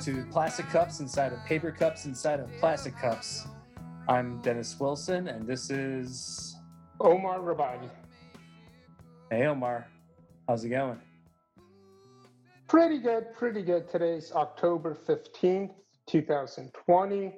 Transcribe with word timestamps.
to 0.00 0.24
Plastic 0.30 0.66
Cups 0.70 1.00
Inside 1.00 1.34
of 1.34 1.44
Paper 1.44 1.70
Cups 1.70 2.06
Inside 2.06 2.40
of 2.40 2.50
Plastic 2.58 2.96
Cups. 2.96 3.46
I'm 4.08 4.40
Dennis 4.40 4.80
Wilson, 4.80 5.28
and 5.28 5.46
this 5.46 5.68
is. 5.68 6.56
Omar 7.00 7.40
Rabani. 7.40 7.90
Hey, 9.30 9.44
Omar. 9.44 9.86
How's 10.48 10.64
it 10.64 10.70
going? 10.70 10.98
Pretty 12.66 12.98
good, 12.98 13.34
pretty 13.34 13.60
good. 13.60 13.90
Today's 13.90 14.32
October 14.32 14.96
15th, 15.06 15.74
2020. 16.06 17.34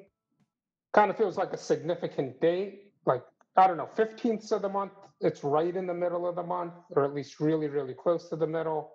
Kind 0.95 1.11
of 1.11 1.17
feels 1.17 1.37
like 1.37 1.53
a 1.53 1.59
significant 1.59 2.41
date. 2.41 2.93
Like, 3.07 3.25
I 3.57 3.67
don't 3.67 3.77
know, 3.77 3.89
15th 3.97 4.53
of 4.53 4.63
the 4.63 4.69
month. 4.69 4.93
It's 5.21 5.43
right 5.43 5.75
in 5.75 5.89
the 5.89 5.95
middle 5.95 6.29
of 6.29 6.37
the 6.37 6.45
month, 6.45 6.75
or 6.91 7.05
at 7.05 7.13
least 7.13 7.41
really, 7.41 7.67
really 7.67 7.95
close 7.95 8.29
to 8.29 8.37
the 8.37 8.47
middle. 8.47 8.93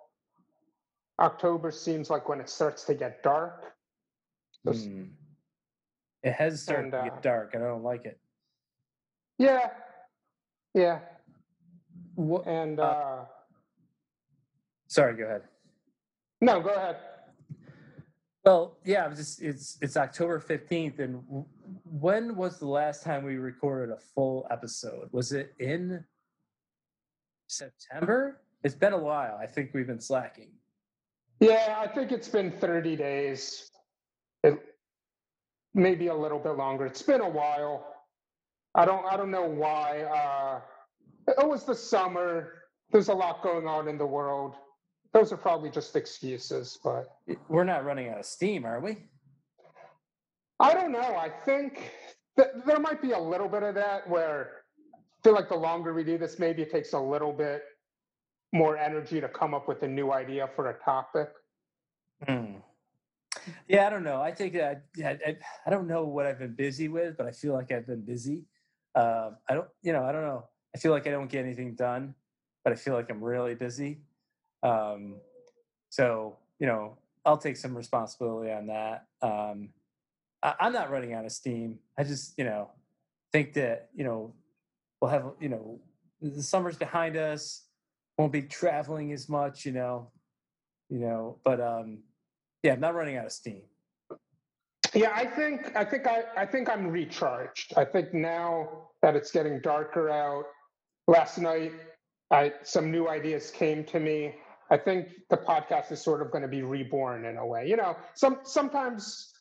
October 1.20 1.70
seems 1.70 2.10
like 2.10 2.28
when 2.28 2.40
it 2.40 2.48
starts 2.48 2.84
to 2.84 2.94
get 2.94 3.22
dark. 3.22 3.72
Hmm. 4.66 5.04
It 6.22 6.32
has 6.32 6.62
started 6.62 6.84
And, 6.84 6.92
to 6.92 6.98
uh, 6.98 7.04
get 7.04 7.22
dark, 7.22 7.54
and 7.54 7.62
I 7.64 7.68
don't 7.68 7.82
like 7.84 8.04
it. 8.04 8.18
Yeah, 9.38 9.70
yeah. 10.74 10.98
What? 12.14 12.46
And, 12.46 12.80
Uh, 12.80 12.82
uh, 12.82 13.24
Sorry, 14.88 15.14
go 15.16 15.24
ahead. 15.24 15.42
no, 16.40 16.60
go 16.60 16.70
ahead. 16.70 16.96
Well, 18.44 18.78
yeah, 18.84 19.04
I'm 19.04 19.14
just 19.14 19.42
it's 19.42 19.76
it's 19.82 19.96
October 19.96 20.40
15th, 20.40 20.98
and 21.00 21.22
w- 21.26 21.44
when 21.84 22.34
was 22.34 22.58
the 22.58 22.66
last 22.66 23.02
time 23.02 23.22
we 23.24 23.36
recorded 23.36 23.92
a 23.92 23.98
full 23.98 24.46
episode? 24.50 25.08
Was 25.12 25.32
it 25.32 25.54
in 25.58 26.02
September? 27.48 28.40
It's 28.64 28.74
been 28.74 28.92
a 28.94 28.98
while. 28.98 29.36
I 29.40 29.46
think 29.46 29.70
we've 29.74 29.86
been 29.86 30.00
slacking. 30.00 30.50
Yeah, 31.40 31.76
I 31.78 31.86
think 31.88 32.12
it's 32.12 32.28
been 32.28 32.50
30 32.50 32.96
days. 32.96 33.70
It, 34.42 34.58
maybe 35.74 36.08
a 36.08 36.14
little 36.14 36.38
bit 36.38 36.52
longer. 36.56 36.86
It's 36.86 37.02
been 37.02 37.20
a 37.20 37.28
while. 37.28 37.86
I 38.74 38.84
don't 38.84 39.04
I 39.06 39.16
don't 39.16 39.30
know 39.30 39.46
why. 39.46 40.02
Uh 40.02 40.60
it 41.40 41.48
was 41.48 41.64
the 41.64 41.74
summer. 41.74 42.54
There's 42.90 43.08
a 43.08 43.14
lot 43.14 43.42
going 43.42 43.66
on 43.66 43.88
in 43.88 43.98
the 43.98 44.06
world. 44.06 44.54
Those 45.12 45.32
are 45.32 45.36
probably 45.36 45.70
just 45.70 45.96
excuses, 45.96 46.78
but 46.84 47.06
We're 47.48 47.64
not 47.64 47.84
running 47.84 48.08
out 48.08 48.18
of 48.18 48.26
steam, 48.26 48.64
are 48.66 48.80
we? 48.80 48.98
I 50.60 50.74
don't 50.74 50.92
know. 50.92 51.00
I 51.16 51.30
think 51.44 51.92
th- 52.36 52.50
there 52.66 52.78
might 52.80 53.00
be 53.02 53.12
a 53.12 53.18
little 53.18 53.48
bit 53.48 53.62
of 53.62 53.74
that 53.76 54.08
where 54.08 54.52
I 54.94 54.98
feel 55.24 55.34
like 55.34 55.48
the 55.48 55.56
longer 55.56 55.94
we 55.94 56.04
do 56.04 56.18
this, 56.18 56.38
maybe 56.38 56.62
it 56.62 56.70
takes 56.70 56.92
a 56.94 57.00
little 57.00 57.32
bit 57.32 57.62
more 58.52 58.76
energy 58.76 59.20
to 59.20 59.28
come 59.28 59.54
up 59.54 59.68
with 59.68 59.82
a 59.82 59.88
new 59.88 60.12
idea 60.12 60.48
for 60.56 60.70
a 60.70 60.74
topic. 60.84 61.30
Hmm. 62.26 62.56
Yeah, 63.68 63.86
I 63.86 63.90
don't 63.90 64.04
know. 64.04 64.20
I 64.20 64.32
think 64.32 64.54
that 64.54 64.84
yeah, 64.96 65.14
I, 65.26 65.36
I 65.66 65.70
don't 65.70 65.86
know 65.86 66.04
what 66.04 66.26
I've 66.26 66.38
been 66.38 66.54
busy 66.54 66.88
with, 66.88 67.16
but 67.16 67.26
I 67.26 67.30
feel 67.30 67.54
like 67.54 67.70
I've 67.70 67.86
been 67.86 68.02
busy. 68.02 68.44
Uh, 68.94 69.30
I 69.48 69.54
don't, 69.54 69.68
you 69.82 69.92
know, 69.92 70.04
I 70.04 70.12
don't 70.12 70.22
know. 70.22 70.44
I 70.74 70.78
feel 70.78 70.92
like 70.92 71.06
I 71.06 71.10
don't 71.10 71.30
get 71.30 71.44
anything 71.44 71.74
done, 71.74 72.14
but 72.64 72.72
I 72.72 72.76
feel 72.76 72.94
like 72.94 73.10
I'm 73.10 73.22
really 73.22 73.54
busy. 73.54 74.00
Um, 74.62 75.16
so 75.90 76.36
you 76.58 76.66
know, 76.66 76.98
I'll 77.24 77.38
take 77.38 77.56
some 77.56 77.76
responsibility 77.76 78.50
on 78.50 78.66
that. 78.66 79.06
Um, 79.22 79.70
I, 80.42 80.54
I'm 80.60 80.72
not 80.72 80.90
running 80.90 81.14
out 81.14 81.24
of 81.24 81.32
steam. 81.32 81.78
I 81.96 82.04
just, 82.04 82.34
you 82.38 82.44
know, 82.44 82.70
think 83.32 83.54
that 83.54 83.90
you 83.94 84.04
know 84.04 84.34
we'll 85.00 85.10
have, 85.10 85.32
you 85.40 85.48
know, 85.48 85.80
the 86.20 86.42
summer's 86.42 86.76
behind 86.76 87.16
us. 87.16 87.67
Won't 88.18 88.32
be 88.32 88.42
traveling 88.42 89.12
as 89.12 89.28
much, 89.28 89.64
you 89.64 89.72
know, 89.72 90.10
you 90.90 90.98
know, 90.98 91.38
but 91.44 91.60
um, 91.60 91.98
yeah, 92.62 92.72
I'm 92.72 92.80
not 92.80 92.94
running 92.94 93.16
out 93.16 93.26
of 93.26 93.32
steam. 93.32 93.62
Yeah, 94.94 95.12
I 95.14 95.24
think 95.26 95.76
I 95.76 95.84
think 95.84 96.06
I, 96.06 96.24
I 96.36 96.46
think 96.46 96.68
I'm 96.68 96.88
recharged. 96.88 97.74
I 97.76 97.84
think 97.84 98.12
now 98.12 98.88
that 99.02 99.14
it's 99.14 99.30
getting 99.30 99.60
darker 99.60 100.10
out. 100.10 100.44
Last 101.06 101.38
night, 101.38 101.72
I 102.30 102.52
some 102.62 102.90
new 102.90 103.08
ideas 103.08 103.50
came 103.50 103.84
to 103.84 104.00
me. 104.00 104.34
I 104.70 104.76
think 104.76 105.08
the 105.30 105.36
podcast 105.36 105.92
is 105.92 106.02
sort 106.02 106.20
of 106.20 106.30
going 106.30 106.42
to 106.42 106.48
be 106.48 106.62
reborn 106.62 107.24
in 107.24 107.36
a 107.36 107.46
way. 107.46 107.68
You 107.68 107.76
know, 107.76 107.96
some 108.14 108.38
sometimes 108.44 109.32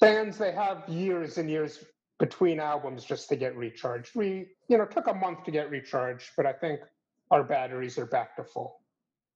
bands 0.00 0.38
they 0.38 0.52
have 0.52 0.88
years 0.88 1.38
and 1.38 1.48
years 1.50 1.84
between 2.18 2.60
albums 2.60 3.04
just 3.04 3.28
to 3.28 3.36
get 3.36 3.56
recharged. 3.56 4.14
We, 4.14 4.46
you 4.68 4.78
know, 4.78 4.84
took 4.84 5.08
a 5.08 5.14
month 5.14 5.44
to 5.44 5.50
get 5.50 5.70
recharged, 5.70 6.30
but 6.36 6.46
I 6.46 6.52
think 6.52 6.80
our 7.32 7.42
batteries 7.42 7.98
are 7.98 8.06
back 8.06 8.36
to 8.36 8.44
full. 8.44 8.80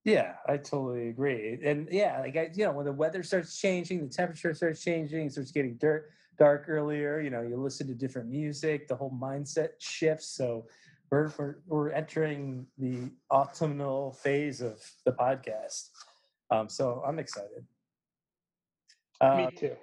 Yeah, 0.04 0.34
I 0.46 0.58
totally 0.58 1.08
agree. 1.08 1.58
And 1.64 1.88
yeah, 1.90 2.20
like 2.20 2.36
I, 2.36 2.50
you 2.54 2.64
know, 2.64 2.72
when 2.72 2.86
the 2.86 2.92
weather 2.92 3.24
starts 3.24 3.58
changing, 3.58 4.06
the 4.06 4.12
temperature 4.12 4.54
starts 4.54 4.84
changing, 4.84 5.26
it 5.26 5.32
starts 5.32 5.50
getting 5.50 5.74
dark, 5.78 6.10
dark 6.38 6.66
earlier. 6.68 7.20
You 7.20 7.30
know, 7.30 7.42
you 7.42 7.56
listen 7.56 7.88
to 7.88 7.94
different 7.94 8.28
music, 8.28 8.86
the 8.86 8.94
whole 8.94 9.10
mindset 9.10 9.70
shifts. 9.80 10.28
So 10.28 10.66
we're 11.10 11.32
we're, 11.38 11.56
we're 11.66 11.90
entering 11.90 12.66
the 12.78 13.10
autumnal 13.32 14.12
phase 14.12 14.60
of 14.60 14.80
the 15.04 15.12
podcast. 15.12 15.88
Um, 16.52 16.68
so 16.68 17.02
I'm 17.04 17.18
excited. 17.18 17.66
Uh, 19.20 19.36
me 19.36 19.48
too. 19.56 19.74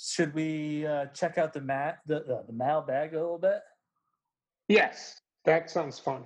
should 0.00 0.32
we 0.32 0.86
uh, 0.86 1.06
check 1.06 1.36
out 1.36 1.52
the 1.52 1.60
mat 1.60 1.98
the, 2.06 2.20
the 2.20 2.44
the 2.46 2.52
mailbag 2.54 3.12
a 3.12 3.20
little 3.20 3.36
bit? 3.36 3.60
Yes, 4.68 5.20
that 5.44 5.68
sounds 5.68 5.98
fun. 5.98 6.24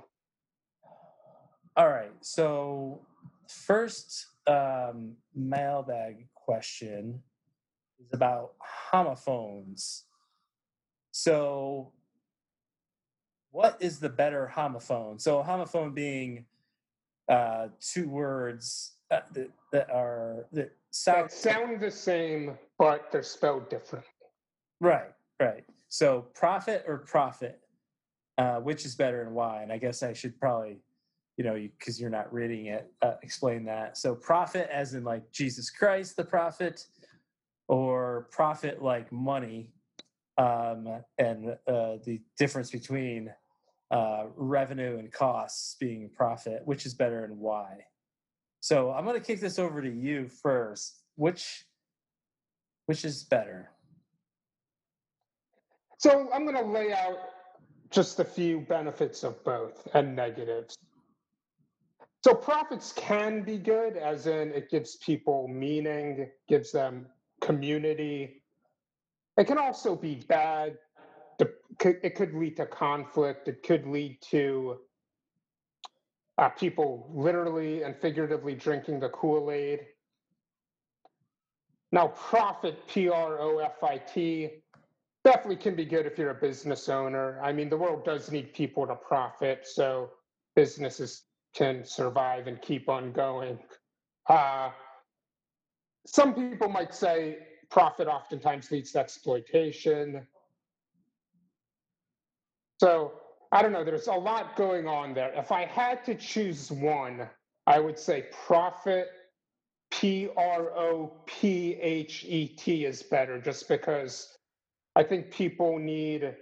All 1.77 1.89
right. 1.89 2.13
So, 2.21 3.01
first 3.49 4.27
um, 4.47 5.13
mailbag 5.35 6.27
question 6.35 7.23
is 7.99 8.13
about 8.13 8.53
homophones. 8.59 10.05
So, 11.13 11.93
what 13.53 13.79
is 13.81 14.01
the 14.01 14.11
better 14.11 14.53
homophone? 14.55 15.19
So, 15.21 15.41
a 15.41 15.45
homophone 15.45 15.95
being 15.95 16.45
uh, 17.29 17.69
two 17.81 18.09
words 18.09 18.97
uh, 19.11 19.21
that, 19.33 19.49
that 19.73 19.91
are 19.91 20.47
that 20.53 20.73
sound 20.91 21.31
That 21.31 21.33
sound 21.33 21.81
the 21.81 21.91
same, 21.91 22.59
but 22.79 23.11
they're 23.11 23.23
spelled 23.23 23.71
different. 23.71 24.05
right, 24.81 25.13
right. 25.41 25.65
So, 25.89 26.27
prophet 26.35 26.85
or 26.87 26.99
profit, 26.99 27.61
uh, 28.37 28.57
which 28.57 28.85
is 28.85 28.95
better 28.95 29.23
and 29.23 29.35
why? 29.35 29.63
And 29.63 29.73
I 29.73 29.79
guess 29.79 30.03
I 30.03 30.13
should 30.13 30.39
probably 30.39 30.79
you 31.43 31.49
know, 31.49 31.55
because 31.77 32.01
you, 32.01 32.07
are 32.07 32.11
not 32.11 32.33
reading 32.33 32.67
it, 32.67 32.93
uh, 33.03 33.15
explain 33.25 33.65
that. 33.65 33.99
So, 33.99 34.15
prophet, 34.15 34.69
as 34.73 34.95
in 34.95 35.03
like 35.03 35.33
Jesus 35.33 35.71
Christ, 35.71 36.17
the 36.17 36.25
prophet, 36.25 36.87
or 37.67 38.29
profit 38.31 38.81
like 38.81 39.11
money, 39.11 39.73
um, 40.39 41.03
and 41.19 41.57
uh, 41.67 41.97
the 42.05 42.21
difference 42.39 42.71
between 42.71 43.33
uh, 43.91 44.27
revenue 44.37 45.01
and 45.01 45.13
costs 45.13 45.75
being 45.81 46.09
profit, 46.17 46.63
which 46.65 46.87
is 46.87 46.95
better 46.95 47.25
and 47.25 47.37
why. 47.37 47.79
So, 48.61 48.93
I'm 48.93 49.05
going 49.05 49.19
to 49.19 49.27
kick 49.27 49.41
this 49.41 49.59
over 49.59 49.83
to 49.83 49.91
you 49.91 50.29
first. 50.29 51.01
Which, 51.17 51.67
which 52.87 53.05
is 53.05 53.25
better? 53.25 53.71
So 55.99 56.29
I'm 56.33 56.45
going 56.45 56.57
to 56.57 56.71
lay 56.73 56.93
out 56.93 57.19
just 57.91 58.19
a 58.19 58.25
few 58.25 58.61
benefits 58.61 59.23
of 59.23 59.45
both 59.45 59.87
and 59.95 60.17
negatives. 60.17 60.77
So 62.25 62.35
prophets 62.35 62.93
can 62.97 63.43
be 63.43 63.59
good, 63.59 63.97
as 63.97 64.27
in 64.29 64.53
it 64.53 64.71
gives 64.71 64.97
people 64.97 65.49
meaning, 65.49 66.31
gives 66.49 66.71
them 66.71 67.07
community. 67.41 68.43
It 69.37 69.47
can 69.47 69.59
also 69.59 69.97
be 69.97 70.23
bad. 70.29 70.79
It 71.81 72.15
could 72.15 72.33
lead 72.33 72.57
to 72.59 72.67
conflict. 72.67 73.49
It 73.49 73.65
could 73.65 73.87
lead 73.87 74.19
to 74.31 74.79
uh, 76.39 76.51
people 76.51 77.11
literally 77.13 77.83
and 77.83 77.97
figuratively 77.97 78.55
drinking 78.55 79.01
the 79.01 79.09
Kool 79.09 79.51
Aid. 79.51 79.81
Now, 81.91 82.09
profit, 82.09 82.87
P 82.87 83.09
R 83.09 83.41
O 83.41 83.59
F 83.59 83.83
I 83.83 83.99
T, 83.99 84.49
definitely 85.25 85.57
can 85.57 85.75
be 85.75 85.85
good 85.85 86.07
if 86.07 86.17
you're 86.19 86.31
a 86.31 86.35
business 86.35 86.89
owner. 86.89 87.41
I 87.43 87.53
mean, 87.53 87.69
the 87.69 87.77
world 87.77 88.05
does 88.05 88.31
need 88.31 88.55
people 88.55 88.87
to 88.87 88.95
profit, 88.95 89.67
so 89.67 90.11
businesses 90.55 91.25
can 91.55 91.85
survive 91.85 92.47
and 92.47 92.61
keep 92.61 92.89
on 92.89 93.13
going. 93.13 93.59
Uh, 94.29 94.71
some 96.07 96.35
people 96.35 96.69
might 96.69 96.95
say 96.95 97.39
profit 97.71 98.09
oftentimes 98.09 98.71
leads 98.71 98.93
to 98.93 99.01
exploitation. 99.01 100.27
So 102.81 103.13
I 103.53 103.63
don't 103.63 103.73
know. 103.73 103.85
There's 103.85 104.07
a 104.09 104.13
lot 104.13 104.57
going 104.57 104.89
on 104.89 105.15
there. 105.15 105.33
If 105.35 105.53
I 105.53 105.67
had 105.67 106.05
to 106.05 106.15
choose 106.15 106.71
one, 106.71 107.29
I 107.67 107.79
would 107.79 107.99
say 107.99 108.27
prophet, 108.47 109.09
P 109.91 110.29
R 110.37 110.71
O 110.77 111.13
P 111.27 111.75
H 111.75 112.25
E 112.27 112.49
T 112.49 112.87
is 112.87 113.03
better, 113.03 113.41
just 113.41 113.69
because 113.69 114.39
I 114.97 115.03
think 115.03 115.31
people 115.31 115.79
need 115.79 116.35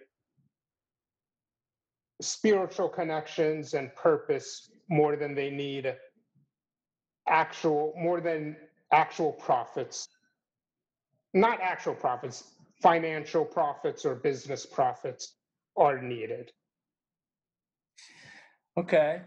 spiritual 2.23 2.89
connections 2.89 3.75
and 3.75 3.95
purpose 3.97 4.71
more 4.91 5.17
than 5.17 5.35
they 5.35 5.51
need 5.51 5.95
actual, 7.29 7.95
more 7.97 8.21
than 8.21 8.57
actual 8.93 9.33
profits. 9.33 10.09
Not 11.33 11.61
actual 11.61 11.95
profits, 11.95 12.45
financial 12.83 13.45
profits 13.45 14.05
or 14.05 14.17
business 14.17 14.67
profits 14.67 15.37
are 15.77 16.03
needed. 16.03 16.51
Okay. 18.77 19.23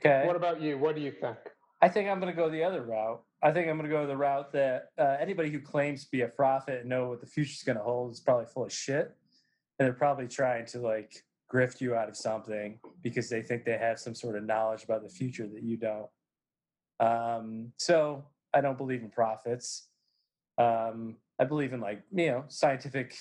Okay. 0.00 0.26
What 0.26 0.36
about 0.36 0.60
you? 0.60 0.78
What 0.78 0.96
do 0.96 1.00
you 1.00 1.12
think? 1.12 1.38
I 1.80 1.88
think 1.88 2.08
I'm 2.08 2.20
going 2.20 2.32
to 2.32 2.36
go 2.36 2.50
the 2.50 2.64
other 2.64 2.82
route. 2.82 3.22
I 3.42 3.52
think 3.52 3.68
I'm 3.68 3.76
going 3.76 3.90
to 3.90 3.96
go 3.96 4.06
the 4.06 4.16
route 4.16 4.52
that 4.52 4.88
uh, 4.98 5.16
anybody 5.20 5.50
who 5.50 5.60
claims 5.60 6.04
to 6.04 6.10
be 6.10 6.22
a 6.22 6.28
prophet 6.28 6.80
and 6.80 6.88
know 6.88 7.08
what 7.08 7.20
the 7.20 7.26
future 7.26 7.52
is 7.52 7.62
going 7.64 7.78
to 7.78 7.82
hold 7.82 8.12
is 8.12 8.20
probably 8.20 8.46
full 8.46 8.64
of 8.64 8.72
shit, 8.72 9.12
and 9.78 9.86
they're 9.86 9.92
probably 9.92 10.28
trying 10.28 10.66
to 10.66 10.80
like 10.80 11.24
grift 11.52 11.80
you 11.80 11.94
out 11.94 12.08
of 12.08 12.16
something 12.16 12.78
because 13.02 13.28
they 13.28 13.42
think 13.42 13.64
they 13.64 13.76
have 13.76 13.98
some 13.98 14.14
sort 14.14 14.36
of 14.36 14.44
knowledge 14.44 14.84
about 14.84 15.02
the 15.02 15.08
future 15.08 15.46
that 15.46 15.62
you 15.62 15.76
don't. 15.76 16.08
Um, 17.00 17.72
so 17.76 18.24
I 18.54 18.60
don't 18.60 18.78
believe 18.78 19.02
in 19.02 19.10
prophets. 19.10 19.88
Um, 20.58 21.16
I 21.38 21.44
believe 21.44 21.72
in 21.72 21.80
like 21.80 22.02
you 22.14 22.26
know 22.26 22.44
scientific, 22.48 23.16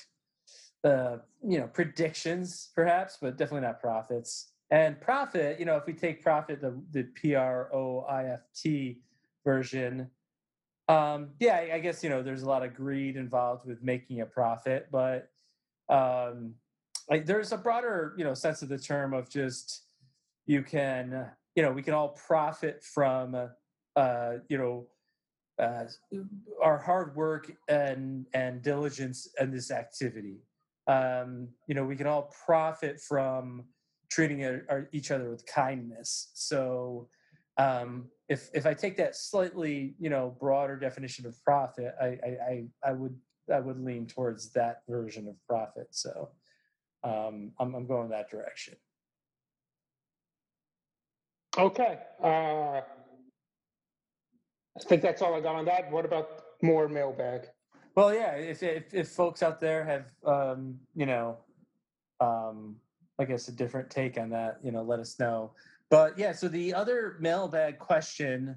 uh, 0.83 1.17
you 1.47 1.59
know 1.59 1.67
predictions 1.67 2.69
perhaps, 2.75 3.17
but 3.21 3.37
definitely 3.37 3.67
not 3.67 3.79
prophets. 3.79 4.49
And 4.69 5.01
profit, 5.01 5.59
you 5.59 5.65
know, 5.65 5.75
if 5.75 5.85
we 5.85 5.93
take 5.93 6.23
profit, 6.23 6.61
the 6.61 6.79
the 6.91 7.03
P 7.03 7.35
R 7.35 7.69
O 7.73 8.01
I 8.01 8.25
F 8.25 8.41
T 8.55 9.01
version, 9.43 10.09
um, 10.87 11.29
yeah, 11.39 11.55
I, 11.55 11.75
I 11.75 11.79
guess 11.79 12.03
you 12.03 12.09
know 12.09 12.21
there's 12.21 12.43
a 12.43 12.47
lot 12.49 12.63
of 12.63 12.73
greed 12.73 13.17
involved 13.17 13.65
with 13.65 13.81
making 13.81 14.21
a 14.21 14.25
profit, 14.25 14.87
but 14.91 15.29
um, 15.89 16.53
like 17.11 17.25
there's 17.25 17.51
a 17.51 17.57
broader 17.57 18.15
you 18.17 18.23
know 18.23 18.33
sense 18.33 18.63
of 18.63 18.69
the 18.69 18.79
term 18.79 19.13
of 19.13 19.29
just 19.29 19.83
you 20.47 20.63
can 20.63 21.29
you 21.55 21.61
know 21.61 21.71
we 21.71 21.83
can 21.83 21.93
all 21.93 22.09
profit 22.09 22.83
from 22.83 23.35
uh, 23.95 24.31
you 24.47 24.57
know 24.57 24.87
uh, 25.61 25.83
our 26.63 26.79
hard 26.79 27.15
work 27.15 27.51
and 27.67 28.25
and 28.33 28.63
diligence 28.63 29.27
in 29.39 29.51
this 29.51 29.69
activity. 29.69 30.37
Um, 30.87 31.49
you 31.67 31.75
know 31.75 31.83
we 31.83 31.95
can 31.95 32.07
all 32.07 32.33
profit 32.45 32.99
from 32.99 33.65
treating 34.09 34.43
our, 34.43 34.89
each 34.91 35.11
other 35.11 35.29
with 35.29 35.45
kindness. 35.45 36.31
So 36.33 37.09
um, 37.57 38.05
if 38.29 38.49
if 38.53 38.65
I 38.65 38.73
take 38.73 38.95
that 38.97 39.17
slightly 39.17 39.95
you 39.99 40.09
know 40.09 40.35
broader 40.39 40.77
definition 40.77 41.25
of 41.25 41.35
profit, 41.43 41.93
I 42.01 42.05
I, 42.05 42.37
I, 42.49 42.63
I 42.85 42.91
would 42.93 43.15
I 43.53 43.59
would 43.59 43.83
lean 43.83 44.07
towards 44.07 44.51
that 44.53 44.83
version 44.87 45.27
of 45.27 45.35
profit. 45.45 45.87
So 45.91 46.29
um, 47.03 47.51
I'm 47.59 47.75
I'm 47.75 47.87
going 47.87 48.09
that 48.09 48.29
direction. 48.29 48.75
Okay. 51.57 51.99
Uh, 52.23 52.81
I 54.77 54.83
think 54.87 55.01
that's 55.01 55.21
all 55.21 55.33
I 55.33 55.41
got 55.41 55.55
on 55.55 55.65
that. 55.65 55.91
What 55.91 56.05
about 56.05 56.43
more 56.61 56.87
mailbag? 56.87 57.47
Well, 57.95 58.13
yeah. 58.13 58.35
If 58.35 58.63
if, 58.63 58.93
if 58.93 59.09
folks 59.09 59.43
out 59.43 59.59
there 59.59 59.83
have 59.83 60.05
um, 60.25 60.79
you 60.95 61.05
know 61.05 61.37
um, 62.21 62.77
I 63.19 63.25
guess 63.25 63.47
a 63.47 63.51
different 63.51 63.89
take 63.89 64.17
on 64.17 64.29
that, 64.29 64.59
you 64.63 64.71
know, 64.71 64.83
let 64.83 64.99
us 64.99 65.19
know. 65.19 65.51
But 65.89 66.17
yeah, 66.17 66.31
so 66.31 66.47
the 66.47 66.73
other 66.73 67.17
mailbag 67.19 67.79
question, 67.79 68.55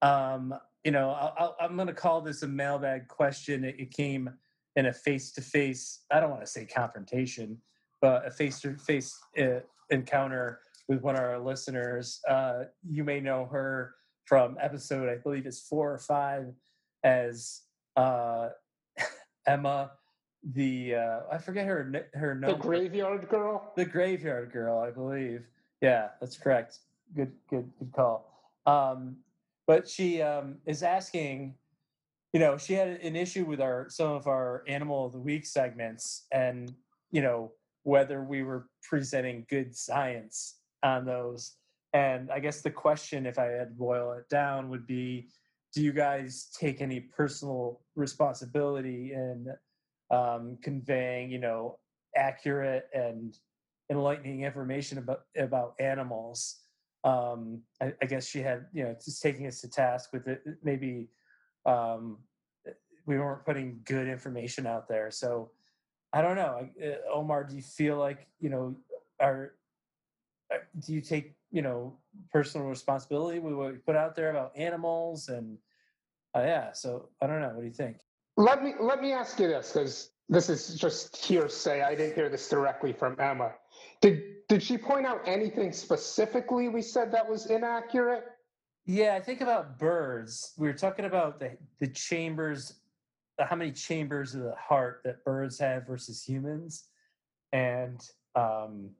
um, 0.00 0.54
you 0.84 0.90
know, 0.90 1.10
I'll, 1.10 1.56
i 1.60 1.64
am 1.64 1.76
going 1.76 1.86
to 1.86 1.94
call 1.94 2.20
this 2.20 2.42
a 2.42 2.48
mailbag 2.48 3.06
question. 3.06 3.64
It, 3.64 3.76
it 3.78 3.90
came 3.92 4.28
in 4.74 4.86
a 4.86 4.92
face-to-face. 4.92 6.00
I 6.10 6.18
don't 6.18 6.30
want 6.30 6.42
to 6.42 6.46
say 6.46 6.64
confrontation, 6.64 7.58
but 8.02 8.26
a 8.26 8.30
face-to-face 8.30 9.18
uh, 9.40 9.60
encounter 9.88 10.60
with 10.88 11.00
one 11.00 11.16
of 11.16 11.22
our 11.22 11.38
listeners. 11.38 12.20
Uh, 12.28 12.64
you 12.86 13.04
may 13.04 13.20
know 13.20 13.46
her 13.46 13.94
from 14.26 14.58
episode, 14.60 15.08
I 15.08 15.16
believe 15.16 15.46
it's 15.46 15.60
four 15.60 15.90
or 15.90 15.98
five, 15.98 16.52
as 17.02 17.62
uh, 17.96 18.50
Emma 19.46 19.92
the 20.54 20.96
uh, 20.96 21.20
I 21.30 21.38
forget 21.38 21.66
her 21.66 22.08
her 22.14 22.38
The 22.44 22.54
graveyard 22.54 23.28
girl. 23.28 23.72
The 23.76 23.84
graveyard 23.84 24.52
girl, 24.52 24.80
I 24.80 24.90
believe. 24.90 25.44
Yeah, 25.80 26.08
that's 26.20 26.36
correct. 26.36 26.80
Good, 27.14 27.32
good, 27.48 27.70
good 27.78 27.92
call. 27.92 28.28
Um, 28.66 29.16
but 29.66 29.88
she 29.88 30.20
um, 30.20 30.56
is 30.66 30.82
asking, 30.82 31.54
you 32.32 32.40
know, 32.40 32.56
she 32.56 32.74
had 32.74 32.88
an 32.88 33.14
issue 33.14 33.44
with 33.44 33.60
our 33.60 33.88
some 33.88 34.10
of 34.10 34.26
our 34.26 34.64
animal 34.66 35.06
of 35.06 35.12
the 35.12 35.20
week 35.20 35.46
segments, 35.46 36.26
and 36.32 36.74
you 37.12 37.22
know 37.22 37.52
whether 37.82 38.22
we 38.22 38.42
were 38.42 38.68
presenting 38.82 39.46
good 39.48 39.74
science 39.74 40.58
on 40.82 41.04
those. 41.04 41.56
And 41.92 42.30
I 42.30 42.40
guess 42.40 42.62
the 42.62 42.70
question, 42.70 43.26
if 43.26 43.38
I 43.38 43.46
had 43.46 43.76
boil 43.76 44.12
it 44.12 44.28
down, 44.28 44.70
would 44.70 44.86
be, 44.86 45.28
do 45.74 45.82
you 45.82 45.92
guys 45.92 46.48
take 46.58 46.80
any 46.80 47.00
personal 47.00 47.80
responsibility 47.96 49.12
in 49.12 49.46
um, 50.10 50.58
conveying, 50.62 51.30
you 51.30 51.38
know, 51.38 51.78
accurate 52.16 52.88
and 52.92 53.36
enlightening 53.90 54.42
information 54.42 54.98
about 54.98 55.22
about 55.36 55.74
animals. 55.80 56.60
Um, 57.04 57.62
I, 57.80 57.92
I, 58.00 58.06
guess 58.06 58.26
she 58.26 58.40
had, 58.40 58.66
you 58.72 58.84
know, 58.84 58.94
just 59.04 59.20
taking 59.20 59.46
us 59.48 59.60
to 59.62 59.68
task 59.68 60.12
with 60.12 60.28
it. 60.28 60.40
Maybe 60.62 61.08
um, 61.66 62.18
we 63.06 63.18
weren't 63.18 63.44
putting 63.44 63.80
good 63.84 64.06
information 64.06 64.68
out 64.68 64.88
there. 64.88 65.10
So 65.10 65.50
I 66.12 66.22
don't 66.22 66.36
know, 66.36 66.68
uh, 66.82 67.12
Omar. 67.12 67.44
Do 67.44 67.56
you 67.56 67.62
feel 67.62 67.96
like 67.96 68.26
you 68.40 68.50
know, 68.50 68.74
are 69.20 69.54
uh, 70.52 70.58
do 70.80 70.92
you 70.92 71.00
take 71.00 71.34
you 71.50 71.62
know 71.62 71.96
personal 72.30 72.66
responsibility 72.66 73.38
with 73.38 73.54
what 73.54 73.72
we 73.72 73.78
put 73.78 73.96
out 73.96 74.14
there 74.14 74.30
about 74.30 74.56
animals 74.56 75.28
and 75.28 75.56
uh, 76.36 76.40
yeah? 76.40 76.72
So 76.72 77.08
I 77.20 77.26
don't 77.26 77.40
know. 77.40 77.48
What 77.48 77.60
do 77.60 77.66
you 77.66 77.72
think? 77.72 77.98
Let 78.36 78.62
me 78.62 78.74
let 78.80 79.00
me 79.00 79.12
ask 79.12 79.38
you 79.40 79.48
this 79.48 79.72
because 79.72 80.10
this 80.28 80.48
is 80.48 80.74
just 80.74 81.16
hearsay. 81.16 81.82
I 81.82 81.94
didn't 81.94 82.14
hear 82.14 82.28
this 82.28 82.48
directly 82.48 82.92
from 82.92 83.18
Emma. 83.18 83.52
Did 84.00 84.22
did 84.48 84.62
she 84.62 84.76
point 84.76 85.06
out 85.06 85.22
anything 85.26 85.72
specifically 85.72 86.68
we 86.68 86.82
said 86.82 87.12
that 87.12 87.28
was 87.28 87.46
inaccurate? 87.46 88.24
Yeah, 88.84 89.14
I 89.14 89.20
think 89.20 89.40
about 89.40 89.78
birds. 89.78 90.52
We 90.58 90.66
were 90.66 90.74
talking 90.74 91.04
about 91.04 91.40
the 91.40 91.56
the 91.80 91.88
chambers, 91.88 92.80
how 93.38 93.56
many 93.56 93.72
chambers 93.72 94.34
of 94.34 94.42
the 94.42 94.54
heart 94.54 95.00
that 95.04 95.24
birds 95.24 95.58
have 95.58 95.86
versus 95.86 96.22
humans, 96.22 96.84
and 97.52 98.00
um, 98.34 98.90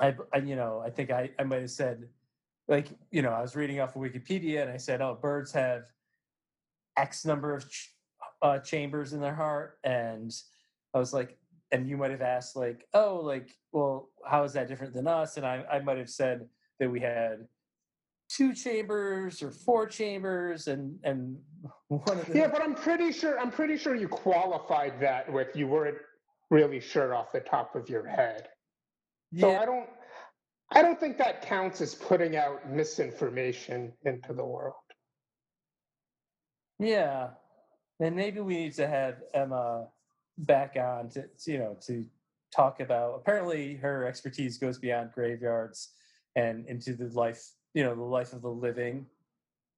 I, 0.00 0.14
I 0.32 0.38
you 0.38 0.56
know 0.56 0.82
I 0.84 0.90
think 0.90 1.10
I 1.10 1.30
I 1.38 1.44
might 1.44 1.60
have 1.60 1.70
said 1.70 2.08
like 2.68 2.88
you 3.10 3.22
know 3.22 3.30
I 3.30 3.42
was 3.42 3.56
reading 3.56 3.80
off 3.80 3.96
of 3.96 4.02
Wikipedia 4.02 4.62
and 4.62 4.70
I 4.70 4.76
said 4.76 5.00
oh 5.00 5.18
birds 5.20 5.52
have 5.52 5.84
X 6.96 7.24
number 7.24 7.54
of 7.54 7.68
ch- 7.70 7.94
uh, 8.42 8.58
chambers 8.58 9.12
in 9.12 9.20
their 9.20 9.34
heart, 9.34 9.78
and 9.84 10.32
I 10.94 10.98
was 10.98 11.12
like, 11.12 11.36
and 11.72 11.88
you 11.88 11.96
might 11.96 12.10
have 12.10 12.22
asked 12.22 12.56
like, 12.56 12.86
oh, 12.94 13.20
like, 13.22 13.50
well, 13.72 14.10
how 14.24 14.44
is 14.44 14.52
that 14.54 14.68
different 14.68 14.94
than 14.94 15.06
us? 15.06 15.36
And 15.36 15.46
I, 15.46 15.64
I 15.70 15.80
might 15.80 15.98
have 15.98 16.10
said 16.10 16.48
that 16.78 16.90
we 16.90 17.00
had 17.00 17.46
two 18.28 18.54
chambers 18.54 19.42
or 19.42 19.50
four 19.50 19.86
chambers, 19.86 20.68
and 20.68 20.98
and 21.04 21.36
one 21.88 22.18
of 22.18 22.26
the 22.26 22.38
yeah, 22.38 22.48
but 22.48 22.62
I'm 22.62 22.74
pretty 22.74 23.12
sure 23.12 23.38
I'm 23.38 23.50
pretty 23.50 23.76
sure 23.76 23.94
you 23.94 24.08
qualified 24.08 25.00
that 25.00 25.32
with 25.32 25.54
you 25.54 25.66
weren't 25.68 25.98
really 26.50 26.80
sure 26.80 27.14
off 27.14 27.32
the 27.32 27.40
top 27.40 27.74
of 27.74 27.88
your 27.88 28.06
head. 28.06 28.48
So. 29.38 29.56
I 29.56 29.64
don't 29.64 29.88
I 30.72 30.82
don't 30.82 30.98
think 30.98 31.18
that 31.18 31.42
counts 31.42 31.80
as 31.80 31.94
putting 31.94 32.36
out 32.36 32.68
misinformation 32.70 33.92
into 34.04 34.32
the 34.32 34.44
world. 34.44 34.74
Yeah, 36.78 37.30
and 38.00 38.14
maybe 38.14 38.40
we 38.40 38.56
need 38.56 38.74
to 38.74 38.86
have 38.86 39.16
Emma 39.32 39.86
back 40.38 40.76
on 40.76 41.08
to, 41.10 41.24
you 41.46 41.58
know 41.58 41.76
to 41.86 42.04
talk 42.54 42.80
about. 42.80 43.14
Apparently, 43.16 43.76
her 43.76 44.06
expertise 44.06 44.58
goes 44.58 44.78
beyond 44.78 45.12
graveyards 45.12 45.90
and 46.34 46.66
into 46.66 46.94
the 46.94 47.08
life 47.08 47.42
you 47.76 47.84
know 47.84 47.94
the 47.94 48.02
life 48.02 48.32
of 48.32 48.42
the 48.42 48.50
living, 48.50 49.06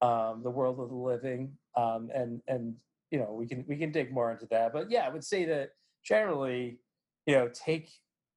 um, 0.00 0.40
the 0.42 0.50
world 0.50 0.78
of 0.80 0.88
the 0.88 0.94
living, 0.94 1.52
um, 1.76 2.10
and 2.14 2.40
and 2.48 2.76
you 3.10 3.18
know 3.18 3.32
we 3.32 3.46
can 3.46 3.64
we 3.68 3.76
can 3.76 3.92
dig 3.92 4.12
more 4.12 4.32
into 4.32 4.46
that. 4.46 4.72
But 4.72 4.90
yeah, 4.90 5.04
I 5.06 5.10
would 5.10 5.24
say 5.24 5.44
that 5.46 5.72
generally, 6.02 6.78
you 7.26 7.34
know, 7.34 7.50
take 7.52 7.90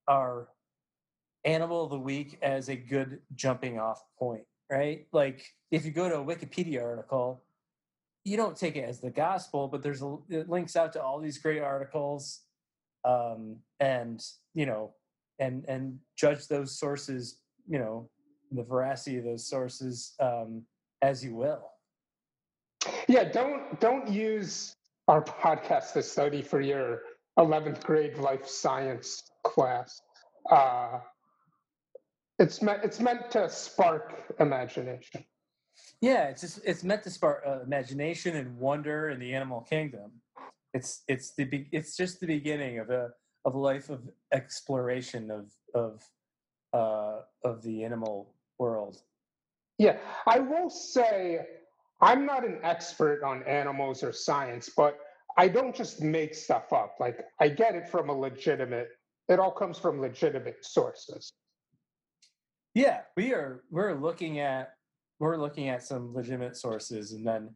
our 0.08 0.48
animal 1.44 1.84
of 1.84 1.90
the 1.90 1.98
week 1.98 2.38
as 2.42 2.68
a 2.68 2.76
good 2.76 3.20
jumping 3.36 3.78
off 3.78 4.02
point, 4.18 4.42
right? 4.68 5.06
Like 5.12 5.46
if 5.70 5.84
you 5.84 5.92
go 5.92 6.08
to 6.08 6.16
a 6.16 6.24
Wikipedia 6.24 6.82
article 6.82 7.42
you 8.24 8.36
don't 8.36 8.56
take 8.56 8.76
it 8.76 8.88
as 8.88 9.00
the 9.00 9.10
gospel, 9.10 9.68
but 9.68 9.82
there's 9.82 10.02
a, 10.02 10.16
it 10.28 10.48
links 10.48 10.76
out 10.76 10.92
to 10.92 11.02
all 11.02 11.20
these 11.20 11.38
great 11.38 11.60
articles, 11.60 12.40
um, 13.04 13.56
and 13.80 14.24
you 14.54 14.66
know, 14.66 14.94
and 15.38 15.64
and 15.66 15.98
judge 16.16 16.46
those 16.46 16.78
sources, 16.78 17.38
you 17.68 17.78
know, 17.78 18.08
the 18.54 18.62
veracity 18.62 19.18
of 19.18 19.24
those 19.24 19.46
sources 19.46 20.14
um, 20.20 20.62
as 21.02 21.24
you 21.24 21.34
will. 21.34 21.70
Yeah, 23.08 23.24
don't 23.24 23.80
don't 23.80 24.08
use 24.08 24.74
our 25.08 25.22
podcast 25.22 25.92
to 25.92 26.02
study 26.02 26.42
for 26.42 26.60
your 26.60 27.02
11th 27.38 27.82
grade 27.82 28.18
life 28.18 28.46
science 28.46 29.22
class. 29.44 30.00
Uh, 30.50 30.98
it's 32.38 32.60
meant 32.62 32.80
it's 32.84 33.00
meant 33.00 33.30
to 33.30 33.48
spark 33.48 34.34
imagination. 34.40 35.24
Yeah, 36.00 36.24
it's 36.24 36.40
just 36.40 36.60
it's 36.64 36.82
meant 36.82 37.02
to 37.04 37.10
spark 37.10 37.42
uh, 37.46 37.60
imagination 37.60 38.36
and 38.36 38.58
wonder 38.58 39.10
in 39.10 39.20
the 39.20 39.34
animal 39.34 39.60
kingdom. 39.60 40.10
It's 40.74 41.02
it's 41.06 41.34
the 41.34 41.44
be- 41.44 41.68
it's 41.72 41.96
just 41.96 42.20
the 42.20 42.26
beginning 42.26 42.78
of 42.78 42.90
a 42.90 43.10
of 43.44 43.54
a 43.54 43.58
life 43.58 43.90
of 43.90 44.08
exploration 44.32 45.30
of 45.30 45.52
of 45.74 46.02
uh, 46.72 47.20
of 47.44 47.62
the 47.62 47.84
animal 47.84 48.34
world. 48.62 48.96
Yeah, 49.78 49.96
I 50.26 50.38
will 50.38 50.70
say 50.70 51.40
I'm 52.00 52.24
not 52.24 52.44
an 52.44 52.58
expert 52.62 53.22
on 53.24 53.42
animals 53.44 54.02
or 54.02 54.12
science, 54.12 54.70
but 54.76 54.98
I 55.36 55.48
don't 55.48 55.74
just 55.74 56.00
make 56.00 56.34
stuff 56.34 56.72
up. 56.72 56.96
Like 57.00 57.18
I 57.40 57.48
get 57.48 57.74
it 57.74 57.88
from 57.88 58.08
a 58.08 58.12
legitimate. 58.12 58.88
It 59.28 59.40
all 59.40 59.50
comes 59.50 59.78
from 59.78 60.00
legitimate 60.00 60.64
sources. 60.64 61.32
Yeah, 62.74 63.00
we 63.16 63.32
are 63.34 63.64
we're 63.70 63.94
looking 63.94 64.38
at 64.38 64.74
we're 65.18 65.36
looking 65.36 65.68
at 65.68 65.82
some 65.82 66.14
legitimate 66.14 66.56
sources, 66.56 67.12
and 67.12 67.26
then 67.26 67.50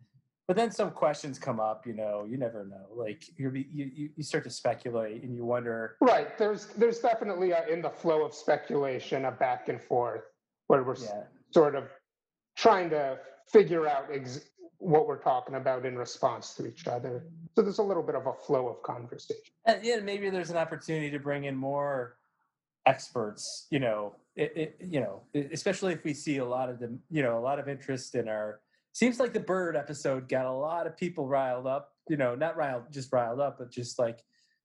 but 0.49 0.57
then 0.57 0.71
some 0.71 0.91
questions 0.91 1.39
come 1.39 1.61
up. 1.61 1.87
You 1.87 1.95
know, 1.95 2.27
you 2.29 2.39
never 2.39 2.65
know. 2.65 2.87
Like 2.95 3.25
you're, 3.37 3.55
you 3.55 3.91
you 3.95 4.11
you 4.17 4.23
start 4.23 4.45
to 4.45 4.51
speculate, 4.51 5.23
and 5.23 5.35
you 5.35 5.45
wonder. 5.45 5.97
Right. 6.01 6.37
There's 6.39 6.67
there's 6.79 7.01
definitely 7.01 7.51
a, 7.53 7.67
in 7.69 7.83
the 7.83 7.91
flow 7.91 8.25
of 8.25 8.35
speculation 8.35 9.25
a 9.25 9.33
back 9.33 9.69
and 9.69 9.81
forth 9.81 10.23
where 10.67 10.83
we're 10.83 10.97
Yeah, 10.97 11.25
sort 11.51 11.75
of 11.75 11.85
trying 12.57 12.91
to 12.91 13.19
figure 13.53 13.87
out 13.89 14.07
ex- 14.13 14.49
what 14.79 15.07
we're 15.07 15.23
talking 15.23 15.55
about 15.55 15.87
in 15.87 15.97
response 15.97 16.55
to 16.55 16.67
each 16.67 16.87
other. 16.87 17.25
So 17.55 17.63
there's 17.63 17.79
a 17.79 17.83
little 17.83 18.03
bit 18.03 18.15
of 18.15 18.27
a 18.27 18.33
flow 18.33 18.69
of 18.69 18.83
conversation. 18.83 19.43
Uh, 19.67 19.73
and 19.73 19.85
yeah, 19.85 19.97
maybe 20.01 20.29
there's 20.31 20.51
an 20.51 20.57
opportunity 20.57 21.11
to 21.11 21.19
bring 21.19 21.45
in 21.45 21.57
more 21.57 22.17
experts. 22.87 23.67
You 23.71 23.81
know, 23.81 24.15
it, 24.35 24.53
it, 24.57 24.77
you 24.81 25.01
know, 25.01 25.23
especially 25.53 25.95
if 25.95 26.05
we 26.05 26.13
see 26.13 26.39
a 26.39 26.45
lot 26.45 26.69
of 26.69 26.79
the, 26.79 26.99
You 27.11 27.23
know, 27.23 27.39
a 27.39 27.41
lot 27.41 27.59
of 27.59 27.69
interest 27.69 28.15
in 28.15 28.29
our. 28.29 28.61
Seems 28.93 29.21
like 29.21 29.35
the 29.35 29.41
bird 29.41 29.77
episode 29.77 30.29
got 30.29 30.47
a 30.47 30.53
lot 30.53 30.87
of 30.87 30.97
people 30.97 31.27
riled 31.27 31.67
up. 31.67 31.93
You 32.09 32.17
know, 32.17 32.35
not 32.35 32.57
riled, 32.57 32.85
just 32.91 33.13
riled 33.13 33.41
up, 33.41 33.59
but 33.59 33.71
just 33.71 33.99
like, 33.99 34.21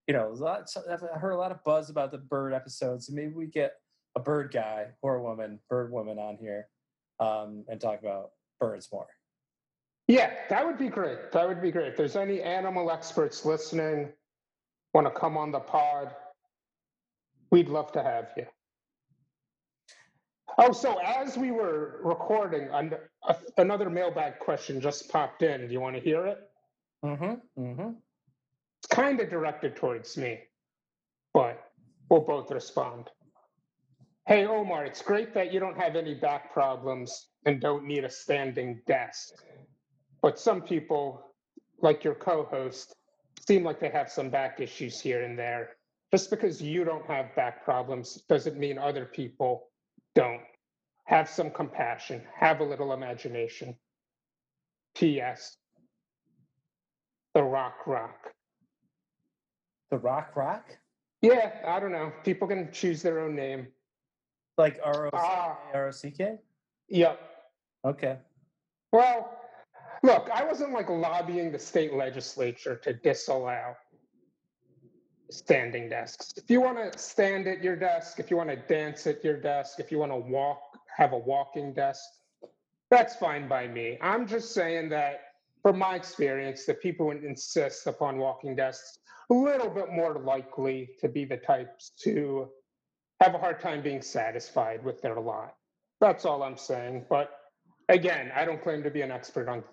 you 0.08 0.13
know, 0.13 0.29
a 0.29 0.34
lot. 0.34 0.70
I've 0.89 1.01
heard 1.01 1.31
a 1.31 1.38
lot 1.38 1.51
of 1.51 1.63
buzz 1.63 1.89
about 1.89 2.12
the 2.12 2.17
bird 2.17 2.53
episode. 2.53 3.03
So 3.03 3.13
maybe 3.13 3.34
we 3.34 3.48
get 3.48 3.74
a 4.15 4.19
bird 4.19 4.51
guy 4.51 4.87
or 5.01 5.15
a 5.15 5.23
woman, 5.23 5.59
bird 5.69 5.91
woman 5.91 6.17
on 6.19 6.37
here, 6.37 6.67
um, 7.19 7.63
and 7.69 7.79
talk 7.79 7.99
about 7.99 8.31
birds 8.59 8.89
more. 8.91 9.07
Yeah, 10.07 10.31
that 10.49 10.65
would 10.65 10.77
be 10.77 10.89
great. 10.89 11.31
That 11.31 11.47
would 11.47 11.61
be 11.61 11.71
great. 11.71 11.87
If 11.87 11.97
there's 11.97 12.15
any 12.15 12.41
animal 12.41 12.91
experts 12.91 13.45
listening, 13.45 14.09
want 14.93 15.07
to 15.07 15.11
come 15.11 15.37
on 15.37 15.51
the 15.51 15.59
pod, 15.59 16.13
we'd 17.51 17.69
love 17.69 17.91
to 17.93 18.03
have 18.03 18.31
you. 18.35 18.45
Oh, 20.57 20.73
so 20.73 20.99
as 20.99 21.37
we 21.37 21.51
were 21.51 22.01
recording, 22.03 22.67
another 23.57 23.89
mailbag 23.89 24.39
question 24.39 24.81
just 24.81 25.09
popped 25.09 25.43
in. 25.43 25.65
Do 25.67 25.71
you 25.71 25.79
want 25.79 25.95
to 25.95 26.01
hear 26.01 26.25
it? 26.27 26.39
Mm-hmm. 27.05 27.61
Mm-hmm. 27.61 27.89
It's 28.79 28.87
kind 28.89 29.21
of 29.21 29.29
directed 29.29 29.77
towards 29.77 30.17
me, 30.17 30.39
but 31.33 31.71
we'll 32.09 32.21
both 32.21 32.51
respond. 32.51 33.09
Hey, 34.27 34.45
Omar, 34.45 34.85
it's 34.85 35.01
great 35.01 35.33
that 35.33 35.51
you 35.53 35.59
don't 35.59 35.77
have 35.77 35.95
any 35.95 36.15
back 36.15 36.53
problems 36.53 37.27
and 37.45 37.59
don't 37.61 37.85
need 37.85 38.05
a 38.05 38.09
standing 38.09 38.81
desk. 38.87 39.33
But 40.21 40.39
some 40.39 40.61
people, 40.61 41.21
like 41.81 42.03
your 42.03 42.15
co 42.15 42.45
host, 42.45 42.95
seem 43.47 43.63
like 43.63 43.79
they 43.79 43.89
have 43.89 44.11
some 44.11 44.29
back 44.29 44.59
issues 44.61 45.01
here 45.01 45.23
and 45.23 45.37
there. 45.39 45.71
Just 46.11 46.29
because 46.29 46.61
you 46.61 46.83
don't 46.85 47.05
have 47.07 47.35
back 47.35 47.65
problems 47.65 48.23
doesn't 48.29 48.57
mean 48.57 48.77
other 48.77 49.05
people 49.05 49.69
don't. 50.15 50.41
Have 51.05 51.29
some 51.29 51.51
compassion, 51.51 52.23
have 52.35 52.61
a 52.61 52.63
little 52.65 52.93
imagination. 52.93 53.75
P.S. 54.95 55.57
The 57.35 57.43
Rock 57.43 57.87
Rock. 57.87 58.33
The 59.91 59.97
Rock 59.99 60.35
Rock, 60.35 60.65
Yeah, 61.21 61.51
I 61.67 61.79
don't 61.79 61.91
know. 61.93 62.11
People 62.23 62.47
can 62.47 62.71
choose 62.73 63.01
their 63.01 63.19
own 63.21 63.35
name. 63.35 63.67
Like 64.58 64.79
R 64.84 65.08
O 65.08 65.10
C 65.10 65.17
Ah. 65.17 65.58
R 65.74 65.88
O 65.88 65.91
C 65.91 66.12
K. 66.12 66.38
Yep. 66.89 67.20
Okay. 67.86 68.17
Well, 68.91 69.38
look, 70.03 70.29
I 70.34 70.43
wasn't 70.43 70.74
like 70.74 70.89
lobbying 70.89 71.51
the 71.51 71.60
state 71.60 71.93
legislature 71.93 72.75
to 72.77 72.93
disallow 72.93 73.75
standing 75.29 75.89
desks. 75.89 76.34
If 76.36 76.50
you 76.50 76.62
want 76.62 76.91
to 76.91 76.98
stand 76.98 77.48
at 77.48 77.63
your 77.63 77.75
desk, 77.75 78.20
if 78.20 78.29
you 78.29 78.38
want 78.38 78.50
to 78.50 78.58
dance 78.58 79.08
at 79.08 79.24
your 79.24 79.38
desk, 79.38 79.79
if 79.79 79.91
you 79.91 79.98
want 79.98 80.12
to 80.12 80.17
walk, 80.17 80.60
have 80.98 81.13
a 81.13 81.17
walking 81.17 81.74
desk, 81.74 82.03
that's 82.89 83.15
fine 83.15 83.48
by 83.48 83.67
me. 83.67 83.98
I'm 84.01 84.27
just 84.27 84.53
saying 84.53 84.89
that 84.89 85.22
from 85.62 85.77
my 85.77 85.96
experience, 85.96 86.65
the 86.65 86.74
people 86.74 87.10
who 87.10 87.25
insist 87.25 87.88
upon 87.88 88.17
walking 88.17 88.55
desks 88.55 89.00
a 89.29 89.34
little 89.34 89.70
bit 89.70 89.91
more 89.91 90.20
likely 90.20 90.89
to 91.00 91.08
be 91.08 91.24
the 91.24 91.38
types 91.38 91.91
to 92.03 92.50
have 93.21 93.35
a 93.35 93.37
hard 93.37 93.59
time 93.59 93.81
being 93.83 94.01
satisfied 94.01 94.83
with 94.83 95.01
their 95.01 95.19
lot. 95.19 95.55
That's 95.99 96.25
all 96.25 96.41
I'm 96.41 96.57
saying. 96.57 97.05
But 97.07 97.29
again, 97.87 98.31
I 98.35 98.45
don't 98.45 98.61
claim 98.61 98.81
to 98.83 98.89
be 98.89 99.01
an 99.01 99.11
expert 99.11 99.47
on 99.47 99.63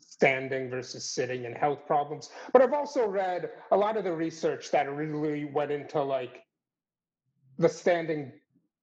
standing 0.00 0.68
versus 0.68 1.14
sitting 1.14 1.46
and 1.46 1.56
health 1.56 1.86
problems, 1.86 2.30
but 2.52 2.62
I've 2.62 2.72
also 2.72 3.06
read 3.06 3.50
a 3.70 3.76
lot 3.76 3.96
of 3.96 4.04
the 4.04 4.12
research 4.12 4.70
that 4.72 4.90
really 4.92 5.44
went 5.44 5.70
into 5.70 6.02
like 6.02 6.42
the 7.58 7.68
standing 7.68 8.32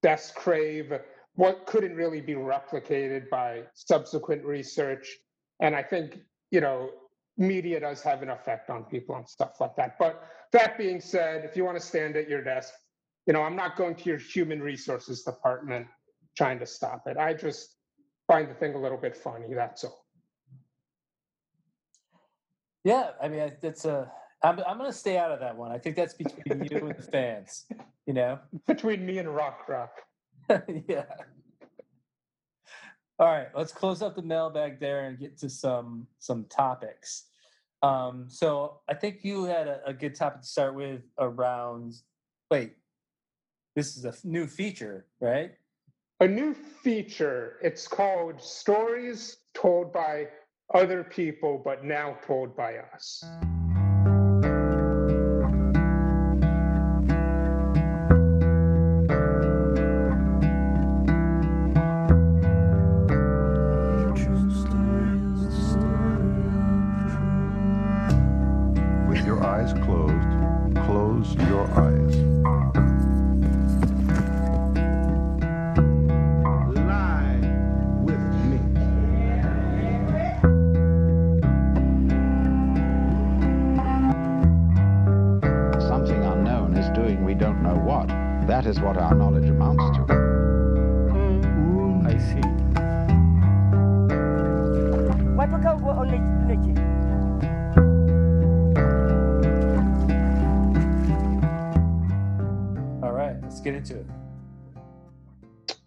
desk 0.02 0.34
crave, 0.34 0.92
what 1.34 1.66
couldn't 1.66 1.94
really 1.94 2.20
be 2.20 2.34
replicated 2.34 3.28
by 3.30 3.62
subsequent 3.74 4.44
research. 4.44 5.18
And 5.60 5.76
I 5.76 5.82
think, 5.82 6.18
you 6.50 6.60
know, 6.60 6.90
media 7.36 7.80
does 7.80 8.02
have 8.02 8.22
an 8.22 8.30
effect 8.30 8.70
on 8.70 8.84
people 8.84 9.16
and 9.16 9.28
stuff 9.28 9.60
like 9.60 9.76
that. 9.76 9.98
But 9.98 10.22
that 10.52 10.76
being 10.76 11.00
said, 11.00 11.44
if 11.44 11.56
you 11.56 11.64
want 11.64 11.78
to 11.78 11.86
stand 11.86 12.16
at 12.16 12.28
your 12.28 12.42
desk, 12.42 12.72
you 13.26 13.32
know, 13.32 13.42
I'm 13.42 13.56
not 13.56 13.76
going 13.76 13.94
to 13.94 14.04
your 14.04 14.18
human 14.18 14.60
resources 14.60 15.22
department 15.22 15.86
trying 16.36 16.58
to 16.58 16.66
stop 16.66 17.06
it. 17.06 17.16
I 17.16 17.34
just 17.34 17.76
find 18.26 18.48
the 18.48 18.54
thing 18.54 18.74
a 18.74 18.78
little 18.78 18.98
bit 18.98 19.16
funny. 19.16 19.46
That's 19.54 19.84
all. 19.84 20.06
Yeah, 22.84 23.10
I 23.22 23.28
mean, 23.28 23.52
that's 23.60 23.84
a. 23.84 24.10
I'm 24.42 24.58
I'm 24.66 24.76
gonna 24.76 24.92
stay 24.92 25.16
out 25.18 25.30
of 25.30 25.38
that 25.40 25.56
one. 25.56 25.70
I 25.70 25.78
think 25.78 25.94
that's 25.94 26.14
between 26.14 26.64
you 26.64 26.78
and 26.78 26.96
the 26.96 27.02
fans. 27.02 27.66
You 28.06 28.14
know. 28.14 28.40
Between 28.66 29.06
me 29.06 29.18
and 29.18 29.32
Rock 29.32 29.68
Rock. 29.68 30.00
yeah. 30.88 31.04
All 33.20 33.28
right, 33.28 33.46
let's 33.54 33.70
close 33.70 34.02
up 34.02 34.16
the 34.16 34.22
mailbag 34.22 34.80
there 34.80 35.04
and 35.04 35.16
get 35.16 35.38
to 35.38 35.48
some 35.48 36.08
some 36.18 36.44
topics. 36.46 37.26
Um, 37.82 38.26
so 38.28 38.80
I 38.88 38.94
think 38.94 39.20
you 39.22 39.44
had 39.44 39.68
a, 39.68 39.80
a 39.86 39.92
good 39.92 40.16
topic 40.16 40.40
to 40.40 40.46
start 40.46 40.74
with 40.74 41.02
around. 41.18 41.94
Wait, 42.50 42.74
this 43.74 43.96
is 43.96 44.04
a 44.04 44.14
new 44.24 44.46
feature, 44.46 45.06
right? 45.20 45.52
A 46.20 46.28
new 46.28 46.54
feature. 46.54 47.58
It's 47.62 47.88
called 47.88 48.40
Stories 48.40 49.38
Told 49.54 49.92
by 49.92 50.28
Other 50.74 51.04
People, 51.04 51.60
but 51.64 51.84
now 51.84 52.18
told 52.26 52.56
by 52.56 52.76
us. 52.76 53.24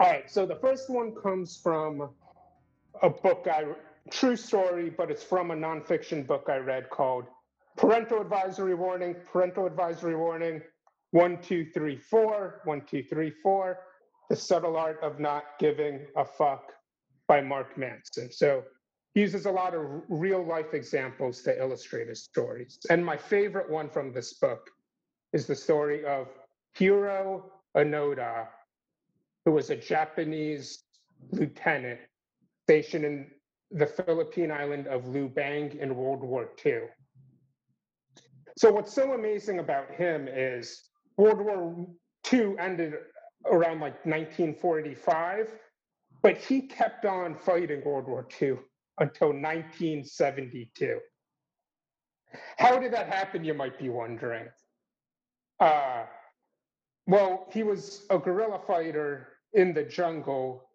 All 0.06 0.12
right, 0.12 0.30
so 0.30 0.46
the 0.46 0.58
first 0.58 0.88
one 0.88 1.16
comes 1.16 1.58
from 1.58 2.12
a 3.02 3.10
book 3.10 3.48
I 3.52 3.64
true 4.12 4.36
story, 4.36 4.92
but 4.92 5.10
it's 5.10 5.24
from 5.24 5.50
a 5.50 5.56
nonfiction 5.56 6.28
book 6.28 6.46
I 6.48 6.58
read 6.58 6.92
called 6.92 7.26
Parental 7.76 8.22
Advisory 8.22 8.76
Warning, 8.76 9.16
Parental 9.26 9.66
Advisory 9.66 10.16
Warning, 10.16 10.62
one, 11.10 11.42
two, 11.42 11.66
three, 11.74 11.98
four, 11.98 12.62
one, 12.66 12.82
two, 12.82 13.02
three, 13.02 13.32
four, 13.42 13.80
The 14.30 14.36
Subtle 14.36 14.78
Art 14.78 15.00
of 15.02 15.20
Not 15.20 15.44
Giving 15.58 16.06
a 16.16 16.24
Fuck 16.24 16.74
by 17.28 17.42
Mark 17.42 17.76
Manson. 17.76 18.32
So 18.32 18.64
he 19.16 19.22
uses 19.22 19.48
a 19.48 19.52
lot 19.52 19.74
of 19.74 20.04
real 20.08 20.46
life 20.46 20.76
examples 20.76 21.42
to 21.42 21.60
illustrate 21.60 22.10
his 22.10 22.22
stories. 22.22 22.78
And 22.92 23.04
my 23.04 23.18
favorite 23.18 23.72
one 23.72 23.90
from 23.90 24.14
this 24.14 24.34
book 24.34 24.70
is 25.34 25.48
the 25.48 25.56
story 25.56 26.06
of 26.06 26.28
Hiro 26.76 27.52
Onoda, 27.76 28.50
who 29.46 29.52
was 29.52 29.70
a 29.70 29.76
Japanese 29.76 30.84
lieutenant 31.32 32.00
stationed 32.64 33.06
in 33.06 33.28
the 33.72 33.86
Philippine 33.86 34.52
island 34.52 34.88
of 34.88 35.04
Lubang 35.04 35.80
in 35.80 35.96
World 35.96 36.24
War 36.24 36.50
II. 36.66 36.82
So, 38.58 38.72
what's 38.72 38.94
so 38.94 39.14
amazing 39.14 39.60
about 39.60 39.92
him 39.92 40.28
is 40.28 40.90
World 41.18 41.40
War 41.40 41.88
II 42.32 42.56
ended 42.60 42.94
around 43.46 43.80
like 43.80 44.04
1945, 44.06 45.52
but 46.22 46.38
he 46.38 46.62
kept 46.62 47.06
on 47.06 47.36
fighting 47.36 47.84
World 47.84 48.08
War 48.08 48.28
II 48.42 48.58
until 49.00 49.28
1972. 49.28 51.00
How 52.58 52.80
did 52.80 52.94
that 52.94 53.08
happen, 53.08 53.44
you 53.44 53.54
might 53.54 53.78
be 53.78 53.90
wondering? 53.90 54.48
Uh, 55.60 56.04
well, 57.08 57.48
he 57.52 57.64
was 57.64 58.06
a 58.10 58.18
guerrilla 58.18 58.60
fighter 58.66 59.35
in 59.56 59.74
the 59.74 59.84
jungle, 59.84 60.70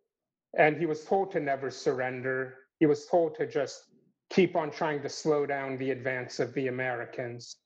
and 0.58 0.76
he 0.76 0.86
was 0.86 1.04
told 1.04 1.30
to 1.32 1.40
never 1.40 1.70
surrender. 1.70 2.56
He 2.80 2.86
was 2.86 3.06
told 3.06 3.36
to 3.36 3.46
just 3.46 3.84
keep 4.30 4.56
on 4.56 4.70
trying 4.70 5.02
to 5.02 5.08
slow 5.08 5.46
down 5.46 5.76
the 5.76 5.90
advance 5.90 6.40
of 6.40 6.52
the 6.54 6.68
Americans. 6.68 7.56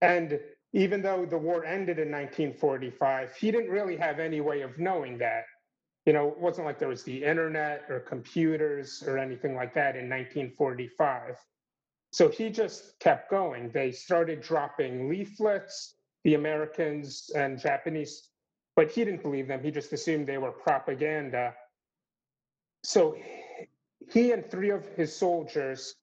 And 0.00 0.38
even 0.72 1.02
though 1.02 1.24
the 1.24 1.38
war 1.38 1.64
ended 1.64 1.98
in 1.98 2.10
1945, 2.10 3.36
he 3.36 3.50
didn't 3.50 3.70
really 3.70 3.96
have 3.96 4.18
any 4.18 4.40
way 4.40 4.62
of 4.62 4.78
knowing 4.78 5.18
that. 5.18 5.44
You 6.06 6.12
know, 6.12 6.28
it 6.28 6.38
wasn't 6.38 6.66
like 6.66 6.78
there 6.78 6.88
was 6.88 7.04
the 7.04 7.22
internet 7.24 7.84
or 7.88 8.00
computers 8.00 9.04
or 9.06 9.18
anything 9.18 9.54
like 9.54 9.72
that 9.74 9.94
in 9.94 10.08
1945. 10.10 11.36
So 12.10 12.28
he 12.28 12.50
just 12.50 12.98
kept 12.98 13.30
going. 13.30 13.70
They 13.70 13.92
started 13.92 14.42
dropping 14.42 15.08
leaflets, 15.08 15.94
the 16.24 16.34
Americans 16.34 17.30
and 17.34 17.58
Japanese, 17.58 18.31
but 18.76 18.90
he 18.90 19.04
didn't 19.04 19.22
believe 19.22 19.48
them. 19.48 19.62
He 19.62 19.70
just 19.70 19.92
assumed 19.92 20.26
they 20.26 20.38
were 20.38 20.50
propaganda. 20.50 21.54
So 22.82 23.16
he 24.10 24.32
and 24.32 24.48
three 24.50 24.70
of 24.70 24.86
his 24.96 25.14
soldiers 25.14 25.94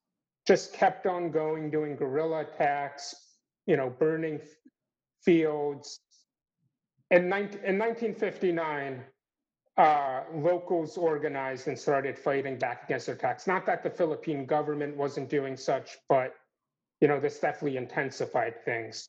just 0.48 0.74
kept 0.74 1.06
on 1.06 1.32
going, 1.32 1.70
doing 1.70 1.96
guerrilla 1.96 2.42
attacks, 2.42 3.16
you 3.66 3.78
know, 3.78 3.90
burning 3.90 4.40
fields. 5.22 6.00
In, 7.12 7.28
19, 7.30 7.60
in 7.66 7.78
1959, 7.78 9.04
uh, 9.78 10.24
locals 10.34 10.98
organized 10.98 11.68
and 11.68 11.78
started 11.78 12.18
fighting 12.18 12.58
back 12.58 12.84
against 12.84 13.06
their 13.06 13.16
attacks. 13.16 13.48
Not 13.48 13.66
that 13.66 13.84
the 13.84 13.90
Philippine 13.90 14.46
government 14.46 14.96
wasn't 14.98 15.30
doing 15.30 15.56
such, 15.56 15.98
but 16.08 16.36
you 17.00 17.08
know, 17.08 17.20
this 17.20 17.40
definitely 17.40 17.78
intensified 17.78 18.64
things. 18.66 19.08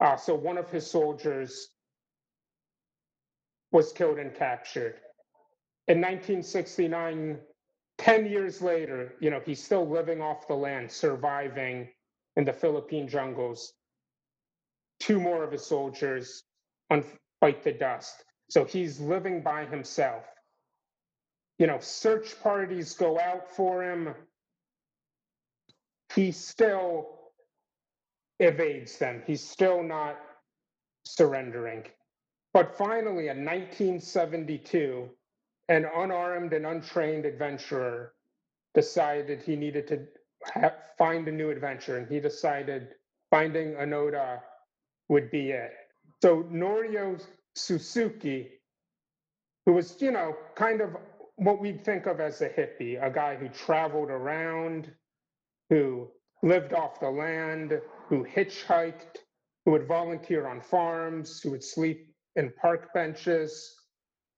Uh, 0.00 0.16
so 0.16 0.34
one 0.34 0.56
of 0.56 0.70
his 0.70 0.90
soldiers 0.90 1.68
was 3.72 3.92
killed 3.92 4.18
and 4.18 4.34
captured. 4.34 4.94
In 5.88 5.98
1969, 6.00 7.38
10 7.98 8.26
years 8.26 8.62
later, 8.62 9.14
you 9.20 9.30
know, 9.30 9.40
he's 9.44 9.62
still 9.62 9.88
living 9.88 10.20
off 10.20 10.46
the 10.48 10.54
land, 10.54 10.90
surviving 10.90 11.88
in 12.36 12.44
the 12.44 12.52
Philippine 12.52 13.08
jungles. 13.08 13.72
Two 15.00 15.20
more 15.20 15.44
of 15.44 15.52
his 15.52 15.66
soldiers 15.66 16.44
on 16.90 17.04
bite 17.40 17.62
the 17.64 17.72
dust. 17.72 18.24
So 18.50 18.64
he's 18.64 19.00
living 19.00 19.42
by 19.42 19.64
himself. 19.66 20.24
You 21.58 21.66
know, 21.66 21.78
search 21.80 22.40
parties 22.42 22.94
go 22.94 23.18
out 23.20 23.50
for 23.54 23.84
him. 23.84 24.14
He 26.14 26.32
still 26.32 27.18
evades 28.38 28.98
them. 28.98 29.22
He's 29.26 29.46
still 29.46 29.82
not 29.82 30.18
surrendering. 31.04 31.84
But 32.52 32.76
finally, 32.76 33.28
in 33.28 33.44
1972, 33.44 35.08
an 35.68 35.86
unarmed 35.96 36.52
and 36.52 36.66
untrained 36.66 37.24
adventurer 37.24 38.14
decided 38.74 39.42
he 39.42 39.56
needed 39.56 39.86
to 39.88 40.06
ha- 40.44 40.74
find 40.98 41.28
a 41.28 41.32
new 41.32 41.50
adventure, 41.50 41.98
and 41.98 42.08
he 42.08 42.20
decided 42.20 42.88
finding 43.30 43.74
Onoda 43.74 44.40
would 45.08 45.30
be 45.30 45.52
it. 45.52 45.72
So 46.22 46.44
Norio 46.44 47.22
Suzuki, 47.54 48.50
who 49.66 49.74
was, 49.74 49.96
you 50.00 50.10
know, 50.10 50.36
kind 50.56 50.80
of 50.80 50.96
what 51.36 51.60
we'd 51.60 51.84
think 51.84 52.06
of 52.06 52.20
as 52.20 52.40
a 52.42 52.48
hippie, 52.48 53.04
a 53.04 53.10
guy 53.10 53.36
who 53.36 53.48
traveled 53.48 54.10
around, 54.10 54.90
who 55.70 56.10
lived 56.42 56.74
off 56.74 57.00
the 57.00 57.10
land, 57.10 57.80
who 58.08 58.24
hitchhiked, 58.24 59.18
who 59.64 59.72
would 59.72 59.86
volunteer 59.86 60.46
on 60.48 60.60
farms, 60.60 61.40
who 61.40 61.52
would 61.52 61.64
sleep 61.64 62.09
in 62.36 62.52
park 62.60 62.92
benches, 62.94 63.74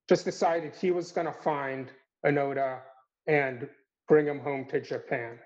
just 0.08 0.24
decided 0.24 0.74
he 0.74 0.90
was 0.90 1.12
going 1.12 1.26
to 1.26 1.32
find 1.32 1.90
Onoda 2.24 2.80
and 3.26 3.68
bring 4.08 4.26
him 4.26 4.40
home 4.40 4.66
to 4.66 4.80
Japan. 4.80 5.38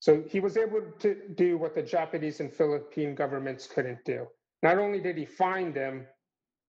So 0.00 0.22
he 0.28 0.40
was 0.40 0.56
able 0.56 0.82
to 1.00 1.16
do 1.34 1.56
what 1.56 1.74
the 1.74 1.82
Japanese 1.82 2.40
and 2.40 2.52
Philippine 2.52 3.14
governments 3.14 3.66
couldn't 3.66 4.04
do. 4.04 4.26
Not 4.62 4.78
only 4.78 5.00
did 5.00 5.16
he 5.16 5.24
find 5.24 5.74
him, 5.74 6.06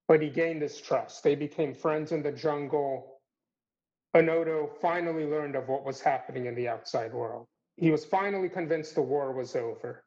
but 0.08 0.22
he 0.22 0.30
gained 0.30 0.62
his 0.62 0.80
trust. 0.80 1.24
They 1.24 1.36
became 1.36 1.74
friends 1.74 2.12
in 2.12 2.24
the 2.24 2.32
jungle. 2.32 3.22
Onoda 4.16 4.70
finally 4.82 5.26
learned 5.26 5.56
of 5.56 5.68
what 5.68 5.84
was 5.84 6.00
happening 6.00 6.46
in 6.46 6.56
the 6.56 6.68
outside 6.68 7.14
world. 7.14 7.46
He 7.78 7.92
was 7.92 8.06
finally 8.06 8.48
convinced 8.50 8.96
the 8.96 9.02
war 9.02 9.34
was 9.34 9.56
over. 9.56 10.04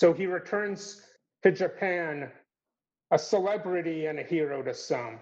So 0.00 0.12
he 0.12 0.26
returns 0.26 1.02
to 1.42 1.52
Japan, 1.52 2.30
a 3.10 3.18
celebrity 3.18 4.06
and 4.06 4.18
a 4.18 4.22
hero 4.22 4.62
to 4.62 4.74
some. 4.74 5.18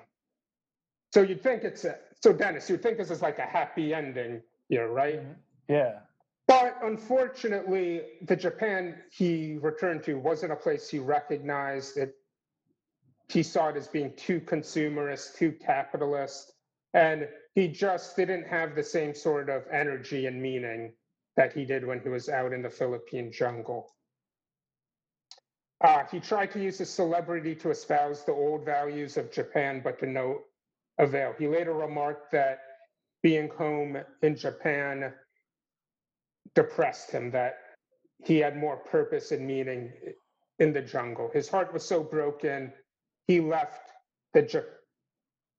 So 1.13 1.23
you'd 1.23 1.43
think 1.43 1.65
it's 1.65 1.85
a, 1.85 1.97
so 2.21 2.33
Dennis, 2.33 2.69
you'd 2.69 2.83
think 2.83 2.99
this 2.99 3.11
is 3.11 3.23
like 3.23 3.39
a 3.39 3.47
happy 3.47 3.95
ending 3.95 4.43
here, 4.69 4.89
right? 4.89 5.21
Mm-hmm. 5.21 5.33
Yeah. 5.69 5.99
But 6.47 6.79
unfortunately, 6.83 8.03
the 8.23 8.37
Japan 8.37 8.97
he 9.11 9.59
returned 9.63 10.03
to 10.05 10.19
wasn't 10.19 10.53
a 10.53 10.57
place 10.57 10.89
he 10.91 10.99
recognized. 10.99 11.97
It 11.97 12.17
he 13.29 13.43
saw 13.43 13.69
it 13.69 13.77
as 13.77 13.89
being 13.89 14.13
too 14.17 14.41
consumerist, 14.41 15.37
too 15.37 15.53
capitalist, 15.53 16.53
and 16.93 17.27
he 17.55 17.69
just 17.69 18.17
didn't 18.17 18.47
have 18.47 18.75
the 18.75 18.83
same 18.83 19.15
sort 19.15 19.49
of 19.49 19.65
energy 19.73 20.27
and 20.27 20.41
meaning 20.43 20.93
that 21.37 21.53
he 21.53 21.65
did 21.65 21.87
when 21.87 22.01
he 22.01 22.09
was 22.11 22.29
out 22.29 22.53
in 22.53 22.61
the 22.63 22.71
Philippine 22.71 23.33
jungle. 23.33 23.95
Uh, 25.85 26.03
he 26.11 26.19
tried 26.19 26.51
to 26.51 26.59
use 26.59 26.79
his 26.79 26.89
celebrity 26.89 27.55
to 27.55 27.71
espouse 27.71 28.25
the 28.25 28.33
old 28.33 28.65
values 28.65 29.19
of 29.19 29.31
Japan, 29.31 29.83
but 29.85 29.99
to 29.99 30.07
no 30.07 30.41
avail. 30.99 31.35
He 31.39 31.47
later 31.47 31.75
remarked 31.75 32.33
that 32.33 32.61
being 33.23 33.51
home 33.51 33.99
in 34.23 34.35
Japan 34.35 35.13
depressed 36.55 37.11
him, 37.11 37.31
that 37.33 37.57
he 38.25 38.39
had 38.39 38.57
more 38.57 38.79
purpose 38.79 39.31
and 39.31 39.47
meaning 39.47 39.93
in 40.59 40.73
the 40.73 40.81
jungle. 40.81 41.31
His 41.35 41.51
heart 41.51 41.71
was 41.75 41.85
so 41.85 42.03
broken, 42.03 42.73
he 43.27 43.41
left 43.41 43.91
the, 44.33 44.43
Ja- 44.43 44.61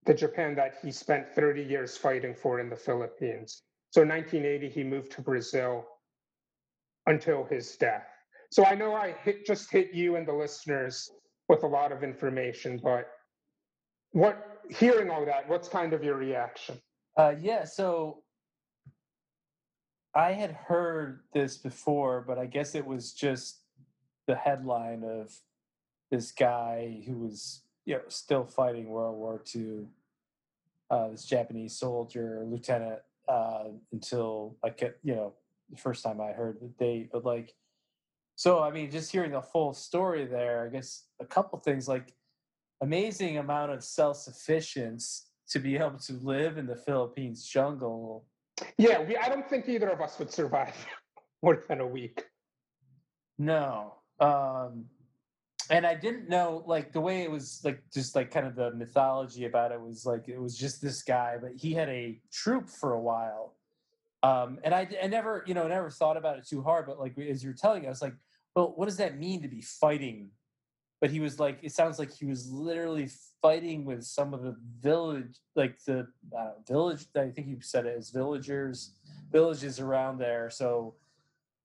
the 0.07 0.13
Japan 0.15 0.55
that 0.55 0.75
he 0.81 0.91
spent 0.91 1.29
30 1.35 1.61
years 1.63 1.97
fighting 1.97 2.33
for 2.33 2.59
in 2.59 2.69
the 2.69 2.75
Philippines. 2.75 3.61
So 3.91 4.01
in 4.01 4.09
1980, 4.09 4.69
he 4.69 4.83
moved 4.83 5.11
to 5.13 5.21
Brazil 5.21 5.85
until 7.05 7.43
his 7.43 7.75
death. 7.77 8.07
So 8.51 8.65
I 8.65 8.75
know 8.75 8.93
I 8.95 9.15
hit, 9.23 9.45
just 9.45 9.71
hit 9.71 9.93
you 9.93 10.15
and 10.15 10.27
the 10.27 10.33
listeners 10.33 11.11
with 11.49 11.63
a 11.63 11.67
lot 11.67 11.91
of 11.91 12.03
information, 12.03 12.79
but 12.81 13.07
what 14.11 14.61
hearing 14.69 15.09
all 15.09 15.25
that, 15.25 15.47
what's 15.47 15.67
kind 15.67 15.93
of 15.93 16.03
your 16.03 16.15
reaction? 16.15 16.79
Uh, 17.17 17.33
yeah, 17.39 17.63
so 17.63 18.23
I 20.13 20.31
had 20.31 20.51
heard 20.51 21.21
this 21.33 21.57
before, 21.57 22.23
but 22.25 22.37
I 22.37 22.45
guess 22.45 22.75
it 22.75 22.85
was 22.85 23.11
just 23.11 23.59
the 24.27 24.35
headline 24.35 25.03
of 25.03 25.33
this 26.09 26.31
guy 26.31 27.01
who 27.05 27.17
was, 27.17 27.61
you 27.85 27.95
know, 27.95 28.01
still 28.07 28.45
fighting 28.45 28.87
World 28.89 29.17
War 29.17 29.41
II, 29.53 29.85
uh, 30.89 31.09
this 31.09 31.25
Japanese 31.25 31.77
soldier, 31.77 32.43
lieutenant, 32.45 32.99
uh, 33.27 33.65
until 33.91 34.55
kept, 34.77 34.99
you 35.03 35.15
know, 35.15 35.33
the 35.69 35.77
first 35.77 36.03
time 36.03 36.21
I 36.21 36.31
heard 36.31 36.59
the 36.61 36.67
date. 36.67 37.09
But 37.11 37.25
like, 37.25 37.53
so 38.35 38.61
I 38.61 38.71
mean, 38.71 38.91
just 38.91 39.11
hearing 39.11 39.31
the 39.31 39.41
full 39.41 39.73
story 39.73 40.25
there, 40.25 40.65
I 40.65 40.69
guess 40.69 41.07
a 41.19 41.25
couple 41.25 41.59
things 41.59 41.87
like 41.87 42.13
amazing 42.81 43.37
amount 43.37 43.71
of 43.71 43.83
self-sufficiency 43.83 45.23
to 45.49 45.59
be 45.59 45.75
able 45.77 45.99
to 45.99 46.13
live 46.21 46.57
in 46.57 46.65
the 46.65 46.75
Philippines 46.75 47.45
jungle. 47.45 48.25
Yeah, 48.77 49.01
we, 49.01 49.15
I 49.15 49.29
don't 49.29 49.47
think 49.47 49.69
either 49.69 49.89
of 49.89 50.01
us 50.01 50.17
would 50.19 50.31
survive 50.31 50.75
more 51.43 51.63
than 51.67 51.81
a 51.81 51.87
week. 51.87 52.23
No. 53.37 53.95
Um 54.19 54.85
and 55.69 55.85
I 55.85 55.95
didn't 55.95 56.29
know 56.29 56.63
like 56.67 56.93
the 56.93 57.01
way 57.01 57.23
it 57.23 57.31
was 57.31 57.61
like 57.63 57.81
just 57.93 58.15
like 58.15 58.31
kind 58.31 58.45
of 58.45 58.55
the 58.55 58.71
mythology 58.71 59.45
about 59.45 59.71
it 59.71 59.81
was 59.81 60.05
like 60.05 60.27
it 60.27 60.39
was 60.39 60.57
just 60.57 60.81
this 60.81 61.03
guy, 61.03 61.37
but 61.41 61.51
he 61.55 61.73
had 61.73 61.89
a 61.89 62.19
troop 62.31 62.69
for 62.69 62.93
a 62.93 63.01
while. 63.01 63.55
Um 64.23 64.59
and 64.63 64.73
I, 64.73 64.87
I 65.03 65.07
never, 65.07 65.43
you 65.45 65.53
know, 65.53 65.67
never 65.67 65.89
thought 65.89 66.17
about 66.17 66.37
it 66.37 66.47
too 66.47 66.61
hard, 66.61 66.85
but 66.87 66.99
like 66.99 67.17
as 67.19 67.43
you're 67.43 67.53
telling, 67.53 67.85
I 67.85 67.89
was 67.89 68.01
like, 68.01 68.15
well, 68.55 68.73
what 68.75 68.85
does 68.85 68.97
that 68.97 69.19
mean 69.19 69.41
to 69.41 69.47
be 69.47 69.61
fighting? 69.61 70.29
But 71.01 71.11
he 71.11 71.19
was 71.19 71.39
like, 71.39 71.59
it 71.61 71.73
sounds 71.73 71.99
like 71.99 72.11
he 72.11 72.25
was 72.25 72.49
literally 72.49 73.09
fighting 73.41 73.83
with 73.85 74.03
some 74.03 74.33
of 74.33 74.41
the 74.43 74.55
village, 74.79 75.37
like 75.55 75.77
the 75.83 76.07
uh, 76.35 76.51
village. 76.67 77.05
I 77.15 77.29
think 77.29 77.47
you 77.47 77.57
said 77.59 77.85
it 77.85 77.95
as 77.97 78.09
villagers, 78.09 78.95
villages 79.31 79.79
around 79.79 80.17
there. 80.19 80.49
So 80.49 80.95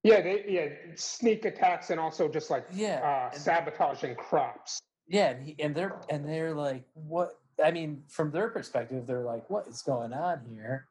Yeah, 0.02 0.20
they, 0.20 0.44
yeah, 0.48 0.94
sneak 0.96 1.44
attacks 1.44 1.90
and 1.90 2.00
also 2.00 2.28
just 2.28 2.50
like 2.50 2.66
yeah, 2.72 3.28
uh, 3.32 3.34
sabotaging 3.34 4.16
crops. 4.16 4.80
yeah, 5.06 5.30
and, 5.30 5.46
he, 5.46 5.56
and 5.60 5.74
they're 5.74 6.00
and 6.10 6.28
they're 6.28 6.54
like, 6.54 6.84
what? 6.94 7.38
I 7.64 7.70
mean, 7.70 8.02
from 8.08 8.30
their 8.32 8.48
perspective, 8.48 9.06
they're 9.06 9.22
like, 9.22 9.48
what 9.48 9.68
is 9.68 9.80
going 9.82 10.12
on 10.12 10.40
here? 10.50 10.86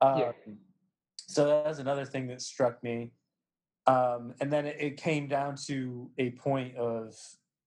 Um, 0.00 0.18
Yeah. 0.18 0.32
So 1.28 1.46
that 1.46 1.66
was 1.66 1.78
another 1.78 2.04
thing 2.04 2.26
that 2.28 2.40
struck 2.42 2.82
me. 2.82 3.12
Um, 3.86 4.34
and 4.40 4.52
then 4.52 4.66
it, 4.66 4.76
it 4.80 4.96
came 4.96 5.28
down 5.28 5.56
to 5.66 6.10
a 6.18 6.30
point 6.30 6.76
of 6.76 7.14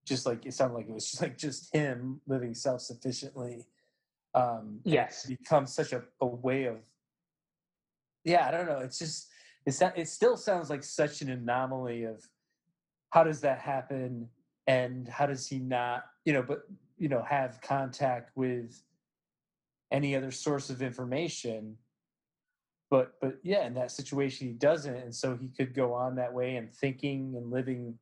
just 0.05 0.25
like 0.25 0.45
it 0.45 0.53
sounded 0.53 0.75
like 0.75 0.89
it 0.89 0.93
was 0.93 1.09
just 1.09 1.21
like 1.21 1.37
just 1.37 1.73
him 1.73 2.19
living 2.27 2.53
self 2.53 2.81
sufficiently. 2.81 3.65
Um, 4.33 4.79
Yes. 4.83 5.25
become 5.25 5.65
such 5.65 5.93
a, 5.93 6.03
a 6.21 6.25
way 6.25 6.65
of. 6.65 6.77
Yeah, 8.23 8.47
I 8.47 8.51
don't 8.51 8.65
know. 8.65 8.79
It's 8.79 8.99
just 8.99 9.29
it's 9.65 9.81
it 9.81 10.07
still 10.07 10.35
sounds 10.37 10.69
like 10.69 10.83
such 10.83 11.21
an 11.21 11.29
anomaly 11.29 12.03
of 12.03 12.27
how 13.11 13.23
does 13.23 13.41
that 13.41 13.59
happen 13.59 14.29
and 14.67 15.07
how 15.07 15.25
does 15.25 15.47
he 15.47 15.59
not 15.59 16.05
you 16.25 16.33
know 16.33 16.43
but 16.43 16.63
you 16.97 17.09
know 17.09 17.23
have 17.23 17.59
contact 17.61 18.31
with 18.35 18.81
any 19.91 20.15
other 20.15 20.31
source 20.31 20.69
of 20.69 20.81
information 20.81 21.75
but 22.89 23.13
but 23.21 23.37
yeah 23.43 23.65
in 23.65 23.73
that 23.73 23.91
situation 23.91 24.47
he 24.47 24.53
doesn't 24.53 24.95
and 24.95 25.13
so 25.13 25.37
he 25.37 25.47
could 25.49 25.73
go 25.73 25.93
on 25.93 26.15
that 26.15 26.33
way 26.33 26.55
and 26.55 26.73
thinking 26.73 27.33
and 27.35 27.51
living 27.51 27.97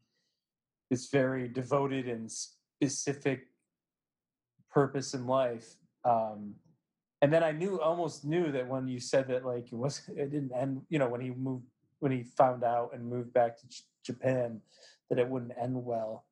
this 0.90 1.10
very 1.10 1.48
devoted 1.48 2.08
and 2.08 2.32
specific 2.32 3.48
purpose 4.72 5.14
in 5.14 5.28
life 5.28 5.76
um 6.06 6.54
and 7.22 7.34
then 7.34 7.44
i 7.44 7.52
knew 7.52 7.80
almost 7.82 8.26
knew 8.26 8.52
that 8.52 8.68
when 8.68 8.88
you 8.88 9.00
said 9.00 9.28
that 9.28 9.46
like 9.46 9.68
it 9.72 9.78
was 9.78 10.02
it 10.16 10.32
didn't 10.32 10.52
end 10.54 10.82
you 10.90 11.00
know 11.00 11.08
when 11.08 11.22
he 11.22 11.32
moved 11.32 11.66
when 12.00 12.12
he 12.12 12.24
found 12.24 12.64
out 12.64 12.92
and 12.94 13.04
moved 13.06 13.34
back 13.34 13.58
to 13.58 13.68
J- 13.68 13.84
japan 14.06 14.62
that 15.10 15.20
it 15.20 15.28
wouldn't 15.28 15.54
end 15.60 15.84
well 15.84 16.26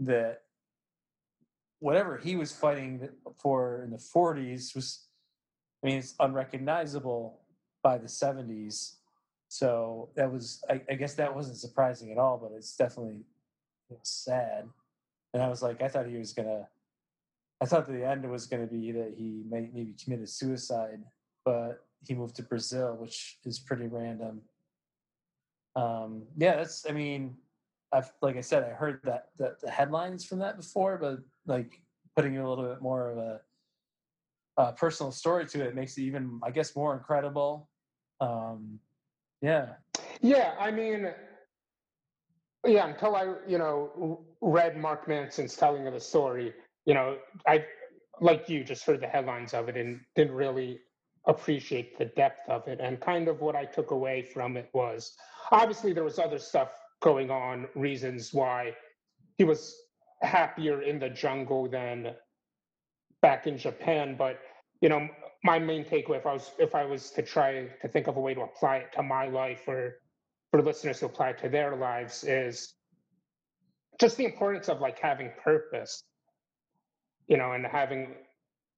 that 0.00 0.42
whatever 1.80 2.16
he 2.16 2.36
was 2.36 2.52
fighting 2.52 3.08
for 3.40 3.82
in 3.84 3.90
the 3.90 3.96
40s 3.96 4.74
was 4.74 5.06
i 5.82 5.88
mean 5.88 5.98
it's 5.98 6.14
unrecognizable 6.20 7.40
by 7.82 7.98
the 7.98 8.06
70s 8.06 8.94
so 9.48 10.10
that 10.14 10.30
was 10.30 10.62
i, 10.70 10.80
I 10.90 10.94
guess 10.94 11.14
that 11.14 11.34
wasn't 11.34 11.58
surprising 11.58 12.12
at 12.12 12.18
all 12.18 12.38
but 12.38 12.52
it's 12.56 12.76
definitely 12.76 13.24
sad. 14.02 14.68
And 15.34 15.42
i 15.42 15.48
was 15.48 15.62
like 15.62 15.82
i 15.82 15.88
thought 15.88 16.06
he 16.06 16.16
was 16.16 16.32
gonna 16.32 16.68
i 17.60 17.64
thought 17.64 17.86
the 17.86 18.06
end 18.06 18.28
was 18.30 18.46
gonna 18.46 18.66
be 18.66 18.92
that 18.92 19.14
he 19.16 19.42
may 19.48 19.70
maybe 19.72 19.94
committed 20.02 20.28
suicide 20.28 21.02
but 21.44 21.84
he 22.06 22.14
moved 22.14 22.36
to 22.36 22.42
brazil 22.42 22.96
which 23.00 23.38
is 23.44 23.58
pretty 23.58 23.86
random. 23.86 24.42
Um 25.76 26.24
yeah 26.36 26.56
that's 26.56 26.86
i 26.88 26.92
mean 26.92 27.36
I've 27.92 28.12
like 28.20 28.36
I 28.36 28.40
said, 28.40 28.64
I 28.64 28.70
heard 28.70 29.00
that, 29.04 29.28
that 29.38 29.60
the 29.60 29.70
headlines 29.70 30.24
from 30.24 30.38
that 30.40 30.56
before, 30.56 30.98
but 30.98 31.20
like 31.46 31.80
putting 32.16 32.36
a 32.38 32.48
little 32.48 32.64
bit 32.64 32.82
more 32.82 33.10
of 33.10 33.18
a, 33.18 33.40
uh 34.58 34.72
personal 34.72 35.10
story 35.12 35.46
to 35.46 35.64
it 35.64 35.74
makes 35.74 35.96
it 35.96 36.02
even, 36.02 36.40
I 36.42 36.50
guess, 36.50 36.76
more 36.76 36.94
incredible. 36.94 37.68
Um, 38.20 38.78
yeah, 39.40 39.74
Yeah, 40.20 40.54
I 40.58 40.70
mean, 40.70 41.08
yeah, 42.66 42.88
until 42.88 43.14
I, 43.14 43.34
you 43.46 43.58
know, 43.58 44.20
read 44.40 44.76
Mark 44.76 45.06
Manson's 45.08 45.56
telling 45.56 45.86
of 45.86 45.94
the 45.94 46.00
story, 46.00 46.52
you 46.86 46.94
know, 46.94 47.16
I, 47.46 47.64
like 48.20 48.48
you, 48.48 48.64
just 48.64 48.84
heard 48.84 49.00
the 49.00 49.06
headlines 49.06 49.54
of 49.54 49.68
it 49.68 49.76
and 49.76 50.00
didn't 50.16 50.34
really 50.34 50.80
appreciate 51.26 51.98
the 51.98 52.06
depth 52.06 52.48
of 52.48 52.66
it. 52.66 52.80
And 52.80 53.00
kind 53.00 53.28
of 53.28 53.40
what 53.40 53.54
I 53.54 53.64
took 53.64 53.90
away 53.92 54.22
from 54.22 54.56
it 54.56 54.70
was 54.72 55.14
obviously 55.52 55.92
there 55.92 56.04
was 56.04 56.18
other 56.18 56.38
stuff 56.38 56.70
going 57.00 57.30
on, 57.30 57.68
reasons 57.74 58.34
why 58.34 58.74
he 59.36 59.44
was 59.44 59.76
happier 60.22 60.82
in 60.82 60.98
the 60.98 61.10
jungle 61.10 61.68
than 61.68 62.14
back 63.22 63.46
in 63.46 63.56
Japan. 63.56 64.16
But, 64.18 64.40
you 64.80 64.88
know, 64.88 65.08
my 65.44 65.58
main 65.58 65.84
takeaway, 65.84 66.16
if 66.18 66.26
I 66.26 66.32
was 66.32 66.50
if 66.58 66.74
I 66.74 66.84
was 66.84 67.10
to 67.12 67.22
try 67.22 67.68
to 67.82 67.88
think 67.88 68.06
of 68.06 68.16
a 68.16 68.20
way 68.20 68.34
to 68.34 68.42
apply 68.42 68.76
it 68.78 68.92
to 68.94 69.02
my 69.02 69.26
life 69.26 69.62
or 69.66 70.00
for 70.50 70.62
listeners 70.62 71.00
to 71.00 71.06
apply 71.06 71.30
it 71.30 71.38
to 71.38 71.48
their 71.48 71.76
lives 71.76 72.24
is 72.24 72.74
just 74.00 74.16
the 74.16 74.24
importance 74.24 74.68
of 74.68 74.80
like 74.80 74.98
having 74.98 75.30
purpose 75.42 76.02
you 77.28 77.36
know 77.36 77.52
and 77.52 77.66
having 77.66 78.14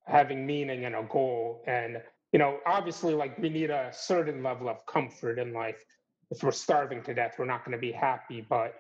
having 0.07 0.47
meaning 0.47 0.85
and 0.85 0.95
a 0.95 1.03
goal. 1.05 1.63
And 1.67 2.03
you 2.33 2.39
know 2.39 2.59
obviously 2.67 3.15
like 3.15 3.39
we 3.39 3.49
need 3.49 3.71
a 3.71 3.91
certain 3.93 4.43
level 4.43 4.69
of 4.69 4.85
comfort 4.87 5.39
in 5.39 5.53
life. 5.53 5.83
If 6.31 6.43
we're 6.43 6.53
starving 6.53 7.03
to 7.05 7.15
death 7.15 7.37
we're 7.39 7.47
not 7.47 7.65
going 7.65 7.77
to 7.77 7.81
be 7.81 7.93
happy. 7.93 8.45
But 8.47 8.75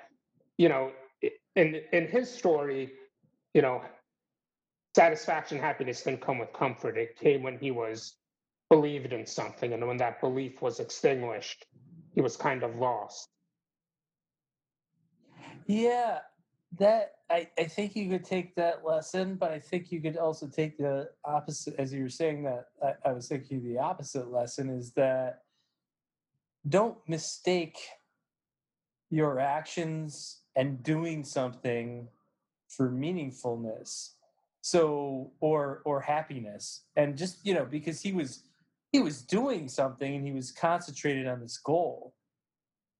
you 0.59 0.68
know 0.68 0.90
in 1.56 1.80
in 1.92 2.09
his 2.09 2.30
story 2.30 2.92
you 3.54 3.62
know 3.62 3.83
satisfaction 4.94 5.59
happiness 5.59 6.03
didn't 6.03 6.20
come 6.20 6.38
with 6.38 6.53
comfort 6.53 6.96
it 6.96 7.16
came 7.16 7.42
when 7.42 7.59
he 7.59 7.70
was 7.70 8.16
believed 8.68 9.12
in 9.12 9.26
something 9.26 9.72
and 9.72 9.87
when 9.87 9.96
that 9.96 10.20
belief 10.20 10.62
was 10.62 10.81
extinguished 10.81 11.66
he 12.14 12.20
was 12.20 12.37
kind 12.37 12.62
of 12.62 12.76
lost 12.76 13.29
yeah. 15.70 16.18
That 16.79 17.14
I 17.31 17.48
I 17.59 17.64
think 17.64 17.96
you 17.96 18.09
could 18.09 18.24
take 18.24 18.55
that 18.57 18.85
lesson, 18.85 19.35
but 19.37 19.50
I 19.50 19.59
think 19.59 19.90
you 19.90 20.00
could 20.00 20.16
also 20.16 20.46
take 20.46 20.79
the 20.79 21.11
opposite. 21.24 21.74
As 21.79 21.92
you 21.92 22.03
were 22.03 22.09
saying 22.09 22.44
that, 22.44 22.66
I, 22.83 23.09
I 23.09 23.12
was 23.12 23.29
thinking 23.29 23.62
the 23.62 23.79
opposite 23.79 24.31
lesson 24.31 24.68
is 24.70 24.92
that 24.92 25.42
don't 26.68 26.98
mistake 27.09 27.79
your 29.11 29.40
actions 29.40 30.42
and 30.55 30.83
doing 30.83 31.24
something 31.24 32.09
for 32.68 32.90
meaningfulness 32.90 34.11
so 34.62 35.33
or 35.40 35.83
or 35.85 36.01
happiness. 36.01 36.85
And 36.96 37.16
just 37.16 37.44
you 37.44 37.55
know 37.55 37.64
because 37.64 38.01
he 38.01 38.12
was 38.12 38.44
he 38.92 39.01
was 39.01 39.23
doing 39.23 39.68
something 39.68 40.14
and 40.14 40.25
he 40.25 40.33
was 40.33 40.53
concentrated 40.53 41.27
on 41.27 41.40
this 41.40 41.59
goal. 41.59 42.14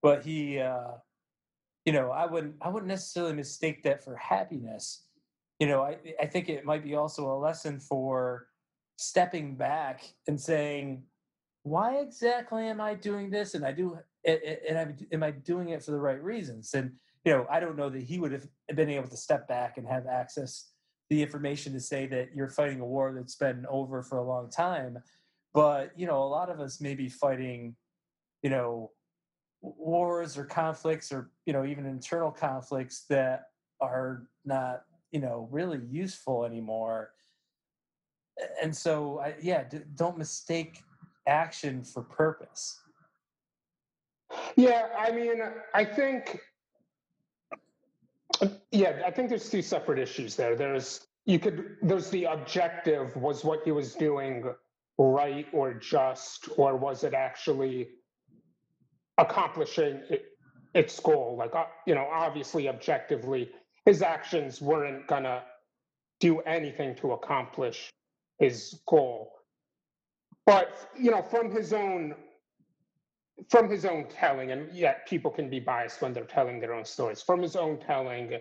But 0.03 0.25
he 0.25 0.59
uh 0.59 0.93
you 1.85 1.93
know 1.93 2.11
i 2.11 2.27
wouldn't 2.27 2.57
i 2.61 2.69
wouldn't 2.69 2.89
necessarily 2.89 3.35
mistake 3.35 3.83
that 3.85 4.05
for 4.05 4.17
happiness. 4.17 5.05
You 5.59 5.69
know 5.69 5.83
i 5.83 5.97
i 6.21 6.27
think 6.27 6.49
it 6.49 6.65
might 6.65 6.85
be 6.85 6.95
also 6.95 7.31
a 7.31 7.37
lesson 7.39 7.81
for 7.81 8.47
stepping 8.97 9.57
back 9.57 10.03
and 10.29 10.39
saying 10.41 11.03
why 11.63 11.97
exactly 11.97 12.67
am 12.69 12.81
i 12.81 12.95
doing 12.95 13.31
this? 13.31 13.55
And 13.55 13.65
i 13.65 13.73
do 13.73 13.99
and 14.25 14.79
I'm, 14.79 14.97
am 15.13 15.23
i 15.23 15.31
doing 15.31 15.71
it 15.71 15.83
for 15.83 15.91
the 15.91 16.01
right 16.01 16.23
reasons? 16.23 16.73
And 16.75 16.93
you 17.25 17.33
know 17.33 17.47
i 17.51 17.61
don't 17.61 17.77
know 17.77 17.91
that 17.91 18.03
he 18.03 18.19
would 18.19 18.33
have 18.33 18.47
been 18.75 18.89
able 18.89 19.09
to 19.09 19.17
step 19.17 19.47
back 19.47 19.77
and 19.77 19.87
have 19.87 20.07
access 20.07 20.71
the 21.11 21.23
information 21.23 21.73
to 21.73 21.81
say 21.81 22.07
that 22.07 22.35
you're 22.35 22.49
fighting 22.49 22.81
a 22.81 22.87
war 22.87 23.13
that's 23.13 23.35
been 23.35 23.67
over 23.69 24.03
for 24.03 24.19
a 24.19 24.25
long 24.25 24.49
time. 24.49 24.99
But 25.53 25.93
you 25.97 26.07
know 26.07 26.23
a 26.23 26.31
lot 26.31 26.49
of 26.49 26.61
us 26.61 26.81
may 26.81 26.95
be 26.95 27.09
fighting 27.09 27.75
you 28.43 28.51
know 28.51 28.93
wars 29.61 30.39
or 30.39 30.45
conflicts 30.45 31.13
or 31.13 31.31
you 31.45 31.53
know 31.53 31.65
even 31.67 31.85
internal 31.85 32.31
conflicts 32.31 33.05
that 33.11 33.49
are 33.81 34.27
not 34.45 34.85
you 35.11 35.21
know 35.21 35.49
really 35.51 35.81
useful 35.91 36.45
anymore. 36.45 37.11
And 38.63 38.75
so 38.75 39.19
I, 39.19 39.35
yeah 39.43 39.65
d- 39.65 39.81
don't 39.97 40.17
mistake 40.17 40.83
action 41.27 41.83
for 41.83 42.03
purpose. 42.03 42.81
Yeah, 44.57 44.89
I 44.97 45.11
mean, 45.11 45.41
I 45.75 45.85
think, 45.85 46.41
yeah, 48.71 49.03
I 49.07 49.11
think 49.11 49.29
there's 49.29 49.51
two 49.51 49.63
separate 49.63 49.99
issues 49.99 50.37
there. 50.37 50.57
There's 50.57 51.07
you 51.27 51.39
could 51.39 51.77
there's 51.83 52.11
the 52.11 52.25
objective 52.25 53.15
was 53.17 53.45
what 53.45 53.61
he 53.65 53.73
was 53.73 53.95
doing 53.95 54.45
right 54.99 55.47
or 55.53 55.75
just, 55.75 56.49
or 56.57 56.77
was 56.77 57.05
it 57.05 57.15
actually 57.15 57.89
accomplishing 59.19 60.03
it, 60.11 60.25
its 60.75 60.99
goal? 61.01 61.37
Like, 61.39 61.55
uh, 61.55 61.65
you 61.87 61.95
know, 61.95 62.07
obviously, 62.13 62.69
objectively, 62.69 63.51
his 63.87 64.03
actions 64.03 64.61
weren't 64.61 65.07
gonna 65.07 65.43
do 66.21 66.41
anything 66.41 66.95
to 66.97 67.13
accomplish 67.13 67.91
his 68.39 68.81
goal. 68.87 69.33
But 70.47 70.91
you 70.99 71.11
know, 71.11 71.23
from 71.23 71.51
his 71.51 71.73
own 71.73 72.15
from 73.49 73.71
his 73.71 73.85
own 73.85 74.07
telling, 74.09 74.51
and 74.53 74.71
yet 74.73 75.07
people 75.09 75.31
can 75.31 75.49
be 75.49 75.61
biased 75.61 76.03
when 76.03 76.13
they're 76.13 76.25
telling 76.25 76.61
their 76.61 76.75
own 76.75 76.85
stories. 76.85 77.23
From 77.23 77.41
his 77.43 77.57
own 77.57 77.79
telling, 77.79 78.39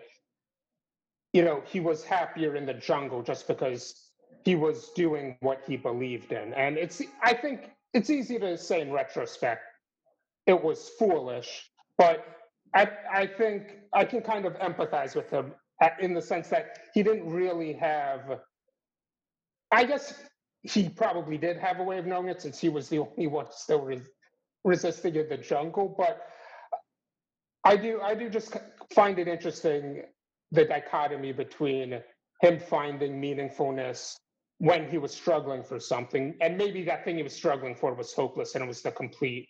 you 1.33 1.43
know, 1.43 1.61
he 1.65 1.79
was 1.79 2.03
happier 2.03 2.55
in 2.55 2.65
the 2.65 2.73
jungle 2.73 3.21
just 3.21 3.47
because 3.47 4.09
he 4.43 4.55
was 4.55 4.89
doing 4.95 5.37
what 5.41 5.61
he 5.67 5.77
believed 5.77 6.31
in. 6.31 6.53
And 6.53 6.77
it's 6.77 7.01
I 7.23 7.33
think 7.33 7.69
it's 7.93 8.09
easy 8.09 8.39
to 8.39 8.57
say 8.57 8.81
in 8.81 8.91
retrospect 8.91 9.61
it 10.45 10.61
was 10.61 10.89
foolish, 10.97 11.69
but 11.97 12.25
I 12.73 12.89
I 13.11 13.27
think 13.27 13.77
I 13.93 14.05
can 14.05 14.21
kind 14.21 14.45
of 14.45 14.53
empathize 14.59 15.15
with 15.15 15.29
him 15.29 15.53
uh, 15.81 15.89
in 15.99 16.13
the 16.13 16.21
sense 16.21 16.49
that 16.49 16.79
he 16.93 17.03
didn't 17.03 17.29
really 17.29 17.73
have 17.73 18.39
I 19.71 19.83
guess 19.83 20.13
he 20.63 20.89
probably 20.89 21.37
did 21.37 21.57
have 21.57 21.79
a 21.79 21.83
way 21.83 21.99
of 21.99 22.05
knowing 22.05 22.29
it 22.29 22.41
since 22.41 22.59
he 22.59 22.69
was 22.69 22.89
the 22.89 22.99
only 22.99 23.27
one 23.27 23.47
still 23.51 23.81
res- 23.81 24.09
resisting 24.63 25.15
in 25.15 25.29
the 25.29 25.37
jungle. 25.37 25.95
But 25.97 26.21
I 27.63 27.75
do, 27.75 28.01
I 28.01 28.15
do 28.15 28.29
just 28.29 28.55
find 28.93 29.19
it 29.19 29.27
interesting 29.27 30.03
the 30.51 30.65
dichotomy 30.65 31.31
between 31.31 32.01
him 32.41 32.59
finding 32.59 33.21
meaningfulness 33.21 34.15
when 34.59 34.89
he 34.89 34.97
was 34.97 35.13
struggling 35.13 35.63
for 35.63 35.79
something, 35.79 36.35
and 36.41 36.57
maybe 36.57 36.83
that 36.83 37.05
thing 37.05 37.15
he 37.15 37.23
was 37.23 37.33
struggling 37.33 37.75
for 37.75 37.93
was 37.93 38.13
hopeless 38.13 38.55
and 38.55 38.63
it 38.63 38.67
was 38.67 38.81
the 38.81 38.91
complete 38.91 39.47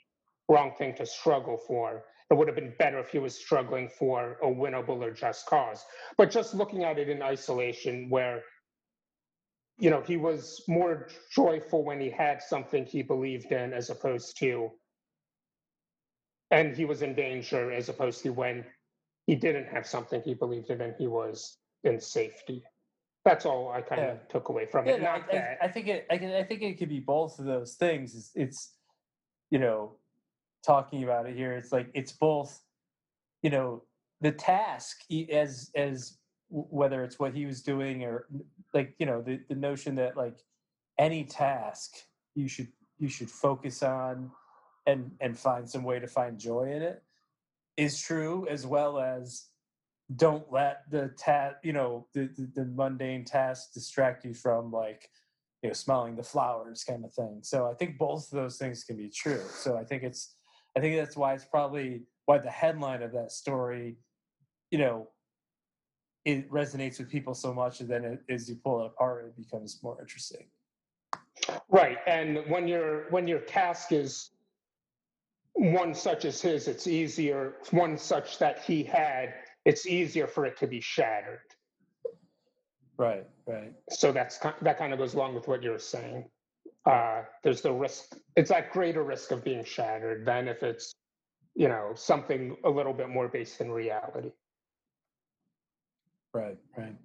wrong 0.49 0.71
thing 0.77 0.93
to 0.95 1.05
struggle 1.05 1.57
for. 1.57 2.03
It 2.29 2.37
would 2.37 2.47
have 2.47 2.55
been 2.55 2.73
better 2.77 2.99
if 2.99 3.09
he 3.09 3.17
was 3.17 3.33
struggling 3.33 3.89
for 3.89 4.37
a 4.43 4.45
winnable 4.45 5.01
or 5.01 5.11
just 5.11 5.47
cause. 5.47 5.83
But 6.15 6.29
just 6.29 6.53
looking 6.53 6.83
at 6.83 6.99
it 6.99 7.09
in 7.09 7.23
isolation, 7.23 8.07
where 8.09 8.43
you 9.79 9.89
know, 9.89 10.01
he 10.01 10.17
was 10.17 10.61
more 10.67 11.07
joyful 11.31 11.83
when 11.83 12.01
he 12.01 12.09
had 12.09 12.41
something 12.43 12.85
he 12.85 13.01
believed 13.01 13.51
in 13.51 13.73
as 13.73 13.89
opposed 13.89 14.37
to, 14.39 14.69
and 16.51 16.75
he 16.75 16.85
was 16.85 17.01
in 17.01 17.13
danger 17.13 17.71
as 17.71 17.89
opposed 17.89 18.23
to 18.23 18.29
when 18.31 18.65
he 19.25 19.35
didn't 19.35 19.67
have 19.67 19.85
something 19.85 20.21
he 20.21 20.33
believed 20.33 20.69
in 20.69 20.81
and 20.81 20.95
he 20.97 21.07
was 21.07 21.57
in 21.83 21.99
safety. 21.99 22.63
That's 23.25 23.45
all 23.45 23.71
I 23.71 23.81
kind 23.81 24.01
Yeah. 24.01 24.11
of 24.13 24.27
took 24.29 24.49
away 24.49 24.65
from 24.65 24.87
Yeah, 24.87 24.93
it. 24.93 25.01
no, 25.01 25.09
I, 25.09 25.17
Not 25.19 25.29
I, 25.29 25.33
that, 25.33 25.57
I 25.61 25.67
think 25.67 25.87
it. 25.87 26.07
I, 26.09 26.17
can, 26.17 26.31
I 26.33 26.43
think 26.43 26.61
it 26.61 26.77
could 26.79 26.89
be 26.89 26.99
both 26.99 27.37
of 27.37 27.45
those 27.45 27.75
things. 27.75 28.15
It's, 28.15 28.31
it's, 28.35 28.73
you 29.51 29.59
know, 29.59 29.97
talking 30.65 31.03
about 31.03 31.25
it 31.27 31.35
here. 31.35 31.53
It's 31.53 31.71
like 31.71 31.89
it's 31.93 32.11
both, 32.11 32.61
you 33.43 33.49
know, 33.49 33.83
the 34.21 34.31
task 34.31 35.01
as 35.31 35.71
as 35.75 36.17
whether 36.49 37.03
it's 37.03 37.19
what 37.19 37.33
he 37.33 37.45
was 37.45 37.61
doing 37.61 38.03
or 38.03 38.25
like 38.73 38.93
you 38.99 39.05
know 39.05 39.21
the 39.21 39.39
the 39.49 39.55
notion 39.55 39.95
that 39.95 40.17
like 40.17 40.37
any 40.97 41.23
task 41.23 41.91
you 42.35 42.47
should 42.47 42.67
you 42.97 43.07
should 43.07 43.29
focus 43.29 43.81
on 43.81 44.29
and 44.85 45.11
and 45.19 45.37
find 45.37 45.69
some 45.69 45.83
way 45.83 45.99
to 45.99 46.07
find 46.07 46.39
joy 46.39 46.71
in 46.71 46.81
it 46.81 47.03
is 47.77 48.01
true 48.01 48.47
as 48.49 48.65
well 48.65 48.99
as 48.99 49.45
don't 50.15 50.51
let 50.51 50.89
the 50.89 51.11
ta 51.17 51.51
you 51.63 51.73
know 51.73 52.07
the, 52.13 52.29
the, 52.37 52.49
the 52.55 52.65
mundane 52.65 53.23
tasks 53.23 53.73
distract 53.73 54.25
you 54.25 54.33
from 54.33 54.71
like 54.71 55.09
you 55.61 55.69
know 55.69 55.73
smelling 55.73 56.15
the 56.15 56.23
flowers 56.23 56.83
kind 56.83 57.05
of 57.05 57.13
thing 57.13 57.39
so 57.41 57.67
i 57.67 57.73
think 57.73 57.97
both 57.97 58.25
of 58.25 58.31
those 58.31 58.57
things 58.57 58.83
can 58.83 58.97
be 58.97 59.09
true 59.09 59.41
so 59.49 59.77
i 59.77 59.83
think 59.83 60.03
it's 60.03 60.35
i 60.75 60.79
think 60.79 60.95
that's 60.95 61.15
why 61.15 61.33
it's 61.33 61.45
probably 61.45 62.01
why 62.25 62.37
the 62.37 62.49
headline 62.49 63.03
of 63.03 63.11
that 63.11 63.31
story 63.31 63.97
you 64.71 64.77
know 64.77 65.07
it 66.25 66.49
resonates 66.51 66.99
with 66.99 67.09
people 67.09 67.33
so 67.33 67.53
much 67.53 67.79
and 67.79 67.89
then 67.89 68.03
it, 68.03 68.19
as 68.29 68.49
you 68.49 68.55
pull 68.55 68.83
it 68.83 68.87
apart 68.87 69.25
it 69.25 69.37
becomes 69.37 69.79
more 69.83 69.97
interesting 70.01 70.45
right. 71.69 71.97
And 72.07 72.39
when 72.47 72.67
your 72.67 73.09
when 73.09 73.27
your 73.27 73.39
task 73.39 73.91
is 73.91 74.31
one 75.59 75.93
such 75.95 76.25
as 76.25 76.41
his, 76.41 76.67
it's 76.67 76.87
easier. 76.87 77.55
One 77.71 77.97
such 77.97 78.39
that 78.39 78.63
he 78.63 78.83
had, 78.83 79.33
it's 79.65 79.85
easier 79.87 80.27
for 80.27 80.45
it 80.45 80.57
to 80.59 80.67
be 80.67 80.81
shattered. 80.81 81.41
right 82.97 83.27
right 83.47 83.73
so 83.91 84.11
that's 84.11 84.39
that 84.61 84.77
kind 84.77 84.93
of 84.93 84.99
goes 84.99 85.15
along 85.15 85.35
with 85.35 85.47
what 85.47 85.63
you're 85.63 85.79
saying. 85.79 86.25
Uh, 86.85 87.23
there's 87.43 87.61
the 87.61 87.71
risk; 87.73 88.15
it's 88.35 88.49
that 88.49 88.71
greater 88.71 89.03
risk 89.03 89.31
of 89.31 89.43
being 89.43 89.63
shattered 89.65 90.25
than 90.25 90.47
if 90.47 90.63
it's, 90.63 90.93
you 91.55 91.69
know, 91.69 91.91
something 91.95 92.57
a 92.65 92.69
little 92.69 92.93
bit 92.93 93.09
more 93.09 93.27
based 93.27 93.61
in 93.61 93.71
reality. 93.71 94.31
right 96.33 96.57
right 96.77 96.95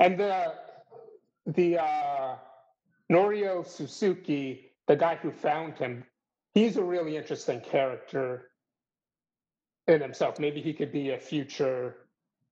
And 0.00 0.18
the 0.18 0.54
the 1.46 1.78
uh, 1.82 2.36
Norio 3.10 3.66
Suzuki, 3.66 4.72
the 4.88 4.96
guy 4.96 5.16
who 5.16 5.30
found 5.30 5.78
him, 5.78 6.04
he's 6.54 6.76
a 6.76 6.82
really 6.84 7.16
interesting 7.16 7.60
character 7.60 8.50
in 9.88 10.00
himself. 10.00 10.38
Maybe 10.38 10.60
he 10.60 10.72
could 10.72 10.92
be 10.92 11.10
a 11.10 11.18
future 11.18 11.96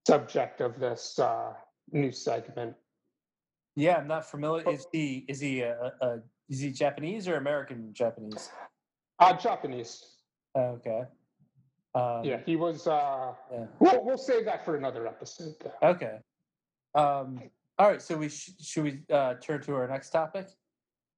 subject 0.07 0.61
of 0.61 0.79
this 0.81 1.19
uh, 1.19 1.53
new 1.93 2.11
segment. 2.13 2.75
yeah 3.77 3.97
i'm 3.99 4.07
not 4.09 4.25
familiar 4.29 4.69
is 4.71 4.87
he 4.93 5.25
is 5.29 5.41
he 5.41 5.61
a, 5.61 5.93
a, 6.01 6.07
a 6.07 6.21
is 6.49 6.61
he 6.61 6.71
japanese 6.71 7.29
or 7.29 7.37
american 7.37 7.93
japanese 7.93 8.51
Uh, 9.19 9.33
Japanese. 9.35 9.93
okay 10.57 11.03
um, 11.95 12.25
Yeah, 12.25 12.39
he 12.47 12.55
was. 12.57 12.87
Uh, 12.87 13.33
yeah 13.53 13.67
We'll, 13.81 14.05
we'll 14.05 14.19
save 14.19 14.45
that 14.45 14.65
for 14.65 14.77
another 14.77 15.07
episode. 15.09 15.55
though. 15.63 15.89
Okay. 15.89 16.19
Um, 16.95 17.43
all 17.79 17.89
right. 17.91 18.01
So 18.01 18.17
we 18.17 18.29
sh- 18.29 18.53
should 18.61 18.85
we 18.85 19.01
uh, 19.13 19.35
turn 19.35 19.61
to 19.63 19.75
our 19.75 19.89
next 19.89 20.11
topic? 20.11 20.47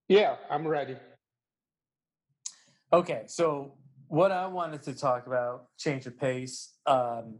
Yeah, 0.08 0.36
I'm 0.50 0.66
ready. 0.66 0.96
Okay. 2.92 3.22
So 3.26 3.72
what 4.08 4.30
I 4.30 4.46
wanted 4.46 4.82
to 4.82 4.92
talk 4.92 5.26
about, 5.26 5.68
change 5.78 6.06
of 6.06 6.18
pace, 6.18 6.74
um, 6.86 7.36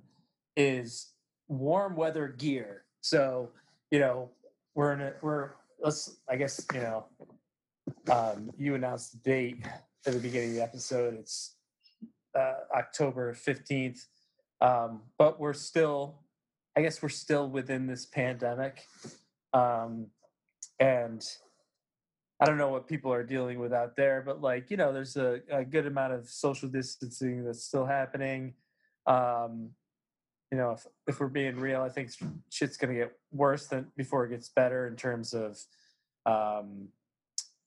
is 0.56 1.12
warm 1.48 1.94
weather 1.96 2.28
gear. 2.28 2.84
So 3.02 3.50
you 3.90 3.98
know 3.98 4.30
we're 4.74 4.92
in 4.94 5.00
a 5.02 5.12
we're 5.20 5.50
let's 5.82 6.16
I 6.28 6.36
guess 6.36 6.64
you 6.72 6.80
know 6.80 7.04
um, 8.10 8.50
you 8.56 8.74
announced 8.74 9.12
the 9.12 9.18
date 9.30 9.66
at 10.06 10.14
the 10.14 10.18
beginning 10.18 10.50
of 10.50 10.54
the 10.56 10.62
episode. 10.62 11.14
It's 11.14 11.56
uh, 12.34 12.54
October 12.74 13.34
fifteenth, 13.34 14.06
um, 14.62 15.02
but 15.18 15.38
we're 15.38 15.52
still 15.52 16.20
I 16.76 16.80
guess 16.80 17.02
we're 17.02 17.10
still 17.10 17.48
within 17.48 17.86
this 17.86 18.06
pandemic. 18.06 18.86
Um, 19.52 20.06
and 20.80 21.22
I 22.42 22.44
don't 22.44 22.59
know 22.59 22.70
what 22.70 22.88
people 22.88 23.12
are 23.12 23.22
dealing 23.22 23.61
with 23.61 23.72
out 23.72 23.94
there, 23.94 24.20
but 24.20 24.40
like, 24.40 24.68
you 24.68 24.76
know, 24.76 24.92
there's 24.92 25.16
a, 25.16 25.40
a 25.48 25.64
good 25.64 25.87
amount 25.87 26.12
of 26.12 26.28
social 26.28 26.68
distancing 26.68 27.44
that's 27.44 27.62
still 27.62 27.87
happening. 27.87 28.55
Um, 29.07 29.70
you 30.50 30.59
know, 30.59 30.72
if, 30.72 30.85
if 31.07 31.20
we're 31.20 31.28
being 31.28 31.57
real, 31.57 31.83
I 31.83 31.88
think 31.88 32.11
shit's 32.50 32.76
to 32.76 32.87
get 32.88 33.12
worse 33.31 33.68
than 33.68 33.87
before 33.96 34.24
it 34.24 34.31
gets 34.31 34.48
better 34.48 34.88
in 34.88 34.96
terms 34.96 35.35
of, 35.35 35.57
um, 36.26 36.88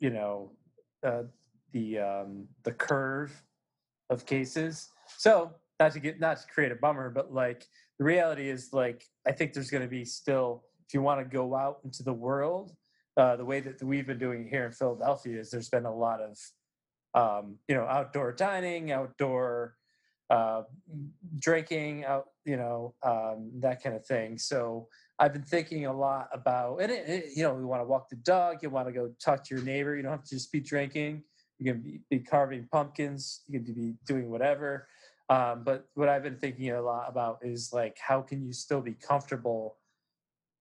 you 0.01 0.09
know, 0.09 0.51
uh, 1.07 1.23
the, 1.71 1.99
um, 1.99 2.47
the 2.63 2.73
curve 2.73 3.31
of 4.09 4.25
cases. 4.25 4.89
So 5.17 5.51
not 5.79 5.93
to 5.93 6.01
get, 6.01 6.19
not 6.19 6.41
to 6.41 6.47
create 6.53 6.73
a 6.73 6.75
bummer, 6.75 7.09
but 7.09 7.33
like, 7.33 7.65
the 7.97 8.03
reality 8.03 8.49
is 8.49 8.73
like 8.73 9.07
i 9.25 9.31
think 9.31 9.53
there's 9.53 9.69
going 9.69 9.83
to 9.83 9.89
be 9.89 10.03
still 10.03 10.63
if 10.85 10.93
you 10.93 11.01
want 11.01 11.19
to 11.19 11.25
go 11.25 11.55
out 11.55 11.79
into 11.83 12.03
the 12.03 12.13
world 12.13 12.75
uh, 13.17 13.35
the 13.35 13.45
way 13.45 13.59
that 13.59 13.81
we've 13.83 14.07
been 14.07 14.19
doing 14.19 14.47
here 14.47 14.65
in 14.65 14.71
philadelphia 14.71 15.39
is 15.39 15.51
there's 15.51 15.69
been 15.69 15.85
a 15.85 15.95
lot 15.95 16.19
of 16.21 16.37
um, 17.13 17.55
you 17.67 17.75
know 17.75 17.85
outdoor 17.85 18.31
dining 18.31 18.91
outdoor 18.91 19.75
uh, 20.29 20.63
drinking 21.39 22.03
out 22.05 22.27
you 22.45 22.57
know 22.57 22.93
um, 23.03 23.51
that 23.59 23.81
kind 23.81 23.95
of 23.95 24.05
thing. 24.05 24.37
So 24.37 24.87
i've 25.17 25.31
been 25.31 25.43
thinking 25.43 25.85
a 25.85 25.93
lot 25.93 26.27
about 26.33 26.81
and 26.81 26.91
it, 26.91 27.07
it, 27.07 27.25
you 27.37 27.43
know 27.43 27.57
you 27.57 27.65
want 27.65 27.81
to 27.81 27.85
walk 27.85 28.09
the 28.09 28.17
dog 28.17 28.57
you 28.61 28.69
want 28.69 28.85
to 28.85 28.91
go 28.91 29.11
talk 29.23 29.43
to 29.45 29.55
your 29.55 29.63
neighbor. 29.63 29.95
You 29.95 30.03
don't 30.03 30.11
have 30.11 30.23
to 30.23 30.35
just 30.35 30.51
be 30.51 30.59
drinking. 30.59 31.23
You 31.57 31.71
can 31.71 31.81
be, 31.81 31.99
be 32.09 32.19
carving 32.19 32.67
pumpkins. 32.71 33.43
You 33.47 33.59
can 33.61 33.73
be 33.73 33.93
doing 34.05 34.29
whatever. 34.29 34.87
Um, 35.29 35.63
but 35.63 35.87
what 35.95 36.09
I've 36.09 36.23
been 36.23 36.37
thinking 36.37 36.69
a 36.71 36.81
lot 36.81 37.09
about 37.09 37.39
is 37.41 37.71
like, 37.73 37.97
how 37.99 38.21
can 38.21 38.45
you 38.45 38.53
still 38.53 38.81
be 38.81 38.93
comfortable 38.93 39.77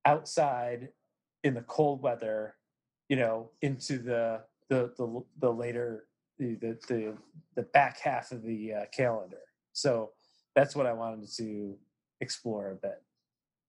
outside 0.06 0.88
in 1.44 1.54
the 1.54 1.62
cold 1.62 2.02
weather, 2.02 2.56
you 3.08 3.16
know, 3.16 3.50
into 3.62 3.98
the 3.98 4.40
the 4.68 4.92
the, 4.96 5.22
the 5.40 5.50
later 5.50 6.06
the, 6.38 6.56
the 6.56 6.78
the 6.88 7.14
the 7.54 7.62
back 7.62 8.00
half 8.00 8.32
of 8.32 8.42
the 8.42 8.72
uh, 8.72 8.84
calendar. 8.92 9.42
So 9.72 10.10
that's 10.56 10.74
what 10.74 10.86
I 10.86 10.92
wanted 10.92 11.28
to 11.36 11.76
explore 12.20 12.72
a 12.72 12.74
bit. 12.74 13.02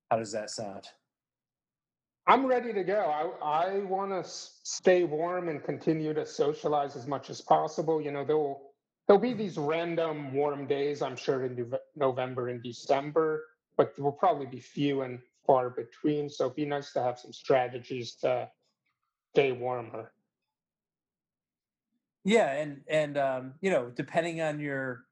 How 0.09 0.17
does 0.17 0.31
that 0.31 0.49
sound? 0.49 0.87
I'm 2.27 2.45
ready 2.45 2.73
to 2.73 2.83
go. 2.83 3.01
I, 3.43 3.75
I 3.75 3.79
want 3.79 4.11
to 4.11 4.27
stay 4.27 5.03
warm 5.03 5.47
and 5.49 5.63
continue 5.63 6.11
to 6.13 6.25
socialize 6.25 6.95
as 6.95 7.05
much 7.05 7.29
as 7.29 7.39
possible. 7.39 8.01
You 8.01 8.11
know, 8.11 8.25
there'll 8.25 8.71
there'll 9.05 9.21
be 9.21 9.33
these 9.33 9.57
random 9.57 10.33
warm 10.33 10.65
days, 10.65 11.01
I'm 11.01 11.15
sure, 11.15 11.45
in 11.45 11.71
November 11.95 12.49
and 12.49 12.63
December, 12.63 13.43
but 13.77 13.95
there 13.95 14.03
will 14.03 14.11
probably 14.11 14.47
be 14.47 14.59
few 14.59 15.01
and 15.01 15.19
far 15.45 15.69
between. 15.69 16.29
So 16.29 16.45
it'd 16.45 16.55
be 16.55 16.65
nice 16.65 16.93
to 16.93 17.01
have 17.01 17.19
some 17.19 17.33
strategies 17.33 18.15
to 18.17 18.49
stay 19.33 19.51
warmer. 19.51 20.11
Yeah, 22.23 22.51
and 22.53 22.81
and 22.87 23.17
um, 23.17 23.53
you 23.61 23.69
know, 23.69 23.91
depending 23.95 24.41
on 24.41 24.59
your, 24.59 25.03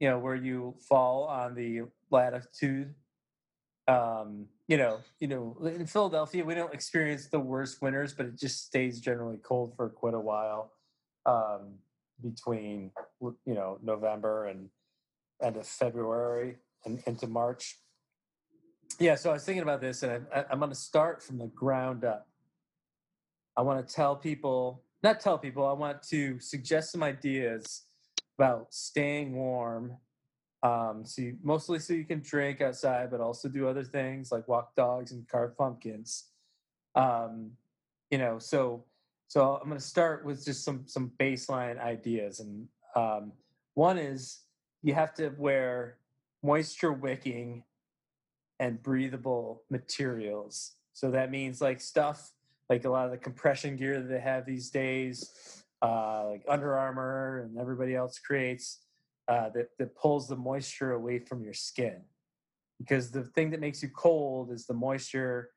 you 0.00 0.08
know, 0.08 0.18
where 0.18 0.34
you 0.34 0.74
fall 0.86 1.24
on 1.24 1.54
the 1.54 1.82
latitude, 2.10 2.94
um, 3.88 4.46
you 4.66 4.76
know, 4.76 4.98
you 5.18 5.28
know, 5.28 5.56
in 5.64 5.86
Philadelphia, 5.86 6.44
we 6.44 6.54
don't 6.54 6.74
experience 6.74 7.28
the 7.28 7.40
worst 7.40 7.80
winters, 7.80 8.12
but 8.12 8.26
it 8.26 8.38
just 8.38 8.66
stays 8.66 9.00
generally 9.00 9.38
cold 9.38 9.74
for 9.76 9.88
quite 9.88 10.12
a 10.12 10.20
while, 10.20 10.72
um, 11.24 11.78
between 12.22 12.90
you 13.20 13.54
know 13.54 13.78
November 13.82 14.46
and 14.46 14.68
end 15.42 15.56
of 15.56 15.66
February 15.66 16.56
and 16.84 17.02
into 17.06 17.26
March. 17.26 17.78
Yeah, 19.00 19.14
so 19.14 19.30
I 19.30 19.34
was 19.34 19.44
thinking 19.44 19.62
about 19.62 19.80
this, 19.80 20.02
and 20.02 20.26
I, 20.34 20.44
I'm 20.50 20.58
going 20.58 20.72
to 20.72 20.76
start 20.76 21.22
from 21.22 21.38
the 21.38 21.46
ground 21.46 22.04
up. 22.04 22.26
I 23.56 23.62
want 23.62 23.86
to 23.86 23.94
tell 23.94 24.16
people, 24.16 24.82
not 25.04 25.20
tell 25.20 25.38
people, 25.38 25.64
I 25.64 25.72
want 25.72 26.02
to 26.04 26.40
suggest 26.40 26.90
some 26.90 27.04
ideas 27.04 27.84
about 28.36 28.74
staying 28.74 29.36
warm. 29.36 29.96
Um, 30.64 31.02
so 31.04 31.22
you, 31.22 31.36
mostly 31.44 31.78
so 31.78 31.92
you 31.92 32.04
can 32.04 32.20
drink 32.20 32.60
outside, 32.60 33.12
but 33.12 33.20
also 33.20 33.48
do 33.48 33.68
other 33.68 33.84
things 33.84 34.32
like 34.32 34.48
walk 34.48 34.74
dogs 34.74 35.12
and 35.12 35.28
carve 35.28 35.56
pumpkins. 35.56 36.30
Um, 36.96 37.52
you 38.10 38.18
know, 38.18 38.40
so 38.40 38.84
so 39.28 39.60
I'm 39.62 39.68
going 39.68 39.78
to 39.78 39.86
start 39.86 40.24
with 40.24 40.44
just 40.44 40.64
some 40.64 40.82
some 40.86 41.12
baseline 41.20 41.80
ideas, 41.80 42.40
and 42.40 42.66
um, 42.96 43.30
one 43.74 43.98
is 43.98 44.40
you 44.82 44.94
have 44.94 45.14
to 45.14 45.30
wear 45.38 45.98
moisture 46.42 46.92
wicking 46.92 47.62
and 48.60 48.82
breathable 48.82 49.62
materials. 49.70 50.72
So 50.92 51.10
that 51.10 51.30
means 51.30 51.60
like 51.60 51.80
stuff 51.80 52.32
like 52.68 52.84
a 52.84 52.90
lot 52.90 53.06
of 53.06 53.12
the 53.12 53.18
compression 53.18 53.76
gear 53.76 54.00
that 54.00 54.08
they 54.08 54.20
have 54.20 54.44
these 54.44 54.70
days, 54.70 55.64
uh, 55.80 56.28
like 56.30 56.44
Under 56.48 56.76
Armour 56.76 57.42
and 57.42 57.58
everybody 57.58 57.94
else 57.94 58.18
creates, 58.18 58.80
uh, 59.28 59.50
that, 59.50 59.68
that 59.78 59.96
pulls 59.96 60.28
the 60.28 60.36
moisture 60.36 60.92
away 60.92 61.18
from 61.18 61.42
your 61.42 61.54
skin. 61.54 62.02
Because 62.78 63.10
the 63.10 63.24
thing 63.24 63.50
that 63.50 63.60
makes 63.60 63.82
you 63.82 63.88
cold 63.88 64.52
is 64.52 64.66
the 64.66 64.74
moisture. 64.74 65.50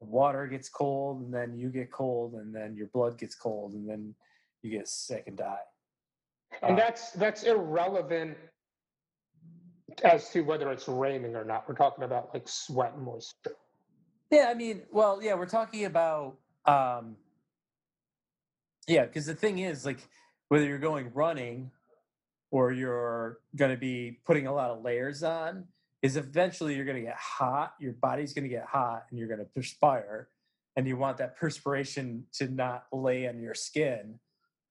The 0.00 0.06
water 0.08 0.46
gets 0.48 0.68
cold, 0.68 1.22
and 1.22 1.32
then 1.32 1.56
you 1.56 1.68
get 1.68 1.92
cold, 1.92 2.34
and 2.34 2.54
then 2.54 2.74
your 2.76 2.88
blood 2.88 3.16
gets 3.18 3.34
cold, 3.36 3.74
and 3.74 3.88
then 3.88 4.14
you 4.62 4.70
get 4.70 4.88
sick 4.88 5.24
and 5.28 5.36
die. 5.36 5.64
And 6.60 6.72
Uh, 6.72 6.76
that's 6.76 7.12
that's 7.12 7.44
irrelevant 7.44 8.36
as 10.04 10.30
to 10.30 10.42
whether 10.42 10.70
it's 10.70 10.88
raining 10.88 11.36
or 11.36 11.44
not. 11.44 11.68
We're 11.68 11.74
talking 11.74 12.04
about 12.04 12.30
like 12.32 12.48
sweat 12.48 12.94
and 12.94 13.04
moisture. 13.04 13.56
Yeah, 14.30 14.48
I 14.50 14.54
mean, 14.54 14.82
well, 14.90 15.20
yeah, 15.22 15.34
we're 15.34 15.46
talking 15.46 15.84
about 15.84 16.36
um 16.66 17.16
yeah, 18.88 19.04
because 19.04 19.26
the 19.26 19.34
thing 19.34 19.58
is 19.58 19.84
like 19.84 19.98
whether 20.48 20.66
you're 20.66 20.78
going 20.78 21.10
running 21.14 21.70
or 22.50 22.72
you're 22.72 23.38
going 23.56 23.70
to 23.70 23.76
be 23.76 24.18
putting 24.26 24.46
a 24.46 24.54
lot 24.54 24.70
of 24.70 24.82
layers 24.82 25.22
on 25.22 25.64
is 26.02 26.16
eventually 26.16 26.74
you're 26.74 26.84
going 26.84 26.98
to 26.98 27.02
get 27.02 27.16
hot, 27.16 27.74
your 27.80 27.92
body's 27.92 28.34
going 28.34 28.42
to 28.42 28.50
get 28.50 28.66
hot 28.66 29.06
and 29.10 29.18
you're 29.18 29.28
going 29.28 29.40
to 29.40 29.46
perspire 29.46 30.28
and 30.76 30.86
you 30.86 30.96
want 30.96 31.16
that 31.18 31.36
perspiration 31.36 32.24
to 32.32 32.48
not 32.48 32.86
lay 32.92 33.28
on 33.28 33.40
your 33.40 33.54
skin. 33.54 34.18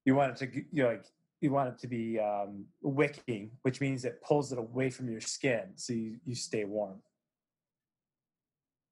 You 0.05 0.15
want 0.15 0.31
it 0.31 0.37
to 0.37 0.65
you 0.71 0.83
know, 0.83 0.89
like 0.89 1.05
you 1.41 1.51
want 1.51 1.69
it 1.69 1.79
to 1.79 1.87
be 1.87 2.19
um, 2.19 2.65
wicking, 2.81 3.51
which 3.63 3.81
means 3.81 4.05
it 4.05 4.21
pulls 4.21 4.51
it 4.51 4.59
away 4.59 4.89
from 4.91 5.09
your 5.09 5.21
skin, 5.21 5.71
so 5.75 5.91
you, 5.93 6.17
you 6.25 6.35
stay 6.35 6.65
warm. 6.65 7.01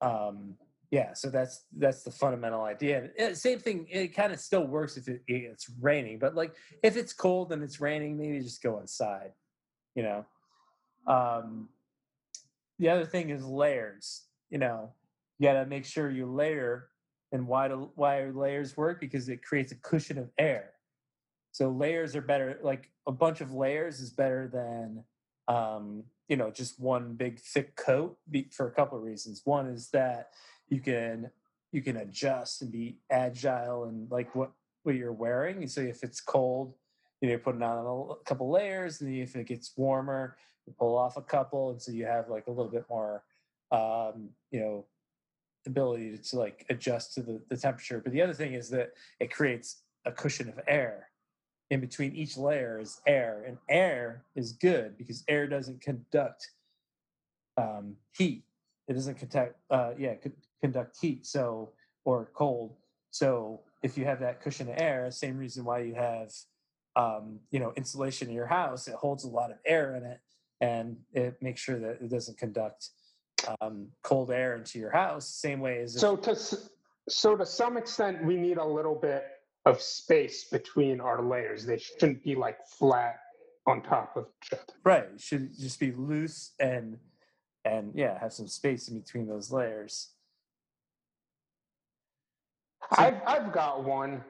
Um, 0.02 0.56
yeah, 0.92 1.14
so 1.14 1.30
that's 1.30 1.66
that's 1.78 2.04
the 2.04 2.10
fundamental 2.12 2.64
idea. 2.64 3.10
It- 3.16 3.38
same 3.38 3.60
thing. 3.60 3.88
It 3.92 4.16
kind 4.16 4.34
of 4.34 4.40
still 4.40 4.66
works 4.66 4.98
if 4.98 5.08
it, 5.08 5.22
it's 5.28 5.70
raining, 5.80 6.18
but 6.18 6.34
like 6.36 6.56
if 6.82 6.98
it's 6.98 7.14
cold 7.14 7.52
and 7.52 7.62
it's 7.62 7.80
raining, 7.80 8.18
maybe 8.18 8.40
just 8.40 8.64
go 8.64 8.80
inside. 8.80 9.32
You 9.96 10.04
know. 10.04 10.26
Um, 11.06 11.70
the 12.80 12.90
other 12.90 13.06
thing 13.06 13.30
is 13.30 13.44
layers. 13.46 14.24
You 14.50 14.58
know, 14.58 14.92
you 15.38 15.48
got 15.48 15.54
to 15.54 15.66
make 15.66 15.86
sure 15.86 16.10
you 16.10 16.26
layer. 16.26 16.88
And 17.32 17.48
why 17.48 17.68
do 17.68 17.92
why 17.94 18.26
layers 18.26 18.76
work? 18.76 19.00
Because 19.00 19.30
it 19.30 19.44
creates 19.44 19.72
a 19.72 19.76
cushion 19.76 20.18
of 20.18 20.32
air. 20.40 20.72
So 21.52 21.70
layers 21.70 22.16
are 22.16 22.22
better. 22.22 22.60
Like 22.62 22.90
a 23.08 23.12
bunch 23.12 23.42
of 23.42 23.54
layers 23.54 24.00
is 24.00 24.12
better 24.12 24.48
than 24.48 25.04
um, 25.48 26.04
you 26.28 26.38
know 26.38 26.52
just 26.52 26.80
one 26.80 27.14
big 27.14 27.40
thick 27.40 27.76
coat 27.76 28.18
for 28.52 28.68
a 28.68 28.72
couple 28.72 28.98
of 28.98 29.04
reasons. 29.04 29.42
One 29.46 29.68
is 29.68 29.90
that 29.90 30.30
you 30.70 30.80
can 30.80 31.32
you 31.72 31.82
can 31.82 31.98
adjust 31.98 32.62
and 32.62 32.72
be 32.72 32.98
agile 33.10 33.86
and 33.86 34.10
like 34.12 34.36
what 34.36 34.52
what 34.84 34.96
you're 34.96 35.12
wearing. 35.12 35.68
So 35.68 35.82
if 35.82 36.04
it's 36.04 36.22
cold, 36.22 36.74
you 37.22 37.28
know, 37.28 37.32
you're 37.32 37.40
putting 37.40 37.64
on 37.64 38.10
a 38.12 38.24
couple 38.24 38.50
layers, 38.50 39.02
and 39.02 39.14
if 39.14 39.36
it 39.36 39.48
gets 39.48 39.74
warmer, 39.76 40.38
you 40.66 40.74
pull 40.78 40.98
off 40.98 41.18
a 41.18 41.22
couple, 41.22 41.72
and 41.72 41.82
so 41.82 41.92
you 41.92 42.06
have 42.06 42.30
like 42.30 42.48
a 42.48 42.52
little 42.52 42.72
bit 42.72 42.86
more, 42.90 43.24
um, 43.72 44.30
you 44.52 44.60
know, 44.60 44.86
ability 45.66 46.12
to, 46.12 46.18
to 46.18 46.40
like 46.40 46.66
adjust 46.70 47.14
to 47.16 47.22
the, 47.22 47.42
the 47.50 47.58
temperature. 47.58 48.00
But 48.00 48.14
the 48.14 48.22
other 48.22 48.34
thing 48.34 48.54
is 48.54 48.70
that 48.70 48.92
it 49.20 49.32
creates 49.32 49.82
a 50.06 50.12
cushion 50.12 50.50
of 50.50 50.60
air. 50.68 51.09
In 51.70 51.80
between 51.80 52.16
each 52.16 52.36
layer 52.36 52.80
is 52.80 53.00
air, 53.06 53.44
and 53.48 53.58
air 53.70 54.24
is 54.36 54.54
good 54.54 54.98
because 54.98 55.24
air 55.28 55.46
doesn't 55.48 55.82
conduct 55.82 56.50
um, 57.58 57.96
heat. 58.18 58.44
It 58.88 58.94
doesn't 58.94 59.16
conduct, 59.20 59.56
uh, 59.70 59.92
yeah, 59.98 60.16
conduct 60.62 60.98
heat. 61.00 61.28
So 61.28 61.70
or 62.06 62.30
cold. 62.34 62.76
So 63.12 63.62
if 63.84 63.98
you 63.98 64.06
have 64.06 64.20
that 64.22 64.42
cushion 64.42 64.68
of 64.70 64.76
air, 64.80 65.12
same 65.12 65.38
reason 65.38 65.64
why 65.64 65.80
you 65.82 65.94
have, 65.94 66.34
um, 66.96 67.40
you 67.52 67.60
know, 67.60 67.72
insulation 67.76 68.30
in 68.30 68.34
your 68.34 68.48
house, 68.48 68.88
it 68.88 68.96
holds 68.96 69.24
a 69.24 69.28
lot 69.30 69.52
of 69.52 69.58
air 69.66 69.96
in 69.96 70.04
it, 70.06 70.20
and 70.62 70.98
it 71.14 71.40
makes 71.42 71.62
sure 71.62 71.78
that 71.80 72.02
it 72.02 72.10
doesn't 72.10 72.38
conduct 72.40 72.90
um, 73.62 73.88
cold 74.02 74.32
air 74.32 74.56
into 74.56 74.80
your 74.80 74.92
house. 74.92 75.28
Same 75.30 75.60
way 75.60 75.82
as 75.82 75.96
if- 75.96 76.02
So 76.02 76.16
to 76.16 76.32
s- 76.32 76.70
so 77.08 77.36
to 77.36 77.46
some 77.46 77.78
extent, 77.78 78.24
we 78.26 78.38
need 78.38 78.58
a 78.58 78.66
little 78.66 78.96
bit 78.96 79.24
of 79.70 79.82
space 79.82 80.46
between 80.46 81.00
our 81.00 81.22
layers. 81.22 81.66
They 81.66 81.78
shouldn't 81.78 82.24
be 82.24 82.36
like 82.36 82.58
flat 82.68 83.20
on 83.68 83.82
top 83.84 84.18
of 84.18 84.26
each 84.44 84.54
other. 84.54 84.64
right 84.84 85.04
it 85.14 85.22
should 85.22 85.56
just 85.58 85.80
be 85.80 85.92
loose 85.92 86.54
and 86.60 86.98
and 87.66 87.92
yeah 87.94 88.18
have 88.20 88.34
some 88.34 88.48
space 88.48 88.88
in 88.88 89.00
between 89.00 89.28
those 89.28 89.52
layers 89.52 90.10
So- 92.96 93.02
I've 93.04 93.22
I've 93.28 93.52
got 93.52 93.84
one. 93.84 94.24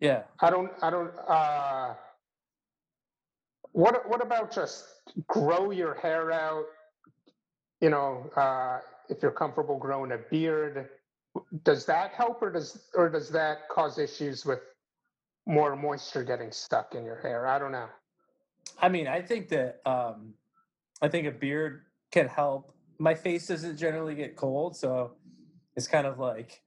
yeah 0.00 0.22
I 0.40 0.50
don't 0.50 0.70
I 0.82 0.90
don't 0.90 1.14
uh 1.26 1.94
what 3.72 4.08
what 4.10 4.20
about 4.22 4.52
just 4.52 4.84
grow 5.28 5.70
your 5.70 5.94
hair 5.94 6.30
out? 6.32 6.64
You 7.80 7.90
know, 7.90 8.28
uh 8.36 8.80
if 9.08 9.22
you're 9.22 9.30
comfortable 9.42 9.78
growing 9.78 10.12
a 10.12 10.18
beard, 10.18 10.88
does 11.64 11.86
that 11.86 12.12
help 12.12 12.42
or 12.42 12.50
does 12.50 12.88
or 12.94 13.08
does 13.08 13.28
that 13.30 13.68
cause 13.68 13.98
issues 13.98 14.44
with 14.46 14.60
more 15.46 15.76
moisture 15.76 16.24
getting 16.24 16.52
stuck 16.52 16.94
in 16.94 17.04
your 17.04 17.20
hair? 17.20 17.46
I 17.46 17.58
don't 17.58 17.72
know. 17.72 17.88
i 18.80 18.88
mean 18.88 19.06
i 19.08 19.20
think 19.20 19.48
that 19.48 19.80
um 19.86 20.34
i 21.02 21.08
think 21.08 21.26
a 21.26 21.30
beard 21.30 21.82
can 22.12 22.28
help 22.28 22.74
my 22.98 23.14
face 23.14 23.46
doesn't 23.48 23.76
generally 23.76 24.14
get 24.14 24.36
cold 24.36 24.76
so 24.76 25.12
it's 25.76 25.88
kind 25.88 26.06
of 26.06 26.18
like 26.18 26.62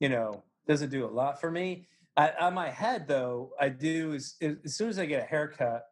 you 0.00 0.08
know 0.08 0.42
doesn't 0.66 0.90
do 0.90 1.04
a 1.04 1.08
lot 1.08 1.40
for 1.40 1.50
me 1.50 1.86
I, 2.16 2.32
on 2.40 2.54
my 2.54 2.70
head 2.70 3.08
though 3.08 3.52
i 3.60 3.68
do 3.68 4.12
is, 4.12 4.36
is 4.40 4.56
as 4.64 4.76
soon 4.76 4.88
as 4.88 4.98
i 4.98 5.06
get 5.06 5.22
a 5.22 5.26
haircut 5.26 5.84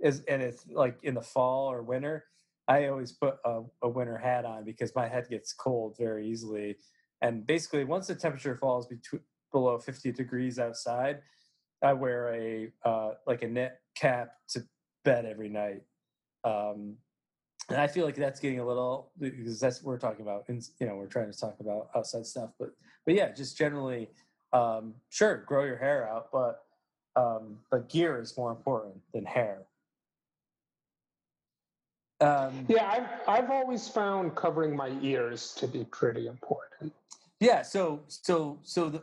is 0.00 0.22
and 0.28 0.42
it's 0.42 0.66
like 0.72 0.98
in 1.02 1.14
the 1.14 1.22
fall 1.22 1.70
or 1.70 1.82
winter 1.82 2.24
i 2.68 2.86
always 2.88 3.12
put 3.12 3.36
a, 3.44 3.62
a 3.82 3.88
winter 3.88 4.18
hat 4.18 4.44
on 4.44 4.64
because 4.64 4.94
my 4.94 5.08
head 5.08 5.28
gets 5.30 5.52
cold 5.52 5.96
very 5.98 6.26
easily 6.28 6.76
and 7.22 7.46
basically 7.46 7.84
once 7.84 8.08
the 8.08 8.14
temperature 8.14 8.56
falls 8.56 8.86
between 8.86 9.22
below 9.52 9.78
50 9.78 10.12
degrees 10.12 10.58
outside 10.58 11.20
i 11.82 11.92
wear 11.92 12.34
a 12.34 12.72
uh, 12.84 13.12
like 13.26 13.42
a 13.42 13.48
knit 13.48 13.80
cap 13.94 14.34
to 14.48 14.64
bed 15.04 15.24
every 15.24 15.48
night 15.48 15.82
um, 16.44 16.96
and 17.68 17.80
i 17.80 17.86
feel 17.86 18.04
like 18.04 18.16
that's 18.16 18.40
getting 18.40 18.60
a 18.60 18.66
little 18.66 19.12
because 19.18 19.60
that's 19.60 19.82
what 19.82 19.92
we're 19.92 19.98
talking 19.98 20.22
about 20.22 20.44
and 20.48 20.62
you 20.78 20.86
know 20.86 20.96
we're 20.96 21.06
trying 21.06 21.30
to 21.30 21.38
talk 21.38 21.56
about 21.60 21.88
outside 21.96 22.26
stuff 22.26 22.50
but 22.58 22.70
but 23.06 23.14
yeah 23.14 23.32
just 23.32 23.56
generally 23.56 24.10
um, 24.52 24.94
sure 25.08 25.44
grow 25.46 25.64
your 25.64 25.78
hair 25.78 26.08
out 26.08 26.28
but 26.32 26.64
um, 27.14 27.58
but 27.70 27.88
gear 27.88 28.20
is 28.20 28.36
more 28.36 28.50
important 28.50 28.94
than 29.12 29.24
hair 29.24 29.62
um, 32.22 32.66
Yeah, 32.68 32.88
I've 32.88 33.28
I've 33.28 33.50
always 33.50 33.88
found 33.88 34.34
covering 34.34 34.76
my 34.76 34.90
ears 35.02 35.54
to 35.58 35.66
be 35.66 35.84
pretty 35.84 36.26
important. 36.26 36.92
Yeah. 37.40 37.62
So 37.62 38.00
so 38.08 38.58
so 38.62 38.88
the, 38.88 39.02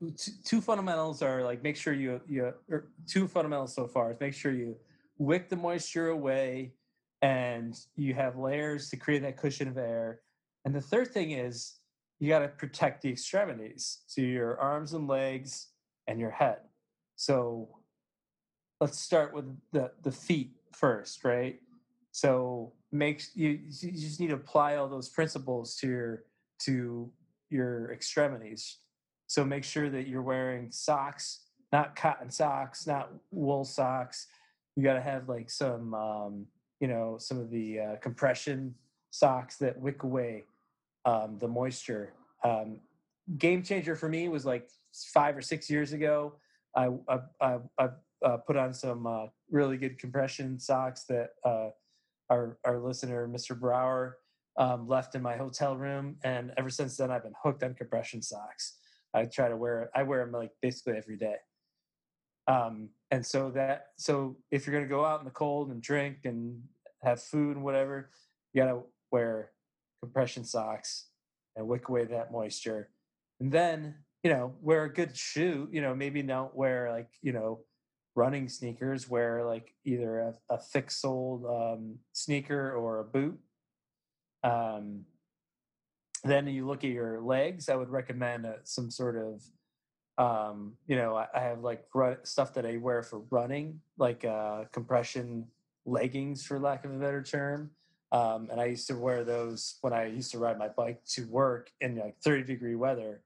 the 0.00 0.32
two 0.44 0.60
fundamentals 0.60 1.22
are 1.22 1.42
like 1.42 1.62
make 1.62 1.76
sure 1.76 1.92
you 1.92 2.20
you 2.26 2.52
or 2.70 2.86
two 3.06 3.28
fundamentals 3.28 3.74
so 3.74 3.86
far 3.86 4.12
is 4.12 4.20
make 4.20 4.34
sure 4.34 4.52
you 4.52 4.76
wick 5.18 5.48
the 5.48 5.56
moisture 5.56 6.08
away 6.08 6.72
and 7.22 7.78
you 7.96 8.14
have 8.14 8.36
layers 8.36 8.90
to 8.90 8.96
create 8.96 9.22
that 9.22 9.36
cushion 9.36 9.68
of 9.68 9.78
air 9.78 10.20
and 10.64 10.74
the 10.74 10.80
third 10.80 11.08
thing 11.12 11.32
is 11.32 11.74
you 12.18 12.28
got 12.28 12.40
to 12.40 12.48
protect 12.48 13.02
the 13.02 13.10
extremities, 13.10 14.02
so 14.06 14.22
your 14.22 14.58
arms 14.58 14.94
and 14.94 15.08
legs 15.08 15.68
and 16.06 16.18
your 16.18 16.30
head. 16.30 16.58
So 17.16 17.68
let's 18.80 18.98
start 18.98 19.34
with 19.34 19.44
the 19.72 19.92
the 20.02 20.12
feet 20.12 20.52
first, 20.72 21.24
right? 21.24 21.60
So 22.14 22.72
make 22.92 23.24
you 23.34 23.58
you 23.80 23.90
just 23.90 24.20
need 24.20 24.28
to 24.28 24.36
apply 24.36 24.76
all 24.76 24.88
those 24.88 25.08
principles 25.08 25.74
to 25.78 25.88
your 25.88 26.24
to 26.60 27.10
your 27.50 27.92
extremities. 27.92 28.76
So 29.26 29.44
make 29.44 29.64
sure 29.64 29.90
that 29.90 30.06
you're 30.06 30.22
wearing 30.22 30.70
socks, 30.70 31.40
not 31.72 31.96
cotton 31.96 32.30
socks, 32.30 32.86
not 32.86 33.10
wool 33.32 33.64
socks. 33.64 34.28
You 34.76 34.84
got 34.84 34.94
to 34.94 35.00
have 35.00 35.28
like 35.28 35.50
some, 35.50 35.92
um, 35.92 36.46
you 36.78 36.86
know, 36.86 37.16
some 37.18 37.40
of 37.40 37.50
the 37.50 37.80
uh, 37.80 37.96
compression 37.96 38.76
socks 39.10 39.56
that 39.56 39.76
wick 39.76 40.04
away 40.04 40.44
um, 41.04 41.36
the 41.40 41.48
moisture. 41.48 42.12
Um, 42.44 42.78
game 43.38 43.64
changer 43.64 43.96
for 43.96 44.08
me 44.08 44.28
was 44.28 44.46
like 44.46 44.70
five 45.12 45.36
or 45.36 45.42
six 45.42 45.68
years 45.68 45.92
ago. 45.92 46.34
I 46.76 46.90
I, 47.08 47.18
I, 47.40 47.58
I 47.76 47.88
uh, 48.24 48.36
put 48.36 48.56
on 48.56 48.72
some 48.72 49.04
uh, 49.04 49.26
really 49.50 49.76
good 49.78 49.98
compression 49.98 50.60
socks 50.60 51.06
that 51.08 51.30
uh, 51.44 51.70
our 52.30 52.58
our 52.64 52.78
listener, 52.78 53.28
Mr. 53.28 53.58
Brower, 53.58 54.18
um, 54.58 54.88
left 54.88 55.14
in 55.14 55.22
my 55.22 55.36
hotel 55.36 55.76
room, 55.76 56.16
and 56.24 56.52
ever 56.56 56.70
since 56.70 56.96
then, 56.96 57.10
I've 57.10 57.22
been 57.24 57.34
hooked 57.42 57.62
on 57.62 57.74
compression 57.74 58.22
socks. 58.22 58.76
I 59.12 59.24
try 59.24 59.48
to 59.48 59.56
wear 59.56 59.90
I 59.94 60.02
wear 60.02 60.24
them 60.24 60.32
like 60.32 60.50
basically 60.60 60.96
every 60.96 61.16
day. 61.16 61.36
Um, 62.46 62.90
and 63.10 63.24
so 63.24 63.50
that 63.52 63.86
so 63.96 64.36
if 64.50 64.66
you're 64.66 64.74
gonna 64.74 64.88
go 64.88 65.04
out 65.04 65.20
in 65.20 65.24
the 65.24 65.30
cold 65.30 65.70
and 65.70 65.80
drink 65.80 66.18
and 66.24 66.60
have 67.02 67.22
food 67.22 67.56
and 67.56 67.64
whatever, 67.64 68.10
you 68.52 68.62
gotta 68.62 68.80
wear 69.10 69.52
compression 70.02 70.44
socks 70.44 71.08
and 71.56 71.66
wick 71.66 71.88
away 71.88 72.04
that 72.04 72.32
moisture. 72.32 72.90
And 73.40 73.50
then 73.50 73.94
you 74.22 74.30
know 74.30 74.54
wear 74.60 74.84
a 74.84 74.92
good 74.92 75.16
shoe. 75.16 75.68
You 75.70 75.80
know 75.80 75.94
maybe 75.94 76.22
don't 76.22 76.54
wear 76.54 76.90
like 76.90 77.10
you 77.22 77.32
know 77.32 77.60
running 78.14 78.48
sneakers. 78.48 79.08
Wear 79.08 79.44
like 79.44 79.74
either 79.84 80.20
a, 80.20 80.34
a 80.50 80.58
thick 80.58 80.90
soled 80.90 81.44
um, 81.46 81.96
sneaker 82.12 82.72
or 82.72 83.00
a 83.00 83.04
boot. 83.04 83.38
Um, 84.42 85.04
then 86.22 86.46
you 86.46 86.66
look 86.66 86.84
at 86.84 86.90
your 86.90 87.20
legs. 87.20 87.68
I 87.68 87.76
would 87.76 87.90
recommend 87.90 88.46
uh, 88.46 88.54
some 88.64 88.90
sort 88.90 89.16
of, 89.16 89.42
um, 90.16 90.74
you 90.86 90.96
know, 90.96 91.16
I, 91.16 91.26
I 91.34 91.40
have 91.40 91.60
like 91.60 91.84
run, 91.94 92.16
stuff 92.22 92.54
that 92.54 92.64
I 92.64 92.78
wear 92.78 93.02
for 93.02 93.22
running, 93.30 93.80
like 93.98 94.24
uh, 94.24 94.64
compression 94.72 95.46
leggings, 95.84 96.44
for 96.44 96.58
lack 96.58 96.84
of 96.84 96.92
a 96.92 96.98
better 96.98 97.22
term. 97.22 97.70
Um, 98.12 98.48
and 98.50 98.60
I 98.60 98.66
used 98.66 98.86
to 98.88 98.96
wear 98.96 99.24
those 99.24 99.78
when 99.80 99.92
I 99.92 100.06
used 100.06 100.30
to 100.32 100.38
ride 100.38 100.58
my 100.58 100.68
bike 100.68 101.04
to 101.14 101.26
work 101.26 101.70
in 101.80 101.96
like 101.96 102.16
30 102.22 102.44
degree 102.44 102.76
weather. 102.76 103.22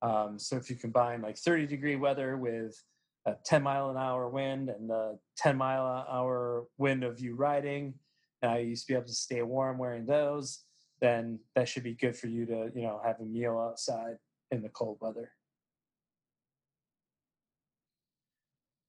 Um, 0.00 0.38
so 0.38 0.56
if 0.56 0.70
you 0.70 0.76
combine 0.76 1.22
like 1.22 1.36
30 1.36 1.66
degree 1.66 1.96
weather 1.96 2.36
with 2.36 2.82
a 3.26 3.34
10 3.44 3.62
mile 3.62 3.90
an 3.90 3.96
hour 3.96 4.28
wind 4.28 4.68
and 4.68 4.88
the 4.88 5.18
10 5.36 5.56
mile 5.56 5.86
an 5.86 6.04
hour 6.10 6.64
wind 6.78 7.04
of 7.04 7.20
you 7.20 7.34
riding, 7.34 7.94
and 8.42 8.50
I 8.50 8.58
used 8.58 8.86
to 8.86 8.92
be 8.92 8.96
able 8.96 9.06
to 9.06 9.12
stay 9.14 9.42
warm 9.42 9.78
wearing 9.78 10.06
those, 10.06 10.64
then 11.00 11.38
that 11.54 11.68
should 11.68 11.84
be 11.84 11.94
good 11.94 12.16
for 12.16 12.26
you 12.26 12.46
to, 12.46 12.70
you 12.74 12.82
know, 12.82 13.00
have 13.04 13.20
a 13.20 13.24
meal 13.24 13.58
outside 13.58 14.16
in 14.50 14.62
the 14.62 14.68
cold 14.68 14.98
weather. 15.00 15.32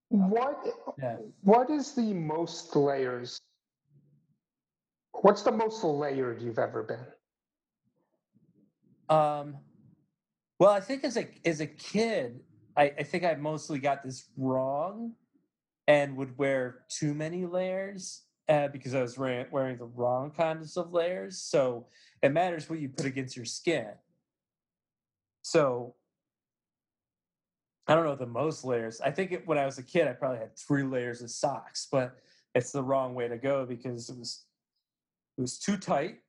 What 0.10 0.68
Yeah. 0.98 1.18
what 1.42 1.70
is 1.72 1.94
the 1.96 2.14
most 2.14 2.76
layers? 2.76 3.40
What's 5.22 5.42
the 5.42 5.52
most 5.52 5.84
layered 5.84 6.42
you've 6.42 6.60
ever 6.60 6.84
been? 6.84 7.08
Um, 9.10 9.58
well, 10.60 10.72
I 10.72 10.80
think 10.80 11.04
as 11.04 11.18
a 11.18 11.28
as 11.46 11.62
a 11.62 11.68
kid, 11.68 12.42
I, 12.76 12.94
I 12.98 13.04
think 13.04 13.24
I 13.24 13.36
mostly 13.36 13.80
got 13.80 14.04
this 14.04 14.26
wrong, 14.38 15.14
and 15.88 16.16
would 16.18 16.38
wear 16.38 16.80
too 16.90 17.14
many 17.14 17.46
layers 17.46 18.24
uh, 18.48 18.68
because 18.70 18.94
I 18.96 19.02
was 19.02 19.18
wearing, 19.18 19.46
wearing 19.52 19.78
the 19.78 19.86
wrong 19.86 20.32
kinds 20.32 20.78
of 20.78 20.94
layers. 20.94 21.38
So 21.40 21.88
it 22.22 22.32
matters 22.32 22.70
what 22.70 22.80
you 22.80 22.90
put 22.90 23.06
against 23.06 23.36
your 23.36 23.46
skin. 23.46 23.88
So 25.42 25.96
I 27.88 27.96
don't 27.96 28.06
know 28.06 28.16
the 28.16 28.26
most 28.26 28.64
layers. 28.64 29.02
I 29.02 29.12
think 29.12 29.34
it, 29.34 29.48
when 29.48 29.58
I 29.58 29.66
was 29.66 29.78
a 29.78 29.84
kid, 29.84 30.08
I 30.08 30.14
probably 30.14 30.40
had 30.40 30.58
three 30.58 30.84
layers 30.84 31.22
of 31.22 31.30
socks, 31.30 31.88
but 31.92 32.18
it's 32.56 32.72
the 32.72 32.84
wrong 32.84 33.14
way 33.14 33.28
to 33.28 33.38
go 33.38 33.66
because 33.66 34.10
it 34.10 34.18
was 34.18 34.46
it 35.38 35.42
was 35.42 35.58
too 35.58 35.78
tight, 35.78 36.20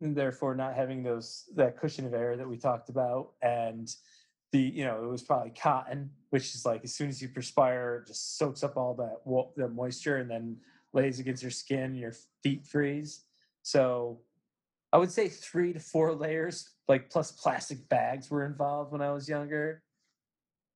and 0.00 0.16
therefore 0.16 0.54
not 0.54 0.74
having 0.74 1.02
those 1.02 1.44
that 1.54 1.78
cushion 1.78 2.06
of 2.06 2.14
air 2.14 2.36
that 2.36 2.48
we 2.48 2.56
talked 2.56 2.88
about, 2.88 3.32
and 3.42 3.94
the 4.52 4.58
you 4.58 4.84
know 4.84 5.02
it 5.02 5.08
was 5.08 5.22
probably 5.22 5.50
cotton, 5.50 6.10
which 6.30 6.54
is 6.54 6.64
like 6.64 6.84
as 6.84 6.94
soon 6.94 7.08
as 7.08 7.20
you 7.20 7.28
perspire, 7.28 8.02
it 8.02 8.08
just 8.08 8.38
soaks 8.38 8.62
up 8.62 8.76
all 8.76 8.94
that 8.94 9.18
wa- 9.24 9.48
the 9.56 9.68
moisture 9.68 10.18
and 10.18 10.30
then 10.30 10.56
lays 10.92 11.20
against 11.20 11.42
your 11.42 11.50
skin, 11.50 11.94
your 11.94 12.14
feet 12.42 12.64
freeze. 12.64 13.24
So 13.62 14.20
I 14.92 14.98
would 14.98 15.10
say 15.10 15.28
three 15.28 15.72
to 15.72 15.80
four 15.80 16.14
layers, 16.14 16.70
like 16.88 17.10
plus 17.10 17.32
plastic 17.32 17.88
bags 17.88 18.30
were 18.30 18.46
involved 18.46 18.92
when 18.92 19.02
I 19.02 19.12
was 19.12 19.28
younger. 19.28 19.82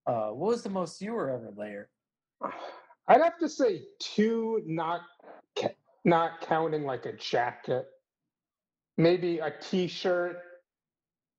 Uh, 0.07 0.29
what 0.29 0.49
was 0.49 0.63
the 0.63 0.71
most 0.71 1.01
you 1.01 1.13
were 1.13 1.31
ever 1.31 1.53
layered? 1.57 1.89
I'd 3.09 3.23
have 3.23 3.39
to 3.39 3.49
say 3.49 3.83
two, 3.99 4.63
not 4.67 5.03
not 6.05 6.41
counting 6.41 6.85
like 6.85 7.07
a 7.07 7.13
jacket, 7.13 7.87
maybe 8.97 9.39
a 9.39 9.53
t-shirt. 9.61 10.39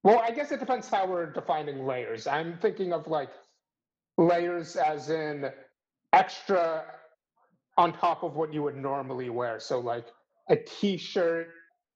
Well, 0.04 0.20
I 0.20 0.32
guess 0.32 0.52
it 0.52 0.60
depends 0.60 0.88
how 0.88 1.06
we're 1.06 1.32
defining 1.32 1.86
layers. 1.86 2.26
I'm 2.26 2.58
thinking 2.58 2.92
of 2.92 3.06
like 3.08 3.30
layers 4.18 4.76
as 4.76 5.10
in 5.10 5.50
extra 6.12 6.84
on 7.78 7.92
top 7.94 8.22
of 8.24 8.36
what 8.36 8.52
you 8.54 8.62
would 8.62 8.76
normally 8.76 9.30
wear. 9.30 9.60
So 9.60 9.80
like 9.80 10.06
a 10.50 10.56
t-shirt, 10.56 11.48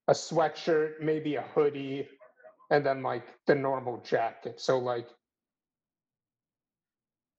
a 0.09 0.13
sweatshirt, 0.13 1.01
maybe 1.03 1.37
a 1.37 1.43
hoodie, 1.43 2.09
and 2.71 2.87
then 2.87 3.03
like 3.03 3.25
the 3.47 3.55
normal 3.55 4.03
jacket. 4.09 4.61
So 4.61 4.79
like 4.79 5.07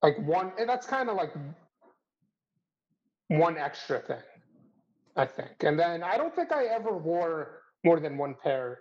like 0.02 0.18
one 0.26 0.52
and 0.58 0.68
that's 0.68 0.86
kind 0.86 1.08
of 1.08 1.16
like 1.16 1.32
one 3.28 3.58
extra 3.58 4.00
thing 4.00 4.22
i 5.16 5.26
think 5.26 5.62
and 5.64 5.78
then 5.78 6.02
i 6.02 6.16
don't 6.16 6.34
think 6.34 6.52
i 6.52 6.66
ever 6.66 6.96
wore 6.96 7.62
more 7.84 8.00
than 8.00 8.16
one 8.18 8.34
pair 8.42 8.78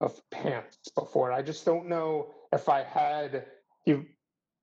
of 0.00 0.20
pants 0.30 0.78
before 0.94 1.32
i 1.32 1.42
just 1.42 1.64
don't 1.64 1.88
know 1.88 2.32
if 2.52 2.68
i 2.68 2.82
had 2.82 3.44
you 3.84 4.04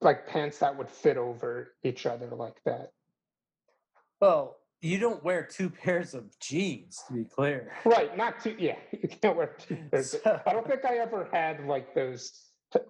like 0.00 0.26
pants 0.26 0.58
that 0.58 0.76
would 0.76 0.88
fit 0.88 1.16
over 1.16 1.72
each 1.84 2.06
other 2.06 2.28
like 2.34 2.56
that 2.64 2.90
Well, 4.20 4.56
you 4.82 4.98
don't 4.98 5.22
wear 5.24 5.42
two 5.42 5.70
pairs 5.70 6.14
of 6.14 6.38
jeans, 6.38 7.02
to 7.08 7.14
be 7.14 7.24
clear. 7.24 7.72
right 7.84 8.16
not 8.16 8.40
two. 8.42 8.56
yeah 8.58 8.76
you 8.92 9.08
can't 9.08 9.36
wear 9.36 9.54
two 9.58 9.76
pairs 9.90 10.12
So- 10.22 10.40
i 10.46 10.52
don't 10.52 10.66
think 10.66 10.84
i 10.84 10.96
ever 10.98 11.28
had 11.32 11.64
like 11.66 11.94
those 11.94 12.32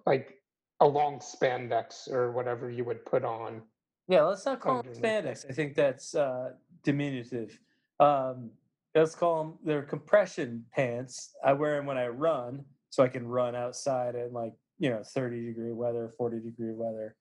like 0.05 0.35
a 0.79 0.87
long 0.87 1.19
spandex 1.19 2.09
or 2.11 2.31
whatever 2.31 2.69
you 2.69 2.83
would 2.85 3.03
put 3.05 3.23
on 3.25 3.61
Yeah, 4.07 4.23
let's 4.23 4.45
not 4.45 4.59
call 4.59 4.77
Underneath. 4.79 5.01
spandex. 5.01 5.45
I 5.49 5.53
think 5.53 5.75
that's 5.75 6.13
uh, 6.15 6.51
diminutive. 6.83 7.59
Um, 7.99 8.51
let's 9.01 9.15
call 9.15 9.43
them 9.43 9.53
they're 9.63 9.83
compression 9.83 10.65
pants. 10.73 11.35
I 11.43 11.53
wear 11.53 11.77
them 11.77 11.85
when 11.85 11.97
I 11.97 12.07
run, 12.07 12.65
so 12.89 13.03
I 13.03 13.07
can 13.07 13.27
run 13.27 13.55
outside 13.55 14.15
in 14.15 14.33
like 14.33 14.53
you 14.79 14.89
know 14.89 15.03
30 15.03 15.45
degree 15.45 15.71
weather, 15.71 16.13
40 16.17 16.39
degree 16.39 16.73
weather. 16.73 17.15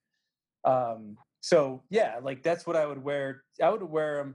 Um, 0.64 1.16
so 1.40 1.82
yeah, 1.90 2.16
like 2.22 2.42
that's 2.42 2.66
what 2.66 2.76
I 2.76 2.86
would 2.86 3.02
wear. 3.02 3.42
I 3.62 3.70
would 3.70 3.82
wear 3.82 4.16
them 4.18 4.34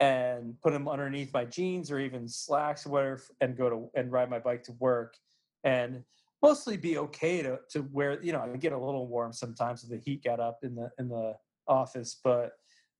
and 0.00 0.60
put 0.60 0.72
them 0.72 0.88
underneath 0.88 1.32
my 1.32 1.44
jeans 1.44 1.90
or 1.90 1.98
even 1.98 2.28
slacks 2.28 2.86
or 2.86 2.90
whatever, 2.90 3.22
and 3.40 3.56
go 3.56 3.70
to 3.70 3.90
and 3.94 4.10
ride 4.10 4.30
my 4.30 4.38
bike 4.38 4.64
to 4.64 4.72
work, 4.72 5.16
and 5.64 6.02
mostly 6.42 6.76
be 6.76 6.98
okay 6.98 7.42
to 7.42 7.58
to 7.70 7.82
wear. 7.92 8.22
You 8.22 8.32
know, 8.32 8.40
I 8.40 8.56
get 8.56 8.72
a 8.72 8.78
little 8.78 9.06
warm 9.06 9.32
sometimes 9.32 9.84
if 9.84 9.90
the 9.90 9.98
heat 9.98 10.24
got 10.24 10.40
up 10.40 10.58
in 10.62 10.74
the 10.74 10.90
in 10.98 11.08
the 11.08 11.34
office, 11.68 12.18
but 12.22 12.52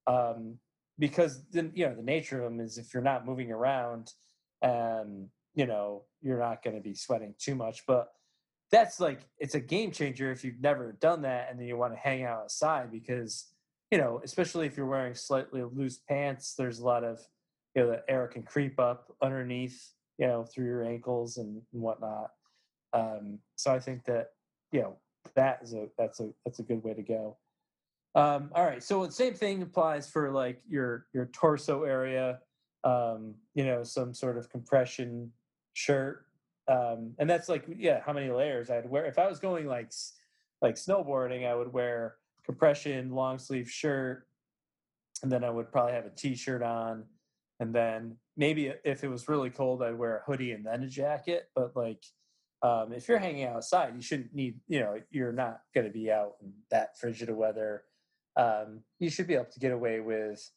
um, 0.07 0.59
because 0.99 1.43
then 1.51 1.73
you 1.75 1.87
know 1.87 1.95
the 1.95 2.03
nature 2.03 2.43
of 2.43 2.51
them 2.51 2.61
is 2.61 2.79
if 2.79 2.93
you're 2.93 3.03
not 3.03 3.27
moving 3.27 3.51
around, 3.51 4.13
um, 4.63 5.29
you 5.55 5.67
know 5.67 6.05
you're 6.21 6.39
not 6.39 6.63
going 6.63 6.77
to 6.77 6.83
be 6.83 6.95
sweating 6.95 7.35
too 7.39 7.55
much. 7.55 7.85
But 7.87 8.09
that's 8.71 9.01
like 9.01 9.21
it's 9.39 9.55
a 9.55 9.61
game 9.61 9.91
changer 9.91 10.31
if 10.31 10.45
you've 10.45 10.61
never 10.61 10.93
done 11.01 11.23
that 11.23 11.49
and 11.51 11.59
then 11.59 11.67
you 11.67 11.77
want 11.77 11.93
to 11.93 11.99
hang 11.99 12.25
out 12.25 12.43
outside 12.43 12.91
because 12.91 13.49
you 13.91 13.99
know 13.99 14.21
especially 14.25 14.67
if 14.67 14.77
you're 14.77 14.87
wearing 14.87 15.15
slightly 15.15 15.63
loose 15.63 15.99
pants, 15.99 16.55
there's 16.55 16.79
a 16.79 16.85
lot 16.85 17.05
of 17.05 17.21
you 17.75 17.83
know 17.83 17.91
the 17.91 18.03
air 18.09 18.27
can 18.27 18.43
creep 18.43 18.79
up 18.79 19.13
underneath 19.23 19.93
you 20.19 20.27
know 20.27 20.45
through 20.45 20.67
your 20.67 20.85
ankles 20.85 21.37
and, 21.37 21.63
and 21.73 21.83
whatnot. 21.83 22.31
Um, 22.93 23.39
so 23.57 23.73
I 23.73 23.81
think 23.81 24.05
that 24.05 24.29
you 24.71 24.83
know 24.83 24.97
that 25.35 25.61
is 25.63 25.75
a 25.75 25.89
that's 25.99 26.21
a 26.21 26.31
that's 26.45 26.59
a 26.59 26.63
good 26.63 26.83
way 26.83 26.95
to 26.95 27.03
go. 27.03 27.37
Um, 28.15 28.51
all 28.55 28.65
right, 28.65 28.83
so 28.83 29.07
the 29.07 29.13
same 29.13 29.35
thing 29.35 29.63
applies 29.63 30.09
for 30.09 30.31
like 30.31 30.61
your 30.69 31.07
your 31.13 31.27
torso 31.27 31.85
area. 31.85 32.41
Um, 32.85 33.35
you 33.55 33.65
know, 33.65 33.85
some 33.85 34.13
sort 34.13 34.37
of 34.37 34.51
compression 34.51 35.31
shirt 35.73 36.27
um, 36.69 37.15
and 37.19 37.29
that's 37.29 37.49
like 37.49 37.65
yeah, 37.77 38.01
how 38.05 38.13
many 38.13 38.31
layers 38.31 38.71
I'd 38.71 38.89
wear. 38.89 39.07
If 39.07 39.19
I 39.19 39.29
was 39.29 39.39
going 39.39 39.67
like 39.67 39.93
like 40.61 40.77
snowboarding, 40.77 41.47
I 41.47 41.55
would 41.55 41.73
wear 41.73 42.17
compression 42.45 43.11
long 43.11 43.39
sleeve 43.39 43.71
shirt, 43.71 44.27
and 45.23 45.31
then 45.31 45.43
I 45.43 45.51
would 45.51 45.73
probably 45.73 45.93
have 45.93 46.07
a 46.07 46.11
t-shirt 46.11 46.63
on, 46.63 47.05
and 47.59 47.75
then 47.75 48.17
maybe 48.37 48.73
if 48.85 49.03
it 49.03 49.09
was 49.09 49.29
really 49.29 49.51
cold, 49.51 49.83
I'd 49.83 49.99
wear 49.99 50.19
a 50.19 50.23
hoodie 50.31 50.53
and 50.53 50.65
then 50.65 50.85
a 50.85 50.89
jacket. 50.89 51.49
But 51.55 51.75
like 51.75 52.05
um, 52.63 52.93
if 52.93 53.09
you're 53.09 53.19
hanging 53.19 53.47
outside, 53.47 53.95
you 53.97 54.03
shouldn't 54.03 54.35
need 54.35 54.61
you 54.69 54.81
know 54.81 55.01
you're 55.11 55.33
not 55.33 55.63
going 55.75 55.87
to 55.87 55.93
be 55.93 56.13
out 56.13 56.35
in 56.43 56.53
that 56.71 56.99
frigid 56.99 57.29
of 57.29 57.37
weather. 57.37 57.83
Um, 58.37 58.81
you 58.99 59.11
should 59.11 59.27
be 59.27 59.35
able 59.35 59.47
to 59.47 59.61
get 59.61 59.73
away 59.73 60.01
with 60.01 60.51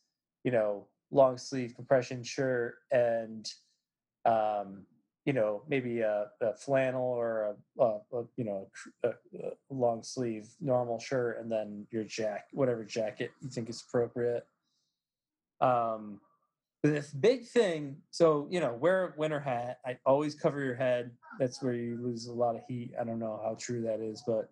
you 0.44 0.52
know 0.52 0.88
long 1.12 1.38
sleeve 1.38 1.76
compression 1.76 2.24
shirt 2.24 2.76
and 2.92 3.48
um, 4.26 4.86
you 5.26 5.34
know 5.34 5.64
maybe 5.68 6.02
a, 6.02 6.28
a 6.42 6.54
flannel 6.54 7.04
or 7.04 7.56
a, 7.80 7.84
a, 7.84 7.88
a 8.14 8.24
you 8.38 8.46
know 8.46 8.68
a, 9.04 9.12
long 9.70 10.04
sleeve 10.04 10.48
normal 10.62 11.00
shirt 11.00 11.40
and 11.42 11.52
then 11.52 11.86
your 11.92 12.04
jack 12.04 12.46
whatever 12.54 12.84
jacket 12.84 13.32
you 13.42 13.50
think 13.50 13.70
is 13.70 13.84
appropriate. 13.88 14.46
Um 15.62 16.22
the 16.84 17.04
big 17.20 17.48
thing 17.48 17.98
so 18.12 18.48
you 18.52 18.60
know 18.60 18.74
wear 18.74 19.08
a 19.08 19.14
winter 19.20 19.40
hat. 19.40 19.80
I 19.86 19.98
always 20.06 20.36
cover 20.36 20.64
your 20.64 20.76
head. 20.76 21.12
That's 21.40 21.62
where 21.62 21.74
you 21.74 21.98
lose 22.00 22.28
a 22.28 22.34
lot 22.34 22.56
of 22.56 22.62
heat. 22.68 22.94
I 23.00 23.04
don't 23.04 23.20
know 23.20 23.42
how 23.44 23.56
true 23.60 23.82
that 23.82 24.00
is 24.00 24.24
but 24.26 24.52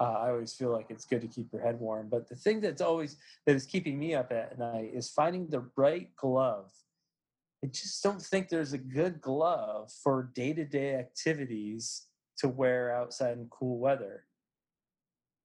uh, 0.00 0.18
i 0.22 0.30
always 0.30 0.52
feel 0.52 0.72
like 0.72 0.86
it's 0.90 1.04
good 1.04 1.20
to 1.20 1.28
keep 1.28 1.52
your 1.52 1.62
head 1.62 1.78
warm 1.78 2.08
but 2.08 2.28
the 2.28 2.34
thing 2.34 2.60
that's 2.60 2.82
always 2.82 3.16
that 3.46 3.54
is 3.54 3.66
keeping 3.66 3.98
me 3.98 4.14
up 4.14 4.32
at 4.32 4.58
night 4.58 4.90
is 4.92 5.08
finding 5.10 5.46
the 5.48 5.64
right 5.76 6.14
glove 6.16 6.70
I 7.62 7.66
just 7.66 8.02
don't 8.02 8.22
think 8.22 8.48
there's 8.48 8.72
a 8.72 8.78
good 8.78 9.20
glove 9.20 9.92
for 10.02 10.30
day 10.34 10.54
to 10.54 10.64
day 10.64 10.94
activities 10.94 12.06
to 12.38 12.48
wear 12.48 12.94
outside 12.94 13.36
in 13.36 13.46
cool 13.50 13.78
weather. 13.78 14.24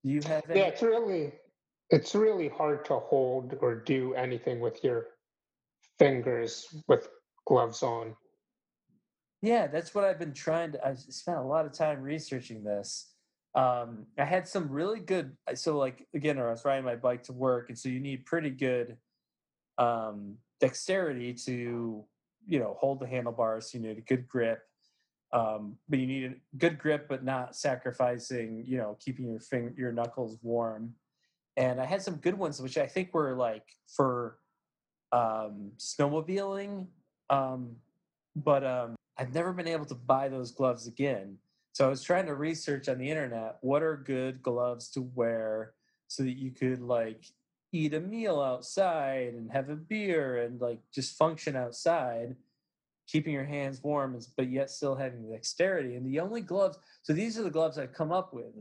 Do 0.04 0.12
you 0.12 0.22
have 0.26 0.50
any? 0.50 0.62
Yeah, 0.62 0.68
it's 0.68 0.82
really 0.82 1.34
it's 1.90 2.16
really 2.16 2.48
hard 2.48 2.86
to 2.86 3.00
hold 3.00 3.58
or 3.62 3.76
do 3.76 4.14
anything 4.14 4.60
with 4.60 4.84
your 4.84 5.08
fingers 6.00 6.74
with 6.88 7.10
gloves 7.46 7.84
on. 7.84 8.16
Yeah, 9.42 9.68
that's 9.68 9.94
what 9.94 10.06
I've 10.06 10.18
been 10.18 10.34
trying 10.34 10.72
to. 10.72 10.88
I 10.88 10.96
spent 10.96 11.38
a 11.38 11.44
lot 11.44 11.66
of 11.66 11.74
time 11.74 12.02
researching 12.02 12.64
this. 12.64 13.15
Um, 13.56 14.06
I 14.18 14.26
had 14.26 14.48
some 14.48 14.70
really 14.70 15.00
good. 15.00 15.36
So, 15.56 15.78
like 15.78 16.08
again, 16.14 16.38
I 16.38 16.50
was 16.50 16.66
riding 16.66 16.86
my 16.86 16.96
bike 16.96 17.24
to 17.24 17.34
work, 17.34 17.70
and 17.70 17.78
so 17.78 17.90
you 17.90 18.00
need 18.00 18.26
pretty 18.26 18.50
good 18.50 18.98
um, 19.78 20.36
dexterity 20.60 21.34
to, 21.34 22.04
you 22.48 22.60
know, 22.60 22.76
hold 22.80 23.00
the 23.00 23.08
handlebars. 23.08 23.74
You 23.74 23.80
need 23.80 23.98
a 23.98 24.02
good 24.02 24.28
grip, 24.28 24.60
um, 25.32 25.78
but 25.88 26.00
you 26.00 26.08
need 26.08 26.26
a 26.26 26.58
good 26.58 26.78
grip, 26.80 27.08
but 27.08 27.24
not 27.24 27.56
sacrificing, 27.56 28.64
you 28.68 28.78
know, 28.78 28.98
keeping 29.00 29.30
your 29.30 29.40
finger, 29.40 29.74
your 29.78 29.92
knuckles 29.92 30.38
warm. 30.42 30.94
And 31.58 31.80
I 31.80 31.86
had 31.86 32.02
some 32.02 32.16
good 32.16 32.38
ones, 32.38 32.62
which 32.62 32.78
I 32.78 32.88
think 32.88 33.14
were 33.14 33.36
like 33.36 33.64
for 33.88 34.38
um, 35.14 35.72
snowmobiling, 35.78 36.88
um, 37.30 37.78
but 38.36 38.66
um, 38.66 38.96
I've 39.18 39.34
never 39.34 39.54
been 39.54 39.68
able 39.68 39.86
to 39.86 39.96
buy 39.96 40.28
those 40.28 40.52
gloves 40.52 40.88
again. 40.88 41.38
So 41.76 41.86
I 41.86 41.90
was 41.90 42.04
trying 42.04 42.28
to 42.28 42.36
research 42.36 42.88
on 42.88 43.00
the 43.00 43.10
internet 43.10 43.58
what 43.60 43.84
are 43.84 43.98
good 43.98 44.42
gloves 44.42 44.88
to 44.92 45.02
wear 45.02 45.74
so 46.08 46.24
that 46.24 46.38
you 46.38 46.52
could 46.52 46.80
like 46.80 47.26
eat 47.74 47.94
a 47.94 48.00
meal 48.00 48.40
outside 48.40 49.34
and 49.34 49.52
have 49.52 49.70
a 49.70 49.76
beer 49.76 50.38
and 50.38 50.62
like 50.62 50.80
just 50.94 51.18
function 51.18 51.54
outside, 51.58 52.38
keeping 53.08 53.34
your 53.34 53.44
hands 53.44 53.84
warm, 53.84 54.18
but 54.38 54.50
yet 54.50 54.70
still 54.70 54.96
having 54.96 55.30
dexterity. 55.30 55.96
And 55.96 56.06
the 56.06 56.22
only 56.22 56.40
gloves, 56.40 56.78
so 57.02 57.12
these 57.12 57.38
are 57.38 57.44
the 57.44 57.50
gloves 57.50 57.78
I've 57.78 57.92
come 57.92 58.14
up 58.14 58.34
with: 58.34 58.56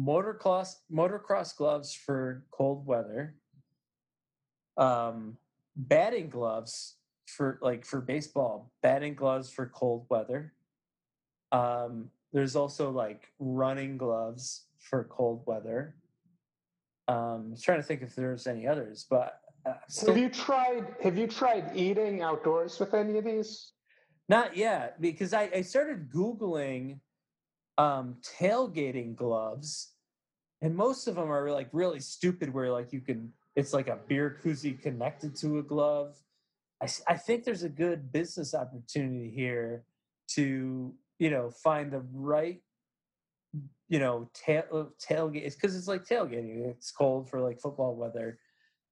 motocross 0.00 0.76
motocross 0.88 1.56
gloves 1.56 1.92
for 1.92 2.44
cold 2.52 2.86
weather, 2.86 3.34
um, 4.76 5.36
batting 5.74 6.30
gloves 6.30 6.94
for 7.26 7.58
like 7.60 7.84
for 7.84 8.00
baseball, 8.00 8.70
batting 8.82 9.16
gloves 9.16 9.50
for 9.50 9.66
cold 9.66 10.06
weather. 10.08 10.52
Um, 11.50 12.08
there's 12.32 12.56
also 12.56 12.90
like 12.90 13.28
running 13.38 13.96
gloves 13.96 14.64
for 14.78 15.04
cold 15.04 15.42
weather. 15.46 15.94
Um, 17.08 17.46
I 17.48 17.50
was 17.50 17.62
trying 17.62 17.78
to 17.78 17.82
think 17.82 18.02
if 18.02 18.14
there's 18.14 18.46
any 18.46 18.66
others, 18.66 19.06
but 19.08 19.40
uh, 19.66 19.74
still 19.88 20.14
Have 20.14 20.22
you 20.22 20.28
tried 20.28 20.86
have 21.02 21.18
you 21.18 21.26
tried 21.26 21.70
eating 21.74 22.22
outdoors 22.22 22.78
with 22.80 22.94
any 22.94 23.18
of 23.18 23.24
these? 23.24 23.72
not 24.28 24.56
yet 24.56 25.00
because 25.00 25.34
I, 25.34 25.50
I 25.54 25.62
started 25.62 26.10
googling 26.10 27.00
um, 27.76 28.16
tailgating 28.38 29.14
gloves, 29.16 29.92
and 30.62 30.74
most 30.74 31.08
of 31.08 31.16
them 31.16 31.30
are 31.30 31.50
like 31.50 31.68
really 31.72 32.00
stupid. 32.00 32.52
Where 32.52 32.70
like 32.70 32.92
you 32.92 33.00
can, 33.00 33.32
it's 33.56 33.72
like 33.72 33.88
a 33.88 33.98
beer 34.08 34.38
koozie 34.42 34.80
connected 34.80 35.36
to 35.36 35.58
a 35.58 35.62
glove. 35.62 36.16
I 37.06 37.14
think 37.14 37.44
there's 37.44 37.62
a 37.62 37.68
good 37.68 38.10
business 38.10 38.54
opportunity 38.54 39.30
here 39.30 39.84
to 40.30 40.92
you 41.22 41.30
know 41.30 41.50
find 41.50 41.92
the 41.92 42.02
right 42.12 42.60
you 43.88 44.00
know 44.00 44.28
tail 44.34 44.64
uh, 44.72 44.84
tailgate 45.00 45.44
it's 45.44 45.54
because 45.54 45.76
it's 45.76 45.86
like 45.86 46.04
tailgating 46.04 46.68
it's 46.68 46.90
cold 46.90 47.30
for 47.30 47.40
like 47.40 47.60
football 47.60 47.94
weather 47.94 48.38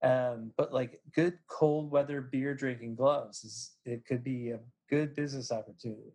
um 0.04 0.52
but 0.56 0.72
like 0.72 1.00
good 1.12 1.36
cold 1.48 1.90
weather 1.90 2.20
beer 2.20 2.54
drinking 2.54 2.94
gloves 2.94 3.42
is 3.42 3.72
it 3.84 4.06
could 4.06 4.22
be 4.22 4.50
a 4.50 4.60
good 4.88 5.14
business 5.16 5.50
opportunity 5.50 6.12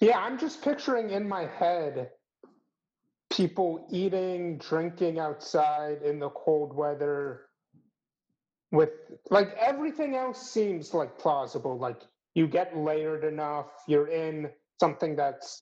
Yeah, 0.00 0.18
I'm 0.18 0.38
just 0.38 0.62
picturing 0.62 1.10
in 1.10 1.28
my 1.28 1.46
head 1.46 2.10
people 3.30 3.86
eating, 3.90 4.58
drinking 4.58 5.18
outside 5.18 6.02
in 6.02 6.20
the 6.20 6.30
cold 6.30 6.74
weather 6.74 7.42
with 8.70 8.90
like 9.30 9.54
everything 9.58 10.14
else 10.14 10.50
seems 10.50 10.94
like 10.94 11.18
plausible. 11.18 11.78
Like 11.78 12.00
you 12.38 12.46
get 12.46 12.76
layered 12.76 13.24
enough, 13.24 13.66
you're 13.88 14.06
in 14.06 14.48
something 14.78 15.16
that's 15.16 15.60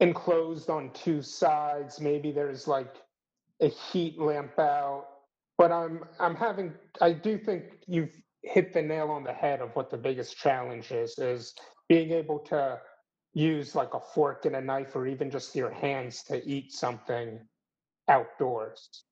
enclosed 0.00 0.70
on 0.70 0.90
two 0.94 1.20
sides, 1.20 2.00
maybe 2.00 2.32
there's 2.32 2.66
like 2.66 2.96
a 3.60 3.68
heat 3.68 4.18
lamp 4.18 4.58
out. 4.58 5.04
But 5.58 5.70
I'm 5.70 6.04
I'm 6.18 6.34
having 6.34 6.72
I 7.02 7.12
do 7.12 7.36
think 7.36 7.64
you've 7.86 8.16
hit 8.42 8.72
the 8.72 8.80
nail 8.80 9.10
on 9.10 9.22
the 9.22 9.34
head 9.34 9.60
of 9.60 9.76
what 9.76 9.90
the 9.90 9.98
biggest 9.98 10.38
challenge 10.38 10.92
is 10.92 11.18
is 11.18 11.54
being 11.90 12.12
able 12.12 12.38
to 12.38 12.80
use 13.34 13.74
like 13.74 13.92
a 13.92 14.00
fork 14.14 14.46
and 14.46 14.56
a 14.56 14.62
knife 14.62 14.96
or 14.96 15.06
even 15.06 15.30
just 15.30 15.54
your 15.54 15.70
hands 15.70 16.22
to 16.24 16.42
eat 16.48 16.72
something 16.72 17.38
outdoors. 18.08 19.04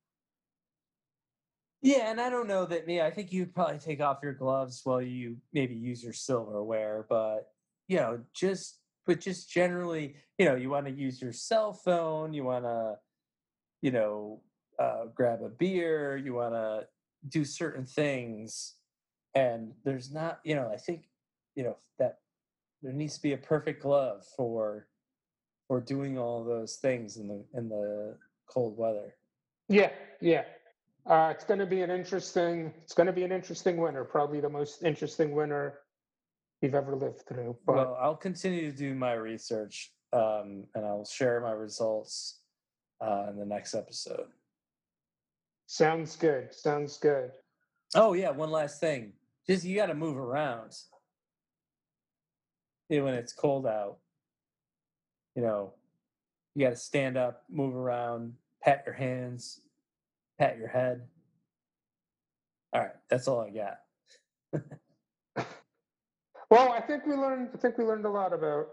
Yeah 1.86 2.10
and 2.10 2.20
i 2.20 2.28
don't 2.28 2.48
know 2.48 2.66
that 2.66 2.86
me 2.86 3.00
i 3.00 3.10
think 3.10 3.32
you'd 3.32 3.54
probably 3.54 3.78
take 3.78 4.00
off 4.00 4.18
your 4.22 4.32
gloves 4.32 4.80
while 4.84 5.00
you 5.00 5.36
maybe 5.52 5.74
use 5.74 6.02
your 6.02 6.12
silverware 6.12 7.06
but 7.08 7.52
you 7.86 7.96
know 7.96 8.20
just 8.34 8.80
but 9.06 9.20
just 9.20 9.48
generally 9.48 10.16
you 10.38 10.44
know 10.44 10.56
you 10.56 10.68
want 10.68 10.84
to 10.84 10.92
use 10.92 11.22
your 11.22 11.32
cell 11.32 11.72
phone 11.72 12.32
you 12.32 12.42
want 12.42 12.64
to 12.64 12.94
you 13.82 13.92
know 13.92 14.40
uh, 14.80 15.04
grab 15.14 15.42
a 15.42 15.48
beer 15.48 16.16
you 16.16 16.34
want 16.34 16.52
to 16.52 16.86
do 17.28 17.44
certain 17.44 17.86
things 17.86 18.74
and 19.34 19.72
there's 19.84 20.12
not 20.12 20.40
you 20.44 20.54
know 20.56 20.68
i 20.72 20.76
think 20.76 21.04
you 21.54 21.62
know 21.62 21.76
that 21.98 22.18
there 22.82 22.92
needs 22.92 23.14
to 23.14 23.22
be 23.22 23.32
a 23.32 23.38
perfect 23.38 23.82
glove 23.82 24.24
for 24.36 24.88
for 25.68 25.80
doing 25.80 26.18
all 26.18 26.44
those 26.44 26.76
things 26.76 27.16
in 27.16 27.28
the 27.28 27.44
in 27.54 27.68
the 27.68 28.16
cold 28.48 28.76
weather 28.76 29.14
Yeah, 29.68 29.90
yeah. 30.20 30.44
Uh, 31.08 31.30
it's 31.32 31.44
going 31.44 31.60
to 31.60 31.66
be 31.66 31.82
an 31.82 31.90
interesting. 31.90 32.72
It's 32.82 32.94
going 32.94 33.06
to 33.06 33.12
be 33.12 33.22
an 33.22 33.32
interesting 33.32 33.76
winter. 33.76 34.04
Probably 34.04 34.40
the 34.40 34.48
most 34.48 34.82
interesting 34.82 35.34
winter 35.34 35.80
we've 36.62 36.74
ever 36.74 36.96
lived 36.96 37.22
through. 37.28 37.56
But 37.66 37.76
well 37.76 37.98
i'll 38.00 38.16
continue 38.16 38.70
to 38.70 38.76
do 38.76 38.94
my 38.94 39.12
research 39.12 39.92
um, 40.12 40.64
and 40.74 40.84
i'll 40.84 41.04
share 41.04 41.40
my 41.40 41.52
results 41.52 42.40
uh, 43.00 43.26
in 43.30 43.38
the 43.38 43.44
next 43.44 43.74
episode 43.74 44.26
sounds 45.66 46.16
good. 46.16 46.54
Sounds 46.54 46.96
good. 46.96 47.32
oh 47.94 48.12
yeah 48.14 48.30
one 48.30 48.50
last 48.50 48.80
thing 48.80 49.12
just 49.48 49.64
you 49.64 49.76
got 49.76 49.86
to 49.86 49.94
move 49.94 50.16
around 50.16 50.72
know, 52.88 53.04
when 53.04 53.14
it's 53.14 53.32
cold 53.32 53.66
out 53.66 53.98
you 55.34 55.42
know 55.42 55.72
you 56.54 56.64
got 56.64 56.70
to 56.70 56.76
stand 56.76 57.16
up 57.16 57.44
move 57.50 57.74
around 57.74 58.32
pat 58.62 58.82
your 58.86 58.94
hands 58.94 59.60
pat 60.38 60.58
your 60.58 60.68
head 60.68 61.02
all 62.72 62.82
right 62.82 62.90
that's 63.10 63.28
all 63.28 63.40
i 63.40 63.50
got 63.50 63.78
Well, 66.48 66.70
I 66.70 66.80
think 66.80 67.06
we 67.06 67.14
learned. 67.14 67.48
I 67.54 67.58
think 67.58 67.76
we 67.76 67.82
learned 67.84 68.04
a 68.04 68.08
lot 68.10 68.32
about 68.32 68.68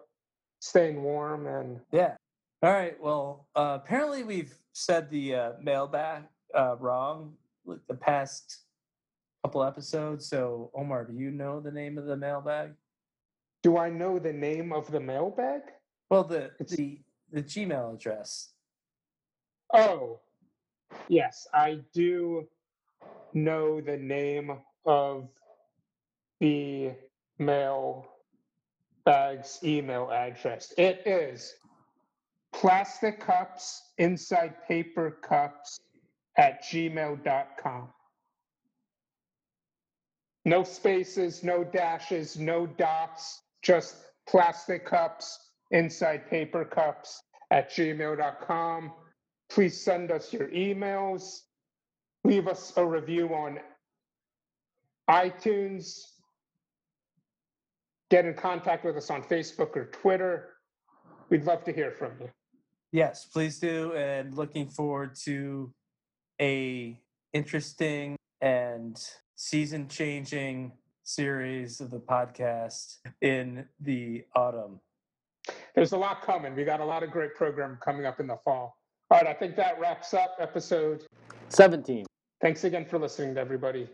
staying 0.60 1.02
warm 1.02 1.48
and 1.48 1.80
Yeah. 1.92 2.16
All 2.62 2.72
right. 2.72 2.96
Well, 3.02 3.48
uh, 3.56 3.80
apparently 3.84 4.24
we've 4.24 4.54
said 4.74 5.10
the 5.10 5.36
uh, 5.36 5.52
mailbag 5.60 6.24
uh, 6.54 6.76
wrong 6.80 7.34
the 7.66 7.96
past 7.96 8.60
couple 9.44 9.64
episodes. 9.64 10.28
So, 10.28 10.70
Omar, 10.76 11.06
do 11.06 11.14
you 11.14 11.32
know 11.32 11.60
the 11.60 11.72
name 11.72 11.98
of 11.98 12.06
the 12.06 12.16
mailbag? 12.16 12.74
Do 13.64 13.78
I 13.78 13.90
know 13.90 14.20
the 14.20 14.34
name 14.34 14.72
of 14.72 14.92
the 14.92 15.00
mailbag? 15.00 15.62
Well, 16.12 16.24
the 16.26 16.52
It's- 16.60 16.70
the 16.76 17.00
the 17.32 17.42
Gmail 17.42 17.96
address. 17.96 18.52
Oh, 19.74 20.20
yes, 21.08 21.48
I 21.54 21.80
do 21.94 22.48
know 23.34 23.82
the 23.82 23.98
name 23.98 24.58
of 24.86 25.28
the 26.40 26.92
mail 27.40 28.08
bag's 29.06 29.60
email 29.64 30.12
address. 30.12 30.74
It 30.78 31.04
is 31.06 31.54
plastic 32.54 33.20
cups 33.20 33.82
inside 33.98 34.54
paper 34.68 35.18
cups 35.22 35.80
at 36.38 36.64
gmail.com. 36.64 37.90
No 40.46 40.64
spaces, 40.64 41.44
no 41.44 41.64
dashes, 41.64 42.38
no 42.38 42.66
dots, 42.66 43.42
just 43.62 43.96
plastic 44.28 44.86
cups 44.86 45.40
inside 45.72 46.30
paper 46.30 46.66
cups 46.66 47.24
at 47.50 47.72
gmail.com. 47.72 48.92
Please 49.50 49.80
send 49.80 50.12
us 50.12 50.34
your 50.34 50.48
emails. 50.50 51.42
Leave 52.24 52.48
us 52.48 52.74
a 52.78 52.86
review 52.86 53.30
on 53.34 53.60
iTunes. 55.10 56.00
Get 58.10 58.26
in 58.26 58.34
contact 58.34 58.86
with 58.86 58.96
us 58.96 59.10
on 59.10 59.24
Facebook 59.24 59.76
or 59.76 59.86
Twitter. 59.86 60.50
We'd 61.30 61.46
love 61.46 61.64
to 61.66 61.74
hear 61.74 61.92
from 61.92 62.12
you. 62.20 62.30
Yes, 62.92 63.26
please 63.26 63.60
do. 63.60 63.94
And 63.94 64.36
looking 64.36 64.70
forward 64.70 65.16
to 65.24 65.74
a 66.40 67.00
interesting 67.34 68.16
and 68.42 69.00
season 69.36 69.88
changing 69.88 70.72
series 71.04 71.82
of 71.82 71.92
the 71.92 72.00
podcast 72.00 72.98
in 73.22 73.66
the 73.80 74.24
autumn. 74.36 74.80
There's 75.76 75.92
a 75.92 75.98
lot 75.98 76.22
coming. 76.22 76.56
We 76.56 76.64
got 76.64 76.80
a 76.80 76.86
lot 76.86 77.04
of 77.04 77.12
great 77.12 77.36
program 77.36 77.78
coming 77.84 78.06
up 78.06 78.20
in 78.20 78.28
the 78.28 78.38
fall. 78.46 78.78
All 79.14 79.20
right, 79.20 79.28
I 79.28 79.34
think 79.36 79.56
that 79.58 79.80
wraps 79.80 80.16
up 80.16 80.38
episode. 80.40 81.06
17. 81.50 82.04
Thanks 82.42 82.64
again 82.64 82.84
for 82.84 82.98
listening 82.98 83.36
to 83.36 83.42
everybody. 83.42 83.88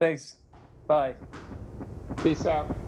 Thanks. 0.00 0.36
Bye. 0.86 1.16
Peace 2.22 2.46
out. 2.46 2.79